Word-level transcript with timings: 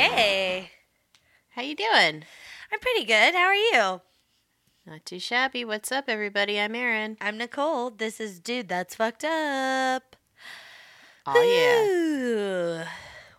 Hey, 0.00 0.70
How 1.50 1.60
you 1.60 1.76
doing? 1.76 2.24
I'm 2.72 2.80
pretty 2.80 3.04
good. 3.04 3.34
How 3.34 3.44
are 3.44 3.54
you? 3.54 4.00
Not 4.86 5.04
too 5.04 5.18
shabby. 5.18 5.62
What's 5.62 5.92
up, 5.92 6.06
everybody? 6.08 6.58
I'm 6.58 6.74
Erin. 6.74 7.18
I'm 7.20 7.36
Nicole. 7.36 7.90
This 7.90 8.18
is 8.18 8.40
Dude 8.40 8.70
That's 8.70 8.94
Fucked 8.94 9.24
Up. 9.24 10.16
Oh 11.26 11.42
yeah. 11.42 12.88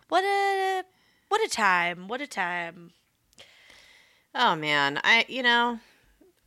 What 0.08 0.22
a 0.22 0.84
what 1.30 1.44
a 1.44 1.48
time. 1.48 2.06
What 2.06 2.20
a 2.20 2.28
time. 2.28 2.92
Oh 4.32 4.54
man. 4.54 5.00
I 5.02 5.24
you 5.26 5.42
know, 5.42 5.80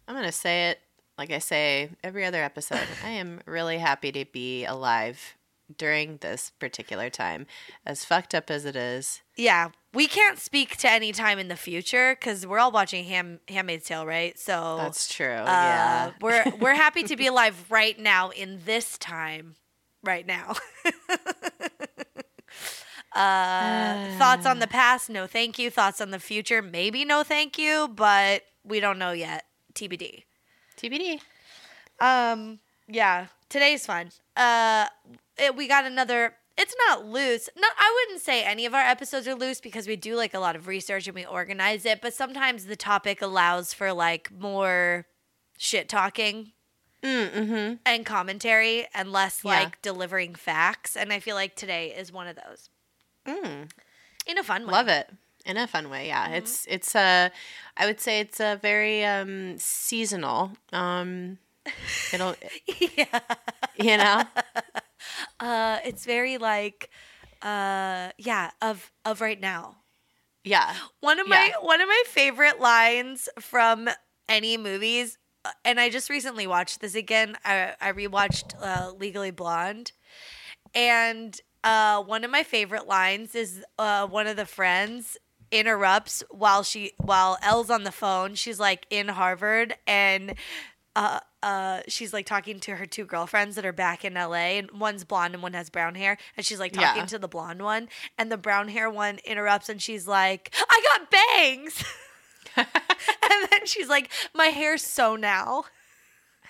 I'm 0.08 0.16
gonna 0.16 0.32
say 0.32 0.70
it 0.70 0.80
like 1.18 1.30
I 1.30 1.40
say 1.40 1.90
every 2.06 2.24
other 2.24 2.42
episode. 2.42 2.88
I 3.04 3.10
am 3.10 3.42
really 3.46 3.80
happy 3.80 4.14
to 4.14 4.24
be 4.24 4.64
alive 4.64 5.36
during 5.78 6.20
this 6.22 6.54
particular 6.58 7.10
time. 7.10 7.48
As 7.86 8.06
fucked 8.06 8.34
up 8.34 8.50
as 8.50 8.64
it 8.64 8.78
is. 8.78 9.22
Yeah, 9.38 9.70
we 9.94 10.08
can't 10.08 10.40
speak 10.40 10.78
to 10.78 10.90
any 10.90 11.12
time 11.12 11.40
in 11.40 11.48
the 11.48 11.56
future 11.56 12.16
because 12.20 12.46
we're 12.46 12.60
all 12.60 12.72
watching 12.72 13.06
Ham 13.06 13.40
Handmaid's 13.48 13.86
Tale, 13.86 14.06
right? 14.06 14.38
So 14.38 14.78
That's 14.80 15.14
true. 15.14 15.28
uh, 15.28 15.46
yeah. 15.46 16.12
we're 16.22 16.44
we're 16.60 16.76
happy 16.86 17.04
to 17.04 17.16
be 17.16 17.28
alive 17.28 17.66
right 17.70 17.98
now 18.00 18.30
in 18.30 18.60
this 18.66 18.98
time, 18.98 19.56
right 20.04 20.26
now. 20.26 20.56
uh, 23.16 24.18
thoughts 24.18 24.46
on 24.46 24.60
the 24.60 24.68
past? 24.70 25.10
No, 25.10 25.28
thank 25.28 25.58
you. 25.58 25.70
Thoughts 25.70 26.02
on 26.02 26.12
the 26.12 26.20
future? 26.20 26.62
Maybe 26.62 27.06
no, 27.06 27.24
thank 27.24 27.58
you. 27.58 27.88
But 27.88 28.44
we 28.64 28.80
don't 28.80 29.00
know 29.00 29.12
yet. 29.12 29.46
TBD. 29.74 30.24
TBD. 30.78 31.20
Um, 32.00 32.60
yeah, 32.88 33.28
today's 33.50 33.86
fun. 33.86 34.12
Uh, 34.36 34.88
it, 35.38 35.56
we 35.56 35.68
got 35.68 35.86
another. 35.86 36.34
It's 36.58 36.76
not 36.88 37.06
loose. 37.06 37.50
No, 37.58 37.68
I 37.78 37.94
wouldn't 38.08 38.24
say 38.24 38.44
any 38.44 38.66
of 38.66 38.74
our 38.74 38.82
episodes 38.82 39.28
are 39.28 39.36
loose 39.36 39.60
because 39.60 39.88
we 39.88 39.96
do 39.98 40.16
like 40.16 40.34
a 40.34 40.40
lot 40.40 40.56
of 40.56 40.68
research 40.68 41.06
and 41.08 41.16
we 41.16 41.26
organize 41.26 41.86
it. 41.86 42.02
But 42.02 42.14
sometimes 42.14 42.66
the 42.66 42.76
topic 42.78 43.22
allows 43.22 43.74
for 43.74 43.92
like 43.94 44.32
more 44.32 45.06
shit 45.58 45.90
talking 45.90 46.52
Mm-hmm. 47.04 47.76
and 47.86 48.04
commentary 48.06 48.88
and 48.96 49.12
less 49.12 49.42
Yeah. 49.44 49.52
like 49.52 49.82
delivering 49.84 50.34
facts. 50.34 50.96
And 50.96 51.14
I 51.14 51.20
feel 51.20 51.36
like 51.36 51.56
today 51.56 51.94
is 51.96 52.12
one 52.12 52.28
of 52.28 52.36
those 52.36 52.70
Mm. 53.28 53.70
in 54.26 54.38
a 54.40 54.44
fun 54.44 54.66
way. 54.66 54.72
Love 54.72 54.88
it. 54.88 55.10
In 55.46 55.58
a 55.58 55.68
fun 55.68 55.90
way, 55.92 56.08
yeah. 56.08 56.30
It's 56.30 56.66
it's 56.68 56.96
a 56.96 57.32
I 57.78 57.86
would 57.86 58.00
say 58.00 58.20
it's 58.22 58.40
a 58.40 58.58
very 58.60 59.04
um 59.06 59.60
seasonal. 59.60 60.54
Um 60.74 61.38
it'll 62.12 62.36
yeah. 62.98 63.20
you 63.78 63.98
know? 63.98 64.24
Uh, 65.40 65.80
it's 65.86 66.06
very 66.06 66.38
like, 66.38 66.90
uh, 67.42 68.12
yeah, 68.18 68.52
of 68.62 68.92
of 69.06 69.22
right 69.22 69.40
now. 69.40 69.78
Yeah. 70.44 70.76
One 71.02 71.20
of 71.20 71.28
my 71.28 71.52
Yeah. 71.52 71.62
one 71.62 71.82
of 71.82 71.88
my 71.88 72.04
favorite 72.08 72.60
lines 72.60 73.30
from 73.40 73.90
any 74.30 74.58
movies, 74.58 75.18
uh, 75.44 75.52
and 75.64 75.80
I 75.80 75.90
just 75.90 76.10
recently 76.10 76.48
watched 76.48 76.82
this 76.82 76.96
again. 76.96 77.38
I 77.44 77.76
I 77.82 77.92
rewatched 77.92 78.54
uh, 78.62 78.92
Legally 78.92 79.32
Blonde, 79.32 79.92
and 80.74 81.40
uh, 81.64 82.02
one 82.04 82.24
of 82.24 82.32
my 82.32 82.44
favorite 82.44 82.88
lines 82.88 83.36
is 83.36 83.64
uh, 83.80 84.08
one 84.08 84.28
of 84.28 84.36
the 84.38 84.46
friends 84.46 85.18
interrupts 85.52 86.24
while 86.30 86.64
she 86.64 86.94
while 86.98 87.38
Elle's 87.42 87.70
on 87.70 87.84
the 87.84 87.92
phone. 87.92 88.36
She's 88.36 88.60
like 88.60 88.86
in 88.90 89.08
Harvard 89.10 89.76
and. 89.88 90.36
Uh, 90.96 91.20
uh, 91.46 91.82
she's 91.88 92.12
like 92.12 92.26
talking 92.26 92.60
to 92.62 92.76
her 92.76 92.86
two 92.86 93.06
girlfriends 93.06 93.56
that 93.56 93.66
are 93.66 93.72
back 93.72 94.04
in 94.04 94.16
LA, 94.16 94.58
and 94.60 94.70
one's 94.72 95.04
blonde 95.06 95.34
and 95.36 95.42
one 95.44 95.54
has 95.54 95.70
brown 95.70 95.96
hair. 95.96 96.18
And 96.36 96.46
she's 96.46 96.60
like 96.60 96.74
talking 96.74 97.02
Yeah. 97.04 97.06
to 97.06 97.20
the 97.20 97.28
blonde 97.30 97.62
one, 97.62 97.88
and 98.18 98.30
the 98.32 98.38
brown 98.38 98.68
hair 98.68 98.90
one 98.90 99.20
interrupts, 99.24 99.70
and 99.70 99.82
she's 99.82 100.08
like, 100.08 100.54
"I 100.70 100.82
got 100.98 101.12
bangs," 101.12 101.84
and 102.58 103.52
then 103.52 103.66
she's 103.66 103.88
like, 103.88 104.10
"My 104.34 104.48
hair's 104.48 104.84
so 104.84 105.16
now." 105.16 105.66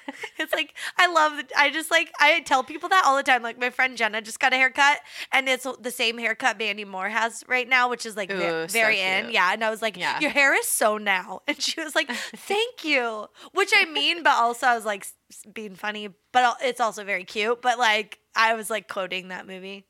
It's 0.37 0.53
like 0.53 0.75
I 0.97 1.07
love. 1.07 1.43
I 1.57 1.69
just 1.69 1.89
like 1.89 2.11
I 2.19 2.41
tell 2.41 2.63
people 2.63 2.89
that 2.89 3.03
all 3.05 3.15
the 3.15 3.23
time. 3.23 3.41
Like 3.41 3.59
my 3.59 3.69
friend 3.69 3.97
Jenna 3.97 4.21
just 4.21 4.39
got 4.39 4.53
a 4.53 4.57
haircut, 4.57 4.99
and 5.31 5.47
it's 5.47 5.65
the 5.79 5.91
same 5.91 6.17
haircut 6.17 6.57
Mandy 6.57 6.85
Moore 6.85 7.09
has 7.09 7.43
right 7.47 7.67
now, 7.67 7.89
which 7.89 8.05
is 8.05 8.15
like 8.15 8.31
Ooh, 8.31 8.67
so 8.67 8.67
very 8.67 8.99
in. 8.99 9.31
Yeah, 9.31 9.53
and 9.53 9.63
I 9.63 9.69
was 9.69 9.81
like, 9.81 9.97
Yeah. 9.97 10.19
"Your 10.19 10.31
hair 10.31 10.53
is 10.57 10.67
so 10.67 10.97
now," 10.97 11.41
and 11.47 11.61
she 11.61 11.81
was 11.81 11.95
like, 11.95 12.09
"Thank 12.11 12.83
you," 12.83 13.27
which 13.53 13.71
I 13.75 13.85
mean, 13.85 14.23
but 14.23 14.33
also 14.33 14.67
I 14.67 14.75
was 14.75 14.85
like 14.85 15.07
being 15.53 15.75
funny, 15.75 16.09
but 16.31 16.57
it's 16.61 16.81
also 16.81 17.03
very 17.03 17.23
cute. 17.23 17.61
But 17.61 17.79
like 17.79 18.19
I 18.35 18.53
was 18.53 18.69
like 18.69 18.87
quoting 18.87 19.29
that 19.29 19.47
movie. 19.47 19.85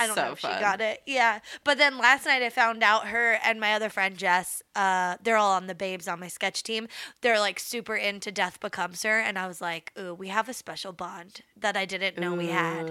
I 0.00 0.06
don't 0.06 0.16
so 0.16 0.24
know 0.26 0.32
if 0.32 0.38
fun. 0.40 0.54
she 0.54 0.60
got 0.60 0.80
it. 0.80 1.02
Yeah. 1.06 1.40
But 1.64 1.78
then 1.78 1.98
last 1.98 2.26
night 2.26 2.42
I 2.42 2.50
found 2.50 2.82
out 2.82 3.08
her 3.08 3.38
and 3.44 3.60
my 3.60 3.74
other 3.74 3.88
friend 3.88 4.16
Jess, 4.16 4.62
uh, 4.76 5.16
they're 5.22 5.36
all 5.36 5.52
on 5.52 5.66
the 5.66 5.74
babes 5.74 6.06
on 6.08 6.20
my 6.20 6.28
sketch 6.28 6.62
team. 6.62 6.88
They're 7.20 7.38
like 7.40 7.58
super 7.58 7.94
into 7.96 8.30
Death 8.32 8.60
Becomes 8.60 9.02
Her. 9.02 9.20
And 9.20 9.38
I 9.38 9.46
was 9.46 9.60
like, 9.60 9.92
ooh, 9.98 10.14
we 10.14 10.28
have 10.28 10.48
a 10.48 10.54
special 10.54 10.92
bond 10.92 11.40
that 11.56 11.76
I 11.76 11.84
didn't 11.84 12.18
know 12.18 12.34
we 12.34 12.48
had. 12.48 12.90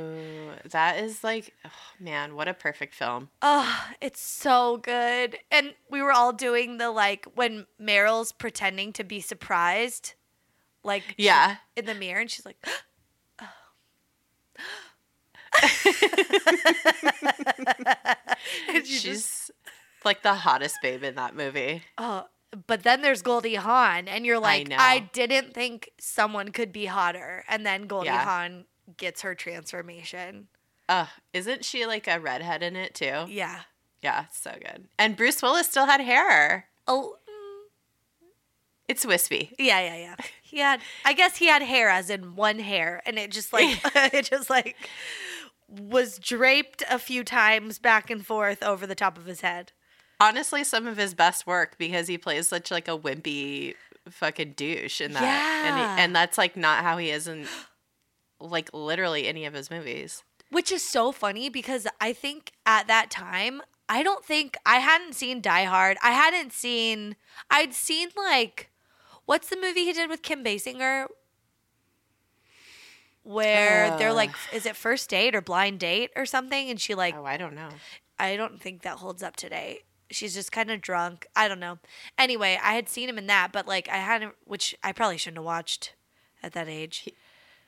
That 0.71 0.99
is 0.99 1.23
like, 1.23 1.53
oh, 1.65 1.69
man, 1.99 2.35
what 2.35 2.47
a 2.47 2.53
perfect 2.53 2.93
film. 2.95 3.29
Oh, 3.41 3.85
it's 4.01 4.21
so 4.21 4.77
good. 4.77 5.37
And 5.51 5.73
we 5.89 6.01
were 6.01 6.11
all 6.11 6.33
doing 6.33 6.77
the 6.77 6.89
like 6.91 7.25
when 7.35 7.65
Meryl's 7.81 8.31
pretending 8.31 8.93
to 8.93 9.03
be 9.03 9.19
surprised, 9.21 10.13
like 10.83 11.03
Yeah. 11.17 11.57
in 11.75 11.85
the 11.85 11.93
mirror, 11.95 12.21
and 12.21 12.29
she's 12.31 12.45
like, 12.45 12.57
oh. 13.41 13.47
Just 18.83 18.85
She's 18.85 19.51
like 20.03 20.23
the 20.23 20.33
hottest 20.33 20.77
babe 20.81 21.03
in 21.03 21.15
that 21.15 21.35
movie. 21.35 21.83
Oh, 21.97 22.25
but 22.67 22.83
then 22.83 23.01
there's 23.01 23.21
Goldie 23.21 23.55
Hawn, 23.55 24.07
and 24.07 24.25
you're 24.25 24.39
like, 24.39 24.67
know. 24.67 24.75
I, 24.77 25.09
didn't 25.13 25.53
think 25.53 25.91
someone 25.99 26.49
could 26.51 26.71
be 26.73 26.85
hotter. 26.85 27.43
And 27.47 27.65
then 27.65 27.83
Goldie 27.87 28.07
Yeah. 28.07 28.23
Hawn 28.25 28.65
gets 28.97 29.21
her 29.21 29.35
transformation. 29.35 30.47
Uh, 30.89 31.05
isn't 31.33 31.63
she 31.63 31.85
like 31.85 32.07
a 32.07 32.19
redhead 32.19 32.61
in 32.61 32.75
it 32.75 32.93
too? 32.93 33.25
Yeah. 33.29 33.61
Yeah, 34.01 34.25
so 34.33 34.51
good. 34.59 34.87
And 34.99 35.15
Bruce 35.15 35.41
Willis 35.41 35.67
still 35.67 35.85
had 35.85 36.01
hair. 36.01 36.65
Oh, 36.87 37.15
It's 38.89 39.05
wispy. 39.05 39.53
yeah, 39.57 39.79
yeah, 39.79 39.95
yeah. 39.97 40.15
He 40.41 40.57
had, 40.57 40.81
I 41.05 41.13
guess 41.13 41.37
he 41.37 41.45
had 41.47 41.61
hair 41.61 41.87
as 41.87 42.09
in 42.09 42.35
one 42.35 42.59
hair, 42.59 43.01
and 43.05 43.17
it 43.17 43.31
just 43.31 43.53
like, 43.53 43.79
it 43.95 44.25
just 44.25 44.49
like 44.49 44.75
was 45.71 46.19
draped 46.19 46.83
a 46.89 46.99
few 46.99 47.23
times 47.23 47.79
back 47.79 48.09
and 48.09 48.25
forth 48.25 48.61
over 48.61 48.85
the 48.85 48.95
top 48.95 49.17
of 49.17 49.25
his 49.25 49.41
head. 49.41 49.71
Honestly, 50.19 50.63
some 50.63 50.85
of 50.85 50.97
his 50.97 51.13
best 51.13 51.47
work 51.47 51.77
because 51.77 52.07
he 52.07 52.17
plays 52.17 52.47
such 52.47 52.69
like 52.69 52.87
a 52.87 52.97
wimpy 52.97 53.75
fucking 54.09 54.53
douche 54.53 55.01
in 55.01 55.13
that. 55.13 55.23
And, 55.65 55.77
he, 55.77 56.03
and 56.03 56.15
that's 56.15 56.37
like 56.37 56.55
not 56.55 56.83
how 56.83 56.97
he 56.97 57.09
is 57.09 57.27
in 57.27 57.47
like 58.39 58.69
literally 58.73 59.27
any 59.27 59.45
of 59.45 59.53
his 59.53 59.71
movies. 59.71 60.23
Which 60.49 60.71
is 60.71 60.87
so 60.87 61.11
funny 61.11 61.49
because 61.49 61.87
I 61.99 62.11
think 62.11 62.51
at 62.65 62.87
that 62.87 63.09
time, 63.09 63.61
I 63.87 64.03
don't 64.03 64.25
think 64.25 64.57
I 64.65 64.77
hadn't 64.77 65.15
seen 65.15 65.41
Die 65.41 65.63
Hard. 65.63 65.97
I 66.03 66.11
hadn't 66.11 66.53
seen, 66.53 67.15
I'd 67.49 67.73
seen 67.73 68.09
like, 68.15 68.69
what's 69.25 69.49
the 69.49 69.57
movie 69.57 69.85
he 69.85 69.93
did 69.93 70.09
with 70.09 70.21
Kim 70.21 70.43
Basinger? 70.43 71.07
Where 73.23 73.95
they're 73.97 74.09
Uh. 74.09 74.13
like, 74.15 74.31
is 74.51 74.65
it 74.65 74.75
first 74.75 75.09
date 75.09 75.35
or 75.35 75.41
blind 75.41 75.79
date 75.79 76.11
or 76.15 76.25
something? 76.25 76.69
And 76.69 76.79
she 76.79 76.95
like, 76.95 77.15
Oh, 77.15 77.25
I 77.25 77.37
don't 77.37 77.53
know. 77.55 77.69
I 78.17 78.35
don't 78.35 78.61
think 78.61 78.81
that 78.83 78.97
holds 78.97 79.21
up 79.23 79.35
today. 79.35 79.81
She's 80.09 80.33
just 80.33 80.51
kind 80.51 80.69
of 80.69 80.81
drunk. 80.81 81.25
I 81.35 81.47
don't 81.47 81.59
know. 81.59 81.79
Anyway, 82.17 82.59
I 82.61 82.73
had 82.73 82.89
seen 82.89 83.07
him 83.07 83.17
in 83.17 83.27
that, 83.27 83.51
but 83.51 83.67
like 83.67 83.87
I 83.89 83.97
hadn't, 83.97 84.33
which 84.45 84.75
I 84.83 84.91
probably 84.91 85.17
shouldn't 85.17 85.37
have 85.37 85.45
watched 85.45 85.93
at 86.43 86.53
that 86.53 86.67
age. 86.67 87.07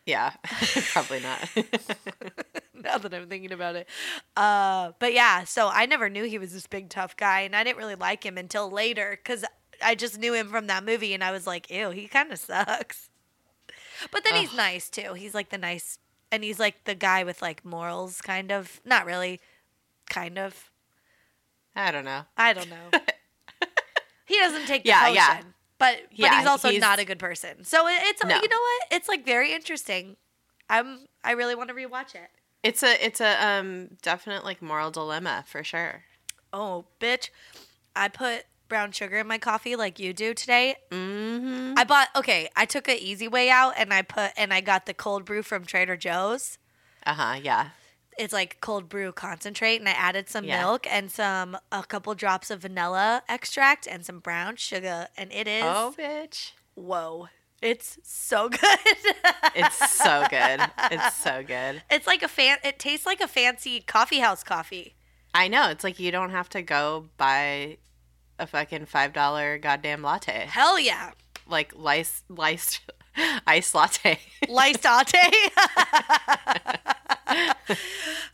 Yeah, 0.06 0.33
probably 0.92 1.22
not. 1.22 1.50
now 2.74 2.98
that 2.98 3.13
I'm 3.13 3.30
thinking 3.30 3.54
about 3.54 3.75
it. 3.77 3.88
Uh, 4.36 4.92
but 5.00 5.13
yeah, 5.13 5.45
so 5.45 5.69
I 5.69 5.86
never 5.86 6.10
knew 6.10 6.25
he 6.25 6.38
was 6.38 6.51
this 6.51 6.68
big 6.68 6.89
tough 6.89 7.16
guy, 7.16 7.42
and 7.42 7.56
I 7.56 7.63
didn't 7.63 7.77
really 7.77 7.95
like 7.95 8.25
him 8.25 8.38
until 8.38 8.69
later 8.69 9.12
because 9.12 9.45
I 9.81 9.95
just 9.95 10.19
knew 10.19 10.33
him 10.33 10.50
from 10.50 10.68
that 10.68 10.83
movie, 10.83 11.13
and 11.13 11.24
I 11.24 11.31
was 11.31 11.48
like, 11.48 11.72
ew, 11.72 11.92
he 11.92 12.10
kind 12.10 12.33
of 12.33 12.39
sucks. 12.39 13.10
But 14.11 14.23
then 14.23 14.35
he's 14.35 14.53
nice 14.55 14.89
too. 14.89 15.13
He's 15.13 15.33
like 15.33 15.50
the 15.50 15.57
nice, 15.57 15.97
and 16.31 16.44
he's 16.44 16.59
like 16.59 16.83
the 16.85 16.95
guy 16.95 17.23
with 17.23 17.41
like 17.41 17.63
morals, 17.65 18.21
kind 18.21 18.51
of. 18.51 18.81
Not 18.85 19.05
really, 19.05 19.39
kind 20.09 20.38
of. 20.38 20.69
I 21.75 21.91
don't 21.91 22.05
know. 22.05 22.21
I 22.38 22.53
don't 22.53 22.69
know. 22.69 22.89
he 24.25 24.38
doesn't 24.39 24.65
take 24.67 24.83
the 24.83 24.89
Yeah, 24.89 25.01
potion, 25.01 25.15
yeah. 25.15 25.41
but 25.79 25.97
but 26.01 26.17
Yeah, 26.17 26.39
he's 26.39 26.47
also 26.47 26.69
he's- 26.69 26.81
not 26.81 27.00
a 27.00 27.05
good 27.05 27.19
person. 27.19 27.63
So 27.63 27.85
it's 27.88 28.23
No. 28.23 28.35
you 28.35 28.47
know 28.47 28.57
what? 28.59 28.88
It's 28.91 29.07
like 29.07 29.25
very 29.25 29.53
interesting. 29.53 30.17
I'm 30.69 31.07
I 31.23 31.31
really 31.31 31.55
want 31.55 31.69
to 31.69 31.75
rewatch 31.75 32.15
it. 32.15 32.29
It's 32.63 32.83
a 32.83 33.03
it's 33.05 33.19
a 33.19 33.45
um 33.45 33.97
definite 34.01 34.44
like 34.45 34.61
moral 34.61 34.91
dilemma 34.91 35.44
for 35.47 35.63
sure. 35.63 36.03
Oh, 36.53 36.85
bitch. 37.00 37.29
I 37.95 38.07
put 38.07 38.45
brown 38.68 38.92
sugar 38.92 39.18
in 39.18 39.27
my 39.27 39.38
coffee 39.38 39.75
like 39.75 40.00
you 40.00 40.13
do 40.13 40.33
today. 40.33 40.75
Mm-hmm. 40.92 41.74
I 41.77 41.83
bought 41.83 42.10
okay, 42.15 42.50
I 42.56 42.65
took 42.65 42.88
an 42.88 42.98
easy 43.00 43.27
way 43.27 43.50
out 43.50 43.74
and 43.77 43.94
I 43.94 44.01
put 44.01 44.31
and 44.38 44.54
I 44.54 44.62
got 44.62 44.86
the 44.86 44.94
cold 44.94 45.25
brew 45.25 45.44
from 45.44 45.65
Trader 45.65 45.98
Joe's. 45.98 46.57
Uh 47.06 47.13
huh. 47.13 47.39
Yeah. 47.42 47.69
it's 48.18 48.31
like 48.33 48.57
cold 48.62 48.88
brew 48.89 49.12
concentrate, 49.12 49.77
and 49.80 49.89
I 49.89 49.94
added 49.94 50.30
some 50.30 50.45
Yeah. 50.45 50.62
milk 50.62 50.86
and 50.89 51.12
some 51.12 51.57
a 51.71 51.83
couple 51.83 52.13
drops 52.15 52.50
of 52.51 52.62
vanilla 52.62 53.24
extract 53.27 53.88
and 53.88 54.06
some 54.06 54.19
brown 54.19 54.56
sugar, 54.56 55.07
and 55.18 55.31
it 55.33 55.48
is 55.48 55.63
Oh, 55.65 55.94
bitch. 55.98 56.51
whoa, 56.75 57.27
it's 57.62 57.98
so 58.04 58.50
good. 58.62 58.62
It's 59.56 59.92
so 59.92 60.25
good. 60.30 60.62
It's 60.92 61.15
so 61.18 61.44
good. 61.45 61.81
It's 61.89 62.07
like 62.07 62.24
a 62.24 62.27
fan. 62.27 62.57
It 62.63 62.77
tastes 62.80 63.06
like 63.06 63.19
a 63.21 63.27
fancy 63.27 63.81
coffee 63.81 64.19
house 64.19 64.44
coffee. 64.44 64.95
I 65.33 65.48
know. 65.48 65.69
It's 65.69 65.83
like 65.83 66.00
you 66.00 66.12
don't 66.12 66.30
have 66.30 66.50
to 66.50 66.62
go 66.62 67.07
buy 67.18 67.77
a 68.39 68.47
fucking 68.47 68.85
$5 68.88 69.62
goddamn 69.62 70.01
latte. 70.01 70.45
Hell 70.50 70.80
yeah, 70.80 71.12
Like 71.47 71.74
lice, 71.75 72.24
liced 72.30 72.81
ice 73.47 73.74
latte. 73.75 74.19
Liced 74.50 74.83
latte. 74.85 75.30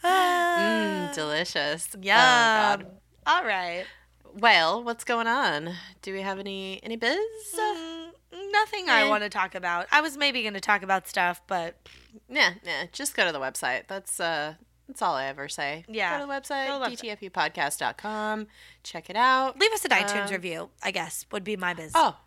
mm, 0.04 1.14
delicious. 1.14 1.90
Oh, 1.96 2.00
yeah. 2.02 2.78
God. 2.78 2.88
All 3.28 3.44
right. 3.46 3.86
Well, 4.34 4.84
what's 4.84 5.04
going 5.04 5.28
on? 5.28 5.74
Do 6.02 6.14
we 6.14 6.22
have 6.22 6.40
any 6.40 6.80
any 6.84 6.96
biz? 6.96 7.18
Mm, 7.60 8.12
nothing 8.52 8.90
I 8.90 9.02
Eh. 9.02 9.10
want 9.10 9.24
to 9.24 9.30
talk 9.30 9.56
about. 9.56 9.88
I 9.92 10.02
was 10.02 10.18
maybe 10.18 10.42
going 10.44 10.54
to 10.54 10.60
talk 10.62 10.84
about 10.84 11.08
stuff, 11.08 11.42
but 11.48 11.76
Yeah, 12.30 12.54
yeah. 12.64 12.86
Just 12.92 13.16
go 13.16 13.26
to 13.26 13.32
the 13.32 13.40
website. 13.40 13.84
That's 13.88 14.20
uh 14.20 14.54
that's 14.90 15.02
all 15.04 15.14
I 15.14 15.26
ever 15.28 15.48
say. 15.48 15.86
Yeah. 15.88 16.18
Go 16.18 16.26
to 16.26 16.28
the 16.28 16.34
website, 16.34 16.68
Go 16.68 16.84
to 16.84 16.90
the 16.90 17.30
dtfupodcast.com. 17.30 18.48
Check 18.84 19.10
it 19.10 19.16
out. 19.16 19.58
leave 19.60 19.72
us 19.72 19.86
an 19.86 19.92
iTunes 19.92 20.26
Um, 20.28 20.32
review. 20.32 20.70
I 20.84 20.92
guess 20.92 21.26
would 21.32 21.44
be 21.44 21.56
my 21.56 21.74
business. 21.74 21.94
Oh, 21.96 22.18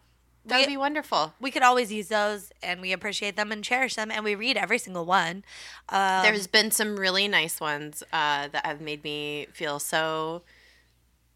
that 0.46 0.58
would 0.60 0.66
be 0.68 0.76
wonderful. 0.76 1.34
we 1.40 1.50
could 1.50 1.62
always 1.62 1.92
use 1.92 2.08
those, 2.08 2.50
and 2.62 2.80
we 2.80 2.92
appreciate 2.92 3.36
them 3.36 3.52
and 3.52 3.62
cherish 3.62 3.96
them, 3.96 4.10
and 4.10 4.24
we 4.24 4.34
read 4.34 4.56
every 4.56 4.78
single 4.78 5.04
one. 5.04 5.44
Um, 5.88 6.22
There's 6.22 6.46
been 6.46 6.70
some 6.70 6.96
really 6.96 7.28
nice 7.28 7.60
ones 7.60 8.02
uh, 8.12 8.48
that 8.48 8.64
have 8.64 8.80
made 8.80 9.02
me 9.04 9.46
feel 9.52 9.78
so 9.78 10.42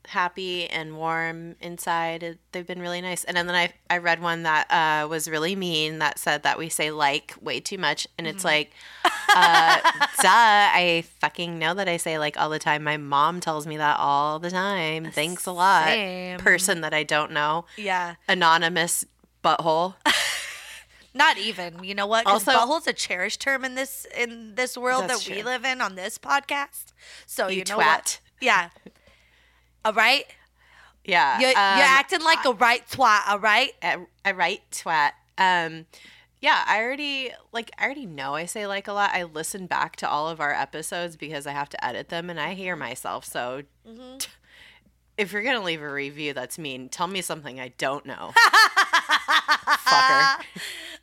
happy 0.09 0.67
and 0.69 0.97
warm 0.97 1.57
inside. 1.61 2.39
They've 2.53 2.67
been 2.67 2.81
really 2.81 3.01
nice. 3.01 3.25
And 3.25 3.37
then 3.37 3.51
I 3.51 3.73
I 3.89 3.99
read 3.99 4.21
one 4.23 4.43
that 4.45 4.71
uh, 4.71 5.09
was 5.09 5.29
really 5.29 5.55
mean 5.57 5.99
that 5.99 6.19
said 6.19 6.43
that 6.45 6.59
we 6.59 6.69
say 6.69 6.91
like 6.91 7.35
way 7.41 7.61
too 7.61 7.79
much, 7.79 8.07
and 8.19 8.27
it's 8.27 8.45
like, 8.45 8.73
uh, 9.05 9.81
duh! 10.23 10.29
I 10.29 11.05
fucking 11.21 11.59
know 11.59 11.75
that 11.75 11.89
I 11.89 11.97
say 11.97 12.19
like 12.19 12.39
all 12.39 12.51
the 12.51 12.59
time. 12.59 12.83
My 12.85 12.97
mom 12.97 13.41
tells 13.41 13.67
me 13.67 13.77
that 13.77 13.99
all 13.99 14.39
the 14.39 14.51
time. 14.51 15.11
Thanks 15.11 15.47
a 15.47 15.53
lot, 15.53 15.87
Same. 15.87 16.39
person 16.39 16.81
that 16.81 16.95
I 16.95 17.03
don't 17.03 17.33
know, 17.33 17.65
yeah, 17.77 18.15
anonymous 18.29 19.05
butthole. 19.45 19.95
not 21.15 21.39
even. 21.39 21.83
You 21.83 21.95
know 21.95 22.07
what? 22.07 22.27
Also- 22.27 22.53
butthole's 22.53 22.87
a 22.87 22.93
cherished 22.93 23.41
term 23.41 23.65
in 23.65 23.75
this 23.75 24.07
in 24.17 24.55
this 24.55 24.77
world 24.77 25.09
that 25.09 25.25
we 25.29 25.35
true. 25.37 25.43
live 25.45 25.65
in 25.65 25.81
on 25.81 25.95
this 25.95 26.19
podcast. 26.19 26.93
So 27.27 27.49
you, 27.49 27.59
You 27.59 27.65
know 27.69 27.77
what? 27.79 27.87
twat. 27.87 28.19
Yeah. 28.41 28.69
All 29.87 29.93
right. 29.93 30.25
Yeah, 31.05 31.39
You, 31.39 31.47
um, 31.47 31.53
you're 31.55 31.87
acting 31.87 32.21
like 32.23 32.45
a 32.45 32.53
right 32.53 32.83
twat. 32.91 33.21
All 33.29 33.39
right. 33.39 33.71
a, 33.83 33.99
a 34.25 34.35
right 34.35 34.61
twat. 34.73 35.13
Um, 35.39 35.87
yeah, 36.41 36.65
I 36.67 36.83
already 36.83 37.31
like 37.53 37.71
I 37.79 37.85
already 37.85 38.07
know 38.07 38.35
I 38.35 38.47
say 38.47 38.67
like 38.67 38.89
a 38.89 38.93
lot. 38.93 39.11
I 39.15 39.23
listen 39.23 39.67
back 39.67 39.95
to 39.97 40.09
all 40.09 40.29
of 40.29 40.41
our 40.41 40.53
episodes 40.53 41.17
because 41.17 41.47
I 41.47 41.53
have 41.53 41.69
to 41.71 41.85
edit 41.85 42.09
them 42.09 42.29
and 42.29 42.41
I 42.41 42.55
hear 42.55 42.75
myself. 42.75 43.25
So 43.25 43.63
Mm-hmm. 43.89 44.19
if 45.17 45.33
you're 45.33 45.45
gonna 45.45 45.63
leave 45.63 45.81
a 45.81 45.93
review 45.93 46.35
that's 46.35 46.59
mean, 46.59 46.89
tell 46.89 47.07
me 47.07 47.21
something 47.23 47.61
I 47.61 47.69
don't 47.79 48.05
know, 48.05 48.33
fucker. 48.37 50.45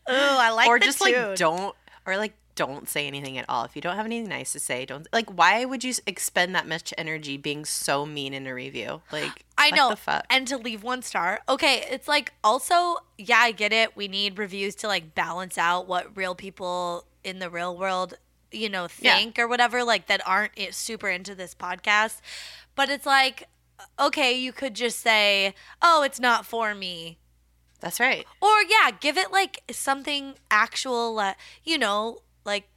Oh, 0.07 0.38
I 0.39 0.50
like 0.51 0.68
or 0.68 0.79
just 0.79 1.01
tune. 1.01 1.13
like 1.13 1.38
don't 1.38 1.74
or 2.06 2.18
like 2.18 2.33
don't 2.55 2.88
say 2.88 3.07
anything 3.07 3.38
at 3.38 3.45
all. 3.50 3.63
If 3.63 3.75
you 3.75 3.81
don't 3.81 3.95
have 3.95 4.05
anything 4.05 4.29
nice 4.29 4.51
to 4.53 4.59
say, 4.59 4.85
don't 4.85 5.07
like. 5.11 5.29
Why 5.29 5.65
would 5.65 5.83
you 5.83 5.94
expend 6.05 6.53
that 6.55 6.67
much 6.67 6.94
energy 6.97 7.38
being 7.38 7.65
so 7.65 8.05
mean 8.05 8.33
in 8.33 8.45
a 8.47 8.53
review? 8.53 9.01
Like 9.11 9.45
I 9.57 9.69
what 9.69 9.75
know. 9.77 9.89
the 9.89 9.95
fuck. 9.95 10.25
And 10.29 10.47
to 10.47 10.57
leave 10.57 10.83
one 10.83 11.01
star. 11.01 11.39
Okay, 11.50 11.85
it's 11.89 12.07
like 12.07 12.33
also, 12.44 12.97
yeah, 13.17 13.39
I 13.39 13.51
get 13.51 13.73
it. 13.73 13.95
We 13.95 14.07
need 14.07 14.38
reviews 14.38 14.75
to 14.75 14.88
like 14.88 15.15
balance 15.15 15.57
out 15.57 15.88
what 15.88 16.15
real 16.15 16.35
people 16.35 17.05
in 17.23 17.39
the 17.39 17.50
real 17.50 17.75
world, 17.77 18.15
you 18.51 18.69
know, 18.69 18.88
Yeah. 19.00 19.17
think 19.17 19.39
or 19.39 19.47
whatever, 19.47 19.83
like 19.83 20.07
that 20.07 20.21
aren't 20.27 20.51
super 20.71 21.09
into 21.09 21.33
this 21.35 21.55
podcast. 21.55 22.21
But 22.75 22.89
it's 22.89 23.05
like, 23.05 23.47
okay, 24.00 24.33
you 24.33 24.51
could 24.51 24.73
just 24.75 25.00
say, 25.00 25.55
oh, 25.81 26.03
it's 26.03 26.19
not 26.19 26.45
for 26.45 26.75
me. 26.75 27.17
That's 27.79 28.00
right. 28.00 28.25
Or 28.41 28.61
yeah, 28.61 28.91
give 29.00 29.17
it 29.17 29.31
like 29.31 29.61
something 29.71 30.35
actual, 30.50 31.19
uh, 31.19 31.33
you 31.63 31.77
know, 31.77 32.19
like 32.45 32.68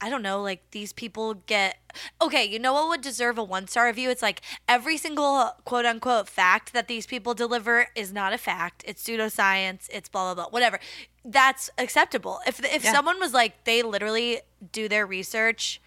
I 0.00 0.10
don't 0.10 0.22
know, 0.22 0.42
like 0.42 0.70
these 0.72 0.92
people 0.92 1.34
get 1.46 1.76
okay. 2.20 2.44
You 2.44 2.58
know 2.58 2.72
what 2.74 2.88
would 2.88 3.00
deserve 3.00 3.38
a 3.38 3.44
one 3.44 3.68
star 3.68 3.86
review? 3.86 4.10
It's 4.10 4.20
like 4.22 4.42
every 4.68 4.96
single 4.98 5.52
quote 5.64 5.86
unquote 5.86 6.28
fact 6.28 6.72
that 6.72 6.88
these 6.88 7.06
people 7.06 7.32
deliver 7.32 7.86
is 7.94 8.12
not 8.12 8.32
a 8.32 8.38
fact. 8.38 8.84
It's 8.86 9.02
pseudoscience. 9.02 9.88
It's 9.90 10.08
blah 10.08 10.34
blah 10.34 10.44
blah. 10.44 10.50
Whatever. 10.50 10.78
That's 11.24 11.70
acceptable. 11.78 12.40
If 12.46 12.62
if 12.64 12.84
Yeah. 12.84 12.92
someone 12.92 13.18
was 13.20 13.32
like 13.32 13.64
they 13.64 13.82
literally 13.82 14.40
do 14.72 14.88
their 14.88 15.06
research 15.06 15.80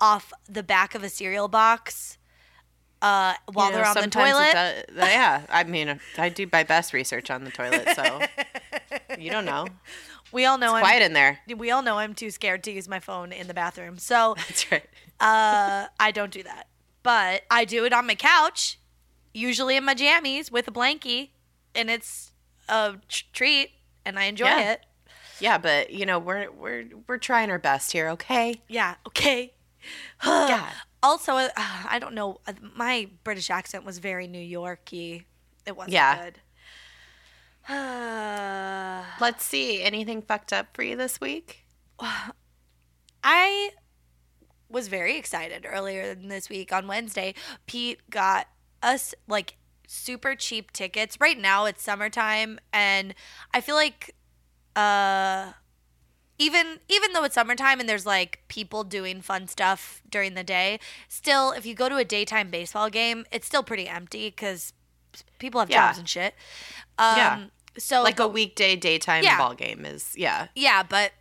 off 0.00 0.32
the 0.48 0.62
back 0.62 0.94
of 0.94 1.02
a 1.02 1.08
cereal 1.08 1.48
box. 1.48 2.14
Uh, 3.00 3.34
while 3.52 3.66
You 3.66 3.72
know, 3.72 3.76
they're 3.78 3.86
on 3.86 3.94
the 3.94 4.08
toilet, 4.08 4.52
does- 4.52 4.84
yeah, 4.96 5.46
I 5.50 5.62
mean, 5.62 6.00
I 6.16 6.28
do 6.30 6.48
my 6.52 6.64
best 6.64 6.92
research 6.92 7.30
on 7.30 7.44
the 7.44 7.50
toilet, 7.52 7.88
so 7.94 8.20
you 9.18 9.30
don't 9.30 9.44
know. 9.44 9.68
We 10.32 10.44
all 10.44 10.58
know 10.58 10.74
I'm 10.74 10.82
Quiet 10.82 11.02
in 11.02 11.12
there. 11.12 11.38
we 11.56 11.70
all 11.70 11.82
know 11.82 11.98
I'm 11.98 12.14
too 12.14 12.30
scared 12.30 12.62
to 12.64 12.70
use 12.72 12.88
my 12.88 13.00
phone 13.00 13.32
in 13.32 13.46
the 13.48 13.54
bathroom. 13.54 13.98
So 13.98 14.34
That's 14.48 14.70
right. 14.70 14.84
uh, 15.20 15.86
I 15.98 16.10
don't 16.12 16.30
do 16.32 16.42
that. 16.42 16.68
But 17.02 17.42
I 17.50 17.64
do 17.64 17.84
it 17.84 17.92
on 17.92 18.06
my 18.06 18.14
couch, 18.14 18.78
usually 19.32 19.76
in 19.76 19.84
my 19.84 19.94
jammies 19.94 20.50
with 20.50 20.68
a 20.68 20.72
blankie, 20.72 21.30
and 21.74 21.88
it's 21.90 22.32
a 22.68 22.96
treat, 23.32 23.70
and 24.04 24.18
I 24.18 24.24
enjoy 24.24 24.46
Yeah. 24.46 24.72
it. 24.72 24.80
Yeah, 25.40 25.56
but 25.58 25.90
you 25.90 26.04
know, 26.04 26.18
we're 26.18 26.50
we're 26.50 26.84
we're 27.06 27.18
trying 27.18 27.50
our 27.50 27.58
best 27.60 27.92
here, 27.92 28.08
okay? 28.10 28.60
Yeah. 28.68 28.96
Okay. 29.06 29.54
God. 30.24 30.72
Also, 31.02 31.34
uh, 31.36 31.48
I 31.56 31.98
don't 32.00 32.14
know. 32.14 32.40
uh, 32.46 32.52
My 32.74 33.08
British 33.22 33.48
accent 33.48 33.84
was 33.84 33.98
very 33.98 34.26
New 34.26 34.40
Yorky. 34.40 35.26
It 35.64 35.76
wasn't 35.76 35.92
Yeah. 35.92 36.24
good. 36.24 36.40
Uh, 37.68 39.04
Let's 39.20 39.44
see. 39.44 39.82
Anything 39.82 40.22
fucked 40.22 40.52
up 40.52 40.68
for 40.74 40.82
you 40.82 40.96
this 40.96 41.20
week? 41.20 41.64
I 43.22 43.70
was 44.68 44.88
very 44.88 45.16
excited 45.16 45.66
earlier 45.68 46.14
this 46.14 46.48
week 46.48 46.72
on 46.72 46.86
Wednesday. 46.86 47.34
Pete 47.66 48.00
got 48.10 48.46
us 48.82 49.14
like 49.26 49.56
super 49.86 50.34
cheap 50.34 50.72
tickets. 50.72 51.18
Right 51.20 51.38
now 51.38 51.64
it's 51.64 51.82
summertime 51.82 52.58
and 52.72 53.14
I 53.54 53.60
feel 53.60 53.74
like 53.74 54.14
uh 54.76 55.52
even 56.38 56.78
even 56.88 57.12
though 57.12 57.24
it's 57.24 57.34
summertime 57.34 57.80
and 57.80 57.88
there's 57.88 58.06
like 58.06 58.40
people 58.48 58.84
doing 58.84 59.20
fun 59.22 59.48
stuff 59.48 60.02
during 60.08 60.34
the 60.34 60.44
day, 60.44 60.78
still 61.08 61.52
if 61.52 61.66
you 61.66 61.74
go 61.74 61.88
to 61.88 61.96
a 61.96 62.04
daytime 62.04 62.50
baseball 62.50 62.88
game, 62.90 63.24
it's 63.32 63.46
still 63.46 63.62
pretty 63.62 63.88
empty 63.88 64.30
cuz 64.30 64.72
people 65.38 65.60
have 65.60 65.70
Yeah. 65.70 65.88
jobs 65.88 65.98
and 65.98 66.08
shit. 66.08 66.34
Um 66.98 67.16
Yeah. 67.16 67.44
So 67.78 68.02
like 68.02 68.20
a 68.20 68.28
weekday 68.28 68.76
daytime 68.76 69.24
Yeah. 69.24 69.38
ball 69.38 69.54
game 69.54 69.84
is 69.86 70.12
yeah. 70.16 70.48
yeah, 70.54 70.82
but 70.82 71.12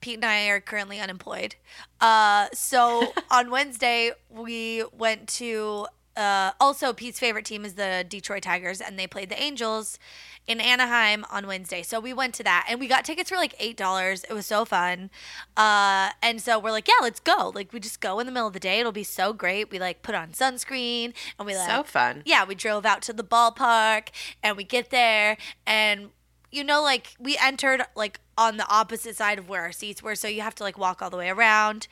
Pete 0.00 0.16
and 0.16 0.24
I 0.24 0.48
are 0.48 0.60
currently 0.60 0.98
unemployed. 0.98 1.56
Uh, 2.00 2.46
so 2.54 3.12
on 3.30 3.50
Wednesday, 3.50 4.12
we 4.30 4.84
went 4.96 5.28
to. 5.40 5.86
Uh, 6.16 6.50
also, 6.60 6.92
Pete's 6.92 7.18
favorite 7.18 7.44
team 7.44 7.64
is 7.64 7.74
the 7.74 8.04
Detroit 8.08 8.42
Tigers, 8.42 8.80
and 8.80 8.98
they 8.98 9.06
played 9.06 9.28
the 9.30 9.40
Angels 9.40 9.98
in 10.46 10.60
Anaheim 10.60 11.24
on 11.30 11.46
Wednesday. 11.46 11.82
So 11.82 12.00
we 12.00 12.12
went 12.12 12.34
to 12.34 12.42
that, 12.42 12.66
and 12.68 12.80
we 12.80 12.88
got 12.88 13.04
tickets 13.04 13.30
for 13.30 13.36
like 13.36 13.54
eight 13.58 13.76
dollars. 13.76 14.24
It 14.24 14.32
was 14.32 14.46
so 14.46 14.64
fun. 14.64 15.10
Uh, 15.56 16.10
and 16.22 16.40
so 16.42 16.58
we're 16.58 16.72
like, 16.72 16.88
yeah, 16.88 16.94
let's 17.02 17.20
go. 17.20 17.52
Like 17.54 17.72
we 17.72 17.80
just 17.80 18.00
go 18.00 18.18
in 18.18 18.26
the 18.26 18.32
middle 18.32 18.48
of 18.48 18.54
the 18.54 18.60
day. 18.60 18.80
It'll 18.80 18.92
be 18.92 19.04
so 19.04 19.32
great. 19.32 19.70
We 19.70 19.78
like 19.78 20.02
put 20.02 20.14
on 20.14 20.30
sunscreen, 20.30 21.12
and 21.38 21.46
we 21.46 21.56
like 21.56 21.70
So 21.70 21.82
fun. 21.84 22.22
yeah, 22.24 22.44
we 22.44 22.54
drove 22.54 22.84
out 22.84 23.02
to 23.02 23.12
the 23.12 23.24
ballpark 23.24 24.08
and 24.42 24.56
we 24.56 24.64
get 24.64 24.90
there 24.90 25.36
and 25.66 26.10
you 26.50 26.64
know 26.64 26.82
like 26.82 27.14
we 27.18 27.36
entered 27.38 27.82
like 27.94 28.20
on 28.36 28.56
the 28.56 28.66
opposite 28.68 29.14
side 29.16 29.38
of 29.38 29.50
where 29.50 29.60
our 29.60 29.72
seats 29.72 30.02
were 30.02 30.14
so 30.14 30.26
you 30.26 30.40
have 30.40 30.54
to 30.54 30.62
like 30.62 30.78
walk 30.78 31.02
all 31.02 31.10
the 31.10 31.16
way 31.16 31.28
around. 31.28 31.86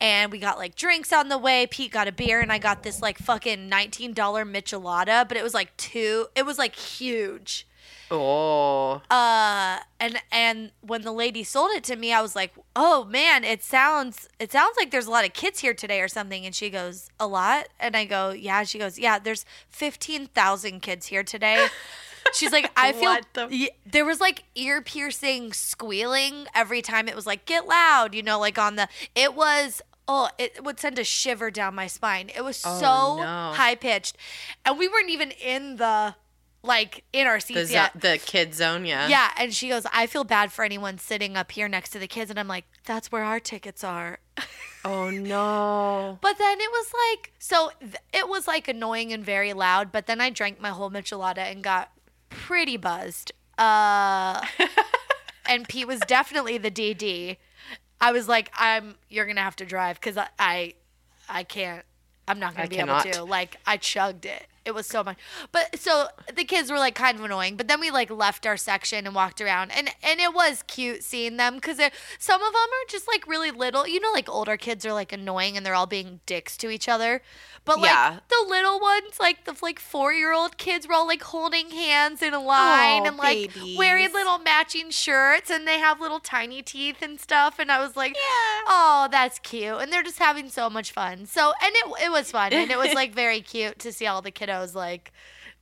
And 0.00 0.32
we 0.32 0.38
got 0.38 0.58
like 0.58 0.74
drinks 0.74 1.12
on 1.12 1.28
the 1.28 1.38
way 1.38 1.66
pete 1.66 1.92
got 1.92 2.08
a 2.08 2.12
beer 2.12 2.40
and 2.40 2.52
i 2.52 2.58
got 2.58 2.82
this 2.82 3.00
like 3.00 3.18
fucking 3.18 3.70
$19 3.70 4.14
michelada 4.14 5.26
but 5.28 5.36
it 5.36 5.42
was 5.42 5.54
like 5.54 5.76
two 5.76 6.26
it 6.34 6.44
was 6.44 6.58
like 6.58 6.74
huge. 6.74 7.66
Oh. 8.10 9.00
uh 9.10 9.78
and 9.98 10.20
and 10.30 10.72
when 10.82 11.00
the 11.00 11.12
lady 11.12 11.42
sold 11.44 11.70
it 11.70 11.82
to 11.84 11.96
me 11.96 12.12
i 12.12 12.20
was 12.20 12.36
like 12.36 12.52
oh 12.76 13.04
man 13.04 13.42
it 13.42 13.62
sounds 13.62 14.28
it 14.38 14.52
sounds 14.52 14.76
like 14.76 14.90
there's 14.90 15.06
a 15.06 15.10
lot 15.10 15.24
of 15.24 15.32
kids 15.32 15.60
here 15.60 15.72
today 15.72 16.00
or 16.00 16.08
something. 16.08 16.44
And 16.44 16.54
she 16.54 16.68
goes 16.68 17.10
a 17.18 17.26
lot? 17.26 17.68
And 17.80 17.96
i 17.96 18.04
go 18.04 18.30
yeah. 18.30 18.64
She 18.64 18.78
goes 18.78 18.98
yeah 18.98 19.18
there's 19.18 19.46
15000 19.70 20.80
kids 20.80 21.06
here 21.06 21.22
today 21.22 21.68
she's 22.34 22.52
like 22.52 22.70
i 22.76 22.92
feel 23.00 23.16
the- 23.34 23.48
y- 23.50 23.70
there 23.84 24.04
was 24.04 24.20
like 24.20 24.44
ear 24.54 24.80
piercing 24.82 25.52
squealing 25.52 26.46
every 26.54 26.82
time 26.82 27.08
it 27.08 27.14
was 27.16 27.26
like 27.26 27.44
get 27.46 27.66
loud 27.66 28.14
you 28.14 28.22
know 28.22 28.38
like 28.38 28.58
on 28.58 28.76
the 28.76 28.88
it 29.14 29.34
was 29.34 29.82
oh, 30.08 30.28
it 30.36 30.62
would 30.64 30.80
send 30.80 30.98
a 30.98 31.04
shiver 31.04 31.48
down 31.48 31.76
my 31.76 31.86
spine. 31.86 32.28
It 32.36 32.42
was 32.42 32.60
Oh, 32.66 32.78
so 32.80 33.16
no. 33.22 33.52
high 33.54 33.76
pitched, 33.76 34.16
and 34.66 34.76
we 34.76 34.88
weren't 34.88 35.08
even 35.10 35.30
in 35.30 35.76
the 35.76 36.16
like 36.64 37.04
in 37.12 37.26
our 37.28 37.36
The, 37.36 37.40
seats 37.40 37.68
zo- 37.68 37.74
yet. 37.74 37.92
the 37.98 38.18
kid 38.18 38.52
zone, 38.52 38.84
yeah. 38.84 39.06
Yeah, 39.08 39.30
and 39.38 39.54
she 39.54 39.68
goes, 39.68 39.86
I 39.94 40.08
feel 40.08 40.24
bad 40.24 40.50
for 40.52 40.64
anyone 40.64 40.98
sitting 40.98 41.36
up 41.36 41.52
here 41.52 41.68
next 41.68 41.90
to 41.90 42.00
the 42.00 42.08
kids. 42.08 42.30
And 42.30 42.38
I'm 42.38 42.48
like, 42.48 42.64
that's 42.84 43.12
where 43.12 43.22
our 43.22 43.38
tickets 43.40 43.84
are. 43.84 44.18
Oh 44.84 45.10
no. 45.10 46.18
But 46.20 46.38
then 46.38 46.60
it 46.60 46.68
was 46.72 46.92
like, 47.12 47.32
so 47.38 47.70
th- 47.78 47.94
it 48.12 48.28
was 48.28 48.48
like 48.48 48.66
annoying 48.66 49.12
and 49.12 49.24
very 49.24 49.52
loud. 49.52 49.92
But 49.92 50.06
then 50.08 50.20
I 50.20 50.28
drank 50.30 50.60
my 50.60 50.70
whole 50.70 50.90
Michelada 50.90 51.38
and 51.38 51.62
got 51.62 51.91
pretty 52.32 52.76
buzzed. 52.76 53.32
Uh, 53.58 54.44
and 55.46 55.68
Pete 55.68 55.86
was 55.86 56.00
definitely 56.00 56.58
the 56.58 56.70
DD. 56.70 57.36
I 58.00 58.12
was 58.12 58.28
like, 58.28 58.50
I'm, 58.54 58.96
you're 59.08 59.26
going 59.26 59.36
to 59.36 59.42
have 59.42 59.56
to 59.56 59.64
drive 59.64 60.00
because 60.00 60.16
I, 60.16 60.28
I, 60.38 60.74
I 61.28 61.44
can't, 61.44 61.84
I'm 62.26 62.40
not 62.40 62.54
going 62.56 62.64
I 62.64 62.66
to 62.66 62.70
be 62.70 62.80
able 62.80 63.00
to. 63.00 63.24
Like, 63.24 63.56
I 63.66 63.76
chugged 63.76 64.26
it. 64.26 64.46
It 64.64 64.74
was 64.74 64.86
so 64.86 65.02
much. 65.02 65.18
But 65.50 65.78
so 65.78 66.06
the 66.34 66.44
kids 66.44 66.70
were 66.70 66.78
like 66.78 66.94
kind 66.94 67.18
of 67.18 67.24
annoying. 67.24 67.56
But 67.56 67.68
then 67.68 67.80
we 67.80 67.90
like 67.90 68.10
left 68.10 68.46
our 68.46 68.56
section 68.56 69.06
and 69.06 69.14
walked 69.14 69.40
around, 69.40 69.70
and 69.72 69.90
and 70.02 70.20
it 70.20 70.32
was 70.34 70.62
cute 70.66 71.02
seeing 71.02 71.36
them 71.36 71.56
because 71.56 71.78
some 72.18 72.40
of 72.42 72.52
them 72.52 72.62
are 72.62 72.86
just 72.88 73.08
like 73.08 73.26
really 73.26 73.50
little. 73.50 73.86
You 73.86 74.00
know, 74.00 74.12
like 74.12 74.28
older 74.28 74.56
kids 74.56 74.86
are 74.86 74.92
like 74.92 75.12
annoying 75.12 75.56
and 75.56 75.64
they're 75.66 75.74
all 75.74 75.86
being 75.86 76.20
dicks 76.26 76.56
to 76.58 76.70
each 76.70 76.88
other. 76.88 77.22
But 77.64 77.78
like 77.80 77.90
Yeah. 77.90 78.18
the 78.28 78.44
little 78.48 78.80
ones, 78.80 79.20
like 79.20 79.44
the 79.44 79.54
like 79.62 79.78
four 79.78 80.12
year 80.12 80.32
old 80.32 80.58
kids, 80.58 80.86
were 80.88 80.94
all 80.94 81.06
like 81.06 81.22
holding 81.22 81.70
hands 81.70 82.20
in 82.20 82.34
a 82.34 82.40
line 82.40 83.02
Aw, 83.02 83.06
and 83.06 83.16
like 83.16 83.54
babies. 83.54 83.78
wearing 83.78 84.12
little 84.12 84.38
matching 84.38 84.90
shirts, 84.90 85.48
and 85.48 85.66
they 85.66 85.78
have 85.78 86.00
little 86.00 86.18
tiny 86.18 86.60
teeth 86.62 87.02
and 87.02 87.20
stuff. 87.20 87.58
And 87.60 87.70
I 87.70 87.78
was 87.80 87.96
like, 87.96 88.14
yeah. 88.16 88.62
oh, 88.66 89.08
that's 89.12 89.38
cute. 89.38 89.76
And 89.80 89.92
they're 89.92 90.02
just 90.02 90.18
having 90.18 90.48
so 90.48 90.68
much 90.68 90.90
fun. 90.90 91.24
So, 91.26 91.52
and 91.62 91.72
it, 91.74 92.04
it 92.06 92.10
was 92.10 92.32
fun. 92.32 92.52
And 92.52 92.70
it 92.70 92.78
was 92.78 92.94
like 92.94 93.14
very 93.14 93.40
cute 93.40 93.78
to 93.80 93.92
see 93.92 94.06
all 94.06 94.22
the 94.22 94.32
kiddos 94.32 94.51
like 94.74 95.12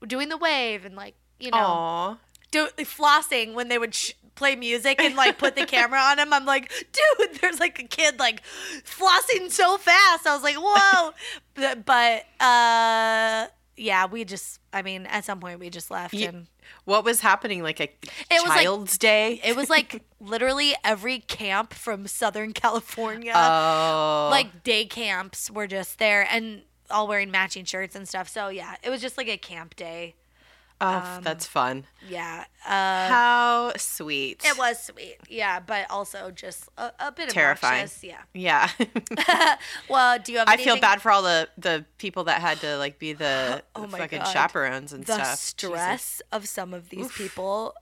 doing 0.06 0.28
the 0.28 0.36
wave 0.36 0.84
and 0.84 0.96
like, 0.96 1.14
you 1.38 1.50
know, 1.50 2.18
do, 2.50 2.68
flossing 2.78 3.54
when 3.54 3.68
they 3.68 3.78
would 3.78 3.94
sh- 3.94 4.12
play 4.34 4.56
music 4.56 5.00
and 5.00 5.16
like 5.16 5.38
put 5.38 5.54
the 5.56 5.66
camera 5.66 5.98
on 6.00 6.18
him. 6.18 6.32
I'm 6.32 6.44
like, 6.46 6.70
dude, 6.92 7.40
there's 7.40 7.60
like 7.60 7.78
a 7.78 7.84
kid 7.84 8.18
like 8.18 8.42
flossing 8.84 9.50
so 9.50 9.76
fast. 9.78 10.26
I 10.26 10.34
was 10.34 10.42
like, 10.42 10.56
whoa. 10.58 11.12
but, 11.54 11.84
but, 11.84 12.24
uh, 12.44 13.46
yeah, 13.76 14.06
we 14.06 14.24
just, 14.24 14.60
I 14.72 14.82
mean, 14.82 15.06
at 15.06 15.24
some 15.24 15.40
point 15.40 15.58
we 15.58 15.70
just 15.70 15.90
left 15.90 16.14
and 16.14 16.46
What 16.84 17.04
was 17.04 17.20
happening? 17.20 17.62
Like 17.62 17.80
a 17.80 17.90
was 18.30 18.48
like- 18.48 18.62
child's 18.62 18.98
day? 18.98 19.40
it 19.42 19.56
was 19.56 19.70
like 19.70 20.02
literally 20.20 20.74
every 20.84 21.20
camp 21.20 21.72
from 21.72 22.06
Southern 22.06 22.52
California. 22.52 23.32
oh. 23.34 24.28
like 24.30 24.62
day 24.62 24.84
camps 24.84 25.50
were 25.50 25.66
just 25.66 25.98
there 25.98 26.26
and 26.30 26.62
all 26.90 27.06
wearing 27.08 27.30
matching 27.30 27.64
shirts 27.64 27.94
and 27.94 28.08
stuff. 28.08 28.28
So 28.28 28.48
yeah, 28.48 28.76
it 28.82 28.90
was 28.90 29.00
just 29.00 29.16
like 29.18 29.28
a 29.28 29.36
camp 29.36 29.76
day. 29.76 30.14
oh, 30.80 31.16
um, 31.16 31.22
that's 31.22 31.46
fun. 31.46 31.84
Yeah. 32.08 32.44
Uh, 32.64 33.08
How 33.08 33.72
sweet. 33.76 34.42
it 34.44 34.56
was 34.56 34.82
sweet. 34.82 35.16
Yeah, 35.28 35.60
but 35.60 35.90
also 35.90 36.30
just 36.30 36.68
a, 36.78 36.90
a 36.98 37.12
bit 37.12 37.28
Terrifying. 37.30 37.82
obnoxious. 37.82 38.02
Yeah. 38.04 38.22
Yeah. 38.32 39.56
well, 39.88 40.18
do 40.18 40.32
you 40.32 40.38
have 40.38 40.48
I 40.48 40.56
feel 40.56 40.78
bad 40.80 41.02
for 41.02 41.10
all 41.10 41.22
the 41.22 41.48
the 41.58 41.84
people 41.98 42.24
that 42.24 42.40
had 42.40 42.60
to 42.60 42.76
like 42.78 42.98
be 42.98 43.12
the, 43.12 43.62
Oh 43.76 43.82
the 43.86 43.96
fucking 43.98 44.20
God. 44.20 44.32
chaperones 44.32 44.92
and 44.92 45.04
the 45.04 45.14
stuff. 45.14 45.30
The 45.32 45.36
stress 45.36 46.22
of 46.32 46.48
some 46.48 46.72
of 46.74 46.88
these 46.88 47.10
people. 47.12 47.74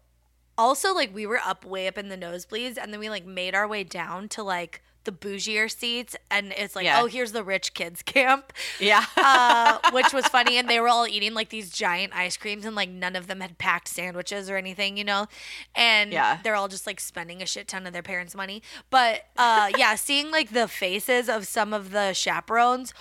Also, 0.56 0.92
like 0.92 1.14
we 1.14 1.24
were 1.24 1.38
up 1.38 1.64
way 1.64 1.86
up 1.86 1.96
in 1.98 2.08
the 2.08 2.16
nosebleeds, 2.16 2.76
and 2.82 2.92
then 2.92 2.98
we 2.98 3.08
like 3.08 3.24
made 3.24 3.54
our 3.54 3.68
way 3.68 3.84
down 3.84 4.28
to 4.30 4.42
like 4.42 4.82
the 5.08 5.28
bougier 5.28 5.70
seats, 5.70 6.14
and 6.30 6.52
it's 6.56 6.76
like, 6.76 6.84
Yeah. 6.84 7.00
oh, 7.00 7.06
here's 7.06 7.32
the 7.32 7.42
rich 7.42 7.72
kids 7.72 8.02
camp. 8.14 8.52
Yeah. 8.78 9.04
uh, 9.16 9.78
which 9.92 10.12
was 10.12 10.26
funny. 10.26 10.58
And 10.58 10.68
they 10.68 10.80
were 10.80 10.88
all 10.88 11.06
eating 11.06 11.32
like 11.34 11.48
these 11.48 11.70
giant 11.70 12.14
ice 12.14 12.36
creams, 12.36 12.64
and 12.66 12.76
like 12.76 12.90
none 12.90 13.16
of 13.16 13.26
them 13.26 13.40
had 13.40 13.56
packed 13.58 13.88
sandwiches 13.88 14.50
or 14.50 14.56
anything, 14.56 14.96
you 14.98 15.04
know. 15.04 15.26
And 15.74 16.12
Yeah. 16.12 16.38
they're 16.42 16.54
all 16.56 16.68
just 16.68 16.86
like 16.86 17.00
spending 17.00 17.40
a 17.42 17.46
shit 17.46 17.68
ton 17.68 17.86
of 17.86 17.92
their 17.92 18.02
parents' 18.02 18.34
money. 18.34 18.62
But 18.90 19.22
uh, 19.36 19.70
yeah, 19.78 19.94
seeing 19.94 20.30
like 20.30 20.50
the 20.50 20.68
faces 20.68 21.28
of 21.28 21.46
some 21.46 21.72
of 21.72 21.90
the 21.92 22.12
chaperones. 22.12 22.92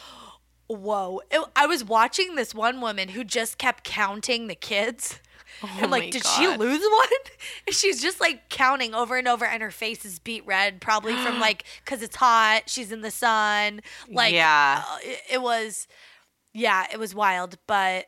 Whoa. 0.68 1.22
It- 1.32 1.48
I 1.56 1.66
was 1.66 1.84
watching 1.84 2.36
this 2.36 2.54
one 2.54 2.82
woman 2.82 3.10
who 3.10 3.24
just 3.24 3.58
kept 3.58 3.84
counting 3.84 4.48
the 4.48 4.56
kids. 4.56 5.20
And 5.80 5.92
like, 5.92 6.04
my 6.06 6.10
did 6.10 6.26
she 6.26 6.48
lose 6.48 6.82
one? 6.82 7.08
And 7.66 7.76
she's 7.76 8.02
just 8.02 8.20
like 8.20 8.50
counting 8.50 8.94
over 8.94 9.18
and 9.18 9.28
over, 9.28 9.46
and 9.46 9.62
her 9.62 9.72
face 9.72 10.06
is 10.06 10.20
beat 10.20 10.46
red, 10.46 10.82
probably 10.82 11.16
from 11.16 11.40
like, 11.42 11.64
because 11.84 12.02
it's 12.02 12.16
hot, 12.16 12.64
she's 12.68 12.92
in 12.92 13.02
the 13.02 13.12
sun. 13.12 13.82
Like, 14.10 14.34
Yeah. 14.34 14.84
uh, 14.86 14.98
it, 15.02 15.22
it 15.34 15.42
was, 15.42 15.88
yeah, 16.54 16.86
it 16.92 17.00
was 17.00 17.14
wild. 17.14 17.58
But 17.68 18.08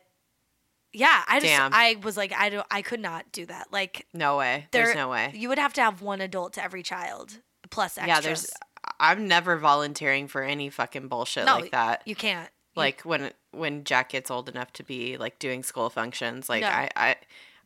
yeah, 0.92 1.22
I 1.28 1.40
just, 1.40 1.52
Damn. 1.52 1.72
I 1.72 1.96
was 2.02 2.16
like, 2.16 2.32
I 2.32 2.48
don't, 2.48 2.66
I 2.70 2.82
could 2.82 3.00
not 3.00 3.30
do 3.32 3.46
that. 3.46 3.68
Like, 3.72 4.06
no 4.12 4.36
way. 4.38 4.66
there, 4.72 4.84
There's 4.86 4.96
no 4.96 5.08
way. 5.08 5.32
You 5.34 5.48
would 5.48 5.58
have 5.58 5.72
to 5.74 5.80
have 5.82 6.02
one 6.02 6.20
adult 6.20 6.54
to 6.54 6.64
every 6.64 6.82
child 6.82 7.38
plus 7.70 7.96
extras. 7.96 8.08
Yeah, 8.08 8.20
there's 8.20 8.50
I'm 8.98 9.28
never 9.28 9.56
volunteering 9.56 10.26
for 10.26 10.42
any 10.42 10.70
fucking 10.70 11.08
bullshit 11.08 11.46
no, 11.46 11.58
like 11.58 11.70
that. 11.72 12.02
You 12.06 12.14
can't. 12.14 12.48
Like 12.76 13.02
when 13.02 13.32
when 13.52 13.84
Jack 13.84 14.10
gets 14.10 14.30
old 14.30 14.48
enough 14.48 14.72
to 14.74 14.82
be 14.82 15.16
like 15.16 15.38
doing 15.38 15.62
school 15.62 15.90
functions, 15.90 16.48
like 16.48 16.62
No. 16.62 16.68
I 16.68 16.88
I 16.96 17.16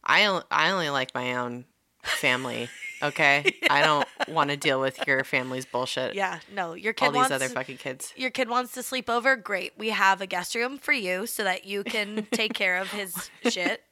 I 0.03 0.25
only, 0.27 0.43
I 0.51 0.71
only 0.71 0.91
like 0.91 1.15
my 1.15 1.35
own 1.35 1.65
family. 2.03 2.69
Okay, 3.03 3.55
I 3.71 3.83
don't 3.83 4.07
want 4.29 4.51
to 4.51 4.57
deal 4.57 4.81
with 4.81 5.07
your 5.07 5.25
family's 5.25 5.67
bullshit. 5.67 6.15
yeah, 6.15 6.41
no, 6.55 6.75
your 6.75 6.93
kid 6.93 7.07
all 7.07 7.13
these 7.13 7.31
other 7.31 7.49
fucking 7.49 7.79
kids. 7.79 8.13
your 8.17 8.31
kid 8.31 8.49
wants 8.49 8.73
to 8.75 8.83
sleep 8.83 9.11
over. 9.11 9.37
Great, 9.37 9.73
we 9.77 9.91
have 9.91 10.21
a 10.21 10.27
guest 10.27 10.55
room 10.55 10.79
for 10.79 10.93
you 10.93 11.27
so 11.27 11.45
that 11.45 11.65
you 11.67 11.85
can 11.85 12.27
take 12.31 12.55
care 12.55 12.79
of 12.79 12.91
his 12.91 13.31
shit. 13.51 13.83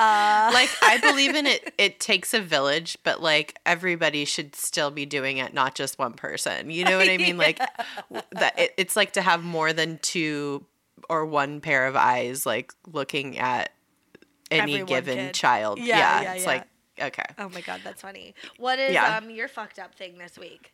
Uh, 0.00 0.50
Like 0.52 0.70
I 0.82 0.98
believe 0.98 1.34
in 1.34 1.46
it. 1.46 1.74
It 1.78 2.00
takes 2.00 2.32
a 2.34 2.40
village, 2.40 2.96
but 3.04 3.20
like 3.22 3.58
everybody 3.66 4.24
should 4.24 4.56
still 4.56 4.90
be 4.90 5.04
doing 5.06 5.36
it, 5.38 5.52
not 5.52 5.74
just 5.74 5.98
one 5.98 6.14
person. 6.14 6.70
You 6.70 6.84
know 6.84 6.96
what 6.98 7.08
I 7.08 7.16
mean? 7.18 7.36
Like 7.36 7.58
that. 8.32 8.58
It, 8.58 8.74
it's 8.76 8.96
like 8.96 9.12
to 9.12 9.22
have 9.22 9.42
more 9.44 9.72
than 9.72 9.98
two 9.98 10.64
or 11.08 11.26
one 11.26 11.60
pair 11.60 11.86
of 11.86 11.96
eyes, 11.96 12.46
like 12.46 12.72
looking 12.86 13.38
at 13.38 13.70
any 14.50 14.72
Every 14.74 14.82
one 14.84 14.86
given 14.88 15.16
kid. 15.18 15.34
child. 15.34 15.78
Yeah, 15.78 15.86
Yeah, 15.98 16.22
yeah, 16.22 16.32
it's 16.34 16.42
yeah. 16.44 16.48
like 16.50 16.64
okay. 17.00 17.24
oh 17.38 17.48
my 17.50 17.60
god, 17.60 17.80
that's 17.84 18.02
funny. 18.02 18.34
What 18.58 18.78
is 18.78 18.92
Yeah. 18.92 19.18
um 19.18 19.30
your 19.30 19.48
fucked 19.48 19.78
up 19.78 19.94
thing 19.94 20.18
this 20.18 20.38
week? 20.38 20.72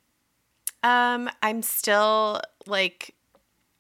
Um, 0.82 1.28
I'm 1.42 1.62
still 1.62 2.40
like 2.66 3.14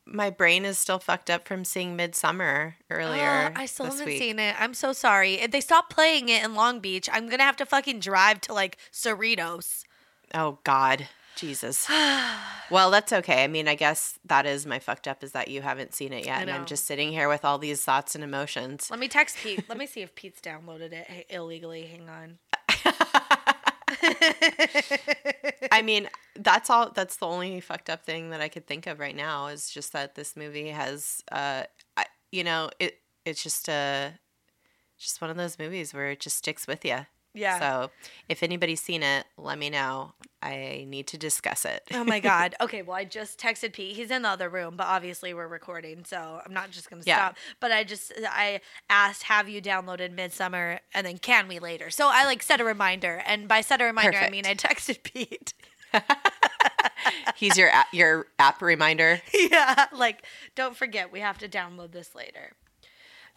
my 0.06 0.30
brain 0.30 0.64
is 0.64 0.78
still 0.78 0.98
fucked 0.98 1.28
up 1.28 1.46
from 1.46 1.64
seeing 1.64 1.96
Midsommar 1.96 2.74
earlier. 2.90 3.52
Oh, 3.54 3.60
I 3.60 3.66
still 3.66 3.86
haven't 3.86 4.06
week. 4.06 4.18
seen 4.18 4.38
it. 4.38 4.54
I'm 4.58 4.72
so 4.72 4.92
sorry. 4.92 5.34
If 5.34 5.50
they 5.50 5.60
stop 5.60 5.90
playing 5.90 6.28
it 6.28 6.44
in 6.44 6.54
Long 6.54 6.80
Beach, 6.80 7.08
I'm 7.12 7.28
gonna 7.28 7.42
have 7.42 7.56
to 7.56 7.66
fucking 7.66 8.00
drive 8.00 8.40
to 8.42 8.54
like 8.54 8.78
Cerritos. 8.92 9.84
Oh 10.32 10.58
God, 10.64 11.08
Jesus. 11.34 11.88
well, 12.70 12.90
that's 12.90 13.12
okay. 13.12 13.42
I 13.42 13.48
mean, 13.48 13.66
I 13.66 13.74
guess 13.74 14.18
that 14.24 14.46
is 14.46 14.64
my 14.64 14.78
fucked 14.78 15.08
up 15.08 15.24
is 15.24 15.32
that 15.32 15.48
you 15.48 15.62
haven't 15.62 15.94
seen 15.94 16.12
it 16.12 16.24
yet, 16.24 16.42
and. 16.42 16.50
I'm 16.50 16.66
just 16.66 16.86
sitting 16.86 17.10
here 17.10 17.28
with 17.28 17.44
all 17.44 17.58
these 17.58 17.84
thoughts 17.84 18.14
and 18.14 18.22
emotions. 18.22 18.88
Let 18.90 19.00
me 19.00 19.08
text 19.08 19.36
Pete. 19.42 19.68
Let 19.68 19.76
me 19.76 19.86
see 19.86 20.02
if 20.02 20.14
Pete's 20.14 20.40
downloaded 20.40 20.92
it 20.92 21.26
illegally. 21.28 21.86
Hang 21.86 22.08
on. 22.08 22.38
I 25.72 25.82
mean, 25.82 26.08
that's 26.34 26.70
all. 26.70 26.90
That's 26.90 27.16
the 27.16 27.26
only 27.26 27.60
fucked 27.60 27.90
up 27.90 28.04
thing 28.04 28.30
that 28.30 28.40
I 28.40 28.48
could 28.48 28.66
think 28.66 28.86
of 28.86 28.98
right 28.98 29.16
now 29.16 29.46
is 29.48 29.70
just 29.70 29.92
that 29.92 30.14
this 30.14 30.36
movie 30.36 30.68
has, 30.68 31.22
uh, 31.32 31.64
I, 31.96 32.06
you 32.30 32.44
know, 32.44 32.70
it 32.78 33.00
it's 33.24 33.42
just 33.42 33.68
a, 33.68 34.12
just 34.98 35.20
one 35.20 35.30
of 35.30 35.36
those 35.36 35.58
movies 35.58 35.92
where 35.92 36.10
it 36.10 36.20
just 36.20 36.36
sticks 36.38 36.66
with 36.66 36.84
you. 36.84 37.06
Yeah. 37.36 37.58
So 37.60 37.90
if 38.28 38.42
anybody's 38.42 38.80
seen 38.80 39.02
it, 39.02 39.26
let 39.36 39.58
me 39.58 39.70
know. 39.70 40.12
I 40.42 40.84
need 40.88 41.06
to 41.08 41.18
discuss 41.18 41.64
it. 41.64 41.82
Oh 41.92 42.02
my 42.04 42.18
god. 42.20 42.54
Okay, 42.60 42.82
well 42.82 42.96
I 42.96 43.04
just 43.04 43.38
texted 43.38 43.72
Pete. 43.72 43.94
He's 43.96 44.10
in 44.10 44.22
the 44.22 44.28
other 44.28 44.48
room, 44.48 44.76
but 44.76 44.86
obviously 44.86 45.34
we're 45.34 45.46
recording, 45.48 46.04
so 46.04 46.40
I'm 46.44 46.52
not 46.54 46.70
just 46.70 46.88
gonna 46.90 47.02
Yeah. 47.04 47.16
stop. 47.16 47.36
But 47.60 47.72
I 47.72 47.84
just 47.84 48.12
I 48.28 48.60
asked, 48.88 49.24
have 49.24 49.48
you 49.48 49.60
downloaded 49.60 50.14
Midsommar 50.16 50.78
and 50.94 51.06
then 51.06 51.18
can 51.18 51.46
we 51.48 51.58
later? 51.58 51.90
So 51.90 52.08
I 52.10 52.24
like 52.24 52.42
set 52.42 52.60
a 52.60 52.64
reminder. 52.64 53.22
And 53.26 53.46
by 53.48 53.60
set 53.60 53.80
a 53.80 53.84
reminder 53.84 54.18
I 54.18 54.30
mean 54.30 54.46
I 54.46 54.54
texted 54.54 55.02
Pete. 55.02 55.52
He's 57.36 57.56
your 57.56 57.68
a- 57.68 57.86
your 57.92 58.26
app 58.38 58.62
reminder. 58.62 59.20
yeah. 59.34 59.86
Like, 59.92 60.24
don't 60.54 60.76
forget 60.76 61.12
we 61.12 61.20
have 61.20 61.38
to 61.38 61.48
download 61.48 61.92
this 61.92 62.14
later. 62.14 62.52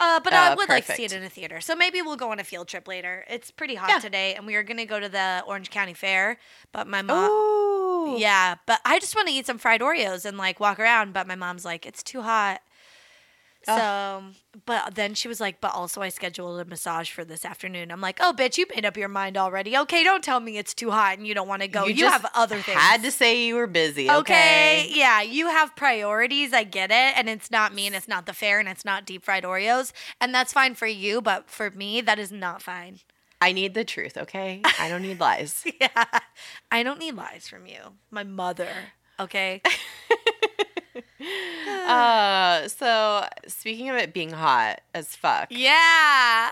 Uh, 0.00 0.18
but 0.20 0.32
I 0.32 0.52
Uh, 0.52 0.56
would 0.56 0.68
like 0.68 0.86
to 0.86 0.94
see 0.94 1.04
it 1.04 1.12
in 1.12 1.22
a 1.22 1.28
theater. 1.28 1.60
So 1.60 1.76
maybe 1.76 2.00
we'll 2.02 2.16
go 2.16 2.30
on 2.32 2.40
a 2.40 2.44
field 2.44 2.68
trip 2.68 2.88
later. 2.88 3.24
It's 3.28 3.50
pretty 3.50 3.74
hot 3.74 3.90
Yeah. 3.90 3.98
today, 3.98 4.34
and 4.34 4.46
we 4.46 4.54
are 4.56 4.62
gonna 4.62 4.86
go 4.86 4.98
to 4.98 5.08
the 5.08 5.44
Orange 5.46 5.70
County 5.70 5.94
Fair. 5.94 6.38
But 6.72 6.86
my 6.88 7.02
mom 7.02 7.30
Ooh. 7.30 8.16
Yeah, 8.18 8.56
but 8.66 8.80
I 8.84 8.98
just 8.98 9.14
want 9.14 9.28
to 9.28 9.34
eat 9.34 9.46
some 9.46 9.58
fried 9.58 9.82
Oreos 9.82 10.24
and 10.24 10.38
like 10.38 10.58
walk 10.58 10.80
around. 10.80 11.12
But 11.12 11.26
my 11.26 11.34
mom's 11.36 11.64
like, 11.66 11.84
it's 11.86 12.02
too 12.02 12.22
hot. 12.22 12.62
So, 13.62 13.74
um, 13.74 14.34
but 14.64 14.94
then 14.94 15.14
she 15.14 15.28
was 15.28 15.38
like, 15.38 15.60
but 15.60 15.74
also 15.74 16.00
I 16.00 16.08
scheduled 16.08 16.60
a 16.60 16.64
massage 16.64 17.10
for 17.10 17.24
this 17.24 17.44
afternoon. 17.44 17.90
I'm 17.90 18.00
like, 18.00 18.18
oh, 18.20 18.32
bitch, 18.36 18.56
you 18.56 18.64
made 18.74 18.86
up 18.86 18.96
your 18.96 19.08
mind 19.08 19.36
already. 19.36 19.76
Okay, 19.76 20.02
don't 20.02 20.24
tell 20.24 20.40
me 20.40 20.56
it's 20.56 20.72
too 20.72 20.90
hot 20.90 21.18
and 21.18 21.26
you 21.26 21.34
don't 21.34 21.46
want 21.46 21.60
to 21.62 21.68
go. 21.68 21.84
You, 21.84 21.94
just 21.94 22.12
have 22.12 22.30
other 22.34 22.60
things. 22.62 22.78
Had 22.78 23.02
to 23.02 23.10
say 23.10 23.44
you 23.44 23.56
were 23.56 23.66
busy. 23.66 24.10
Okay. 24.10 24.18
Okay. 24.20 24.90
Yeah, 24.94 25.20
you 25.20 25.48
have 25.48 25.76
priorities. 25.76 26.54
I 26.54 26.64
get 26.64 26.90
it. 26.90 27.18
And 27.18 27.28
it's 27.28 27.50
not 27.50 27.74
me 27.74 27.86
and 27.86 27.94
it's 27.94 28.08
not 28.08 28.24
the 28.26 28.32
fair 28.32 28.60
and 28.60 28.68
it's 28.68 28.84
not 28.84 29.04
deep 29.04 29.24
fried 29.24 29.44
Oreos. 29.44 29.92
And 30.20 30.34
that's 30.34 30.52
fine 30.54 30.74
for 30.74 30.86
you. 30.86 31.20
But 31.20 31.50
for 31.50 31.70
me, 31.70 32.00
that 32.00 32.18
is 32.18 32.32
not 32.32 32.62
fine. 32.62 33.00
I 33.42 33.52
need 33.52 33.74
the 33.74 33.84
truth. 33.84 34.16
Okay. 34.16 34.62
I 34.78 34.88
don't 34.88 35.02
need 35.02 35.20
lies. 35.20 35.64
Yeah. 35.80 36.04
I 36.70 36.82
don't 36.82 36.98
need 36.98 37.14
lies 37.14 37.48
from 37.48 37.66
you. 37.66 37.80
My 38.10 38.22
mother. 38.24 38.70
Okay. 39.18 39.62
uh, 41.86 42.68
so 42.68 43.26
speaking 43.46 43.90
of 43.90 43.96
it 43.96 44.12
being 44.12 44.30
hot 44.30 44.80
as 44.94 45.14
fuck, 45.16 45.48
yeah. 45.50 46.50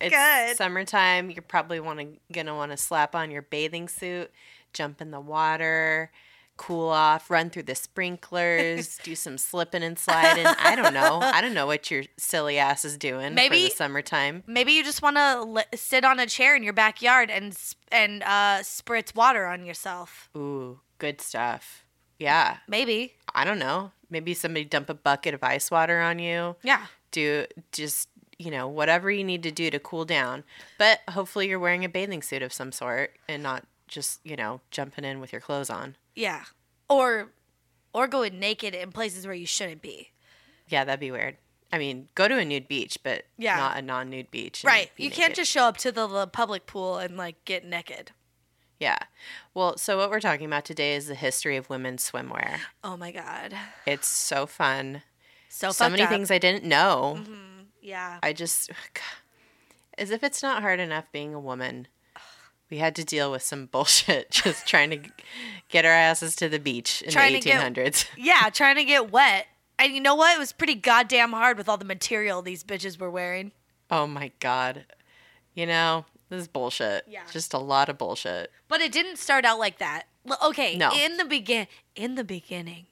it's 0.00 0.14
good. 0.14 0.56
summertime. 0.56 1.30
You're 1.30 1.42
probably 1.42 1.80
want 1.80 2.00
to 2.00 2.08
gonna 2.32 2.54
want 2.54 2.72
to 2.72 2.76
slap 2.76 3.14
on 3.14 3.30
your 3.30 3.42
bathing 3.42 3.88
suit, 3.88 4.30
jump 4.72 5.00
in 5.00 5.10
the 5.10 5.20
water, 5.20 6.10
cool 6.58 6.88
off, 6.88 7.30
run 7.30 7.50
through 7.50 7.62
the 7.64 7.74
sprinklers, 7.74 8.98
do 9.02 9.14
some 9.14 9.38
slipping 9.38 9.82
and 9.82 9.98
sliding. 9.98 10.46
I 10.46 10.74
don't 10.76 10.94
know. 10.94 11.20
I 11.22 11.40
don't 11.40 11.54
know 11.54 11.66
what 11.66 11.90
your 11.90 12.04
silly 12.18 12.58
ass 12.58 12.84
is 12.84 12.96
doing 12.96 13.28
for 13.30 13.34
Maybe- 13.34 13.64
the 13.64 13.70
summertime. 13.70 14.42
Maybe 14.46 14.72
you 14.72 14.84
just 14.84 15.02
want 15.02 15.16
to 15.16 15.42
li- 15.44 15.62
sit 15.74 16.04
on 16.04 16.18
a 16.20 16.26
chair 16.26 16.54
in 16.56 16.62
your 16.62 16.72
backyard 16.74 17.30
and 17.30 17.56
and 17.90 18.22
uh, 18.22 18.58
spritz 18.60 19.14
water 19.14 19.46
on 19.46 19.64
yourself. 19.64 20.28
Ooh, 20.36 20.80
good 20.98 21.20
stuff. 21.20 21.84
Yeah, 22.18 22.58
Maybe. 22.68 23.14
I 23.34 23.44
don't 23.44 23.58
know. 23.58 23.92
Maybe 24.08 24.32
somebody 24.34 24.64
dump 24.64 24.88
a 24.88 24.94
bucket 24.94 25.34
of 25.34 25.42
ice 25.42 25.70
water 25.70 26.00
on 26.00 26.18
you. 26.18 26.56
Yeah. 26.62 26.86
do 27.10 27.46
just 27.72 28.08
you 28.38 28.50
know 28.50 28.68
whatever 28.68 29.10
you 29.10 29.24
need 29.24 29.42
to 29.42 29.50
do 29.50 29.70
to 29.70 29.78
cool 29.78 30.04
down 30.04 30.44
but 30.78 31.00
hopefully 31.08 31.48
you're 31.48 31.58
wearing 31.58 31.84
a 31.86 31.88
bathing 31.88 32.20
suit 32.20 32.42
of 32.42 32.52
some 32.52 32.70
sort 32.70 33.14
and 33.28 33.42
not 33.42 33.64
just 33.88 34.20
you 34.24 34.36
know 34.36 34.60
jumping 34.70 35.04
in 35.06 35.20
with 35.20 35.32
your 35.32 35.40
clothes 35.40 35.70
on 35.70 35.96
Yeah. 36.14 36.44
Or 36.88 37.28
or 37.94 38.06
going 38.06 38.38
naked 38.38 38.74
in 38.74 38.92
places 38.92 39.24
where 39.26 39.34
you 39.34 39.46
shouldn't 39.46 39.80
be. 39.80 40.10
yeah 40.68 40.84
that'd 40.84 41.00
be 41.00 41.10
weird 41.10 41.36
i 41.72 41.78
mean 41.78 42.08
go 42.14 42.28
to 42.28 42.36
a 42.36 42.44
nude 42.44 42.68
beach 42.68 42.98
but 43.02 43.24
Yeah. 43.38 43.56
not 43.56 43.78
a 43.78 43.82
non-nude 43.82 44.30
beach 44.30 44.62
Right. 44.64 44.90
be 44.96 45.04
You 45.04 45.10
can't 45.10 45.34
just 45.34 45.50
show 45.50 45.64
up 45.64 45.78
to 45.78 45.90
the, 45.90 46.06
the 46.06 46.26
public 46.26 46.66
pool 46.66 46.98
and 46.98 47.16
like 47.16 47.42
get 47.46 47.64
naked. 47.64 48.12
Yeah 48.80 48.98
well 49.54 49.76
so 49.76 49.96
what 49.96 50.10
we're 50.10 50.20
talking 50.20 50.46
about 50.46 50.64
today 50.64 50.94
is 50.94 51.06
the 51.06 51.14
history 51.14 51.56
of 51.56 51.70
women's 51.70 52.08
swimwear 52.10 52.58
Oh 52.84 52.96
my 52.96 53.10
god. 53.12 53.54
it's 53.86 54.06
so 54.08 54.46
fun 54.46 55.02
So 55.48 55.70
so 55.72 55.88
many 55.88 56.02
up. 56.02 56.08
things 56.10 56.30
i 56.30 56.38
didn't 56.38 56.64
know 56.64 57.16
mm-hmm. 57.20 57.32
Yeah. 57.80 58.18
i 58.22 58.32
just 58.32 58.70
as 59.98 60.10
if 60.10 60.22
it's 60.22 60.42
not 60.42 60.62
hard 60.62 60.80
enough 60.80 61.10
being 61.12 61.32
a 61.34 61.40
woman 61.40 61.88
we 62.68 62.78
had 62.78 62.96
to 62.96 63.04
deal 63.04 63.30
with 63.30 63.42
some 63.42 63.66
bullshit 63.72 64.30
just 64.30 64.66
trying 64.66 64.90
to 64.90 64.98
get 65.68 65.84
our 65.84 65.92
asses 65.92 66.34
to 66.36 66.48
the 66.48 66.58
beach 66.58 67.00
in 67.02 67.12
Trying 67.12 67.34
the 67.34 67.40
to 67.40 67.48
get- 67.48 67.74
1800s. 67.74 68.06
yeah, 68.16 68.50
trying 68.50 68.74
to 68.76 68.84
get 68.84 69.10
wet. 69.12 69.46
And 69.78 69.92
you 69.94 70.00
know 70.00 70.16
what? 70.16 70.34
It 70.34 70.38
was 70.40 70.50
pretty 70.52 70.74
goddamn 70.74 71.30
hard 71.32 71.58
with 71.58 71.68
all 71.68 71.76
the 71.76 71.84
material 71.84 72.42
these 72.42 72.64
bitches 72.64 72.98
were 72.98 73.10
wearing. 73.10 73.52
Oh 73.88 74.06
my 74.08 74.32
god. 74.40 74.84
You 75.54 75.66
know, 75.66 76.06
this 76.28 76.42
is 76.42 76.48
bullshit. 76.48 77.04
Yeah. 77.08 77.22
Just 77.32 77.54
a 77.54 77.58
lot 77.58 77.88
of 77.88 77.98
bullshit. 77.98 78.50
But 78.68 78.80
it 78.80 78.92
didn't 78.92 79.18
start 79.18 79.44
out 79.44 79.58
like 79.58 79.78
that. 79.78 80.04
Okay, 80.42 80.76
No. 80.76 80.90
in 80.92 81.16
the 81.18 81.24
begin 81.24 81.66
in 81.94 82.16
the 82.16 82.24
beginning, 82.24 82.86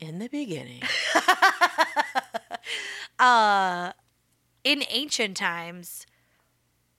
In 0.00 0.18
the 0.18 0.28
beginning. 0.28 0.82
uh 3.18 3.92
in 4.64 4.82
ancient 4.90 5.36
times 5.36 6.06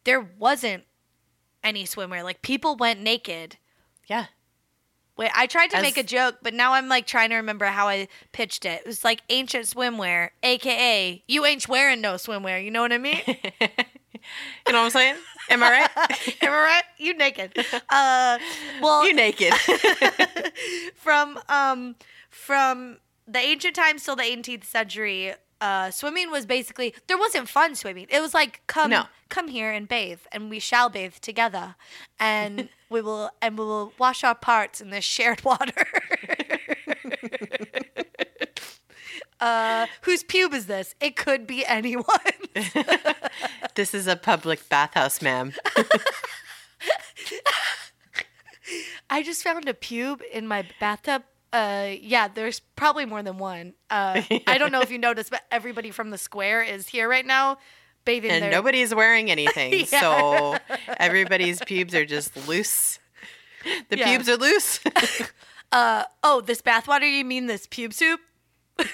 there 0.03 0.21
wasn't 0.39 0.83
any 1.63 1.83
swimwear. 1.83 2.23
Like 2.23 2.41
people 2.41 2.75
went 2.75 3.01
naked. 3.01 3.57
yeah. 4.07 4.25
Wait, 5.17 5.31
I 5.35 5.47
tried 5.47 5.71
to 5.71 5.77
As- 5.77 5.81
make 5.81 5.97
a 5.97 6.03
joke, 6.03 6.37
but 6.43 6.53
now 6.53 6.73
I'm 6.73 6.87
like 6.87 7.07
trying 7.07 7.31
to 7.31 7.37
remember 7.37 7.65
how 7.65 7.87
I 7.87 8.07
pitched 8.31 8.65
it. 8.65 8.81
It 8.81 8.87
was 8.87 9.03
like 9.03 9.21
ancient 9.29 9.65
swimwear, 9.65 10.29
aka 10.43 11.23
you 11.27 11.45
ain't 11.45 11.67
wearing 11.67 12.01
no 12.01 12.13
swimwear. 12.15 12.63
You 12.63 12.71
know 12.71 12.81
what 12.81 12.93
I 12.93 12.97
mean? 12.99 13.21
you 14.67 14.73
know 14.73 14.79
what 14.79 14.85
I'm 14.85 14.89
saying? 14.91 15.15
Am 15.49 15.63
I 15.63 15.69
right? 15.71 15.89
Am 16.43 16.51
I 16.51 16.57
right? 16.57 16.83
You 16.97 17.15
naked. 17.17 17.57
Uh, 17.89 18.37
well, 18.81 19.05
you 19.07 19.13
naked. 19.13 19.53
from 20.95 21.39
um 21.49 21.95
from 22.29 22.97
the 23.27 23.39
ancient 23.39 23.75
times 23.75 24.03
till 24.03 24.15
the 24.15 24.23
18th 24.23 24.63
century 24.65 25.33
uh 25.59 25.89
swimming 25.89 26.29
was 26.29 26.45
basically 26.45 26.93
there 27.07 27.17
wasn't 27.17 27.49
fun 27.49 27.73
swimming 27.75 28.05
it 28.09 28.19
was 28.19 28.33
like 28.33 28.61
come 28.67 28.91
No. 28.91 29.05
come 29.29 29.47
here 29.47 29.71
and 29.71 29.87
bathe 29.87 30.19
and 30.31 30.51
we 30.51 30.59
shall 30.59 30.87
bathe 30.87 31.15
together 31.15 31.75
and 32.19 32.69
we 32.91 33.01
will 33.01 33.31
and 33.41 33.57
we 33.57 33.65
will 33.65 33.91
wash 33.97 34.23
our 34.23 34.35
parts 34.35 34.81
in 34.81 34.91
this 34.91 35.03
shared 35.03 35.43
water 35.43 35.73
uh 39.39 39.85
whose 40.01 40.23
pube 40.23 40.53
is 40.53 40.65
this 40.67 40.95
it 41.01 41.15
could 41.15 41.45
be 41.47 41.65
anyone 41.65 42.05
this 43.75 43.93
is 43.93 44.07
a 44.07 44.15
public 44.15 44.67
bathhouse, 44.69 45.21
ma'am. 45.21 45.53
I 49.09 49.23
just 49.23 49.43
found 49.43 49.69
a 49.69 49.73
pube 49.73 50.21
in 50.33 50.47
my 50.47 50.65
bathtub. 50.79 51.23
Uh, 51.53 51.91
yeah, 52.01 52.27
there's 52.27 52.59
probably 52.75 53.05
more 53.05 53.23
than 53.23 53.37
one. 53.37 53.73
Uh, 53.89 54.21
I 54.47 54.57
don't 54.57 54.71
know 54.73 54.81
if 54.81 54.91
you 54.91 54.97
noticed, 55.09 55.29
but 55.31 55.41
everybody 55.49 55.91
from 55.91 56.09
the 56.09 56.17
square 56.17 56.61
is 56.61 56.87
here 56.89 57.07
right 57.07 57.25
now, 57.25 57.57
bathing 58.03 58.31
And 58.31 58.43
their. 58.43 58.51
nobody's 58.51 58.93
wearing 58.93 59.31
anything. 59.31 59.73
Yeah. 59.91 60.01
So 60.01 60.57
everybody's 60.99 61.61
pubes 61.63 61.95
are 61.95 62.05
just 62.05 62.35
loose. 62.47 62.99
The 63.89 63.97
Yeah. 63.97 64.07
pubes 64.09 64.27
are 64.27 64.35
loose. 64.37 64.81
Uh, 65.71 66.03
oh, 66.23 66.41
this 66.41 66.61
bathwater? 66.61 67.09
You 67.11 67.23
mean 67.23 67.45
this 67.47 67.65
pube 67.67 67.93
soup? 67.93 68.19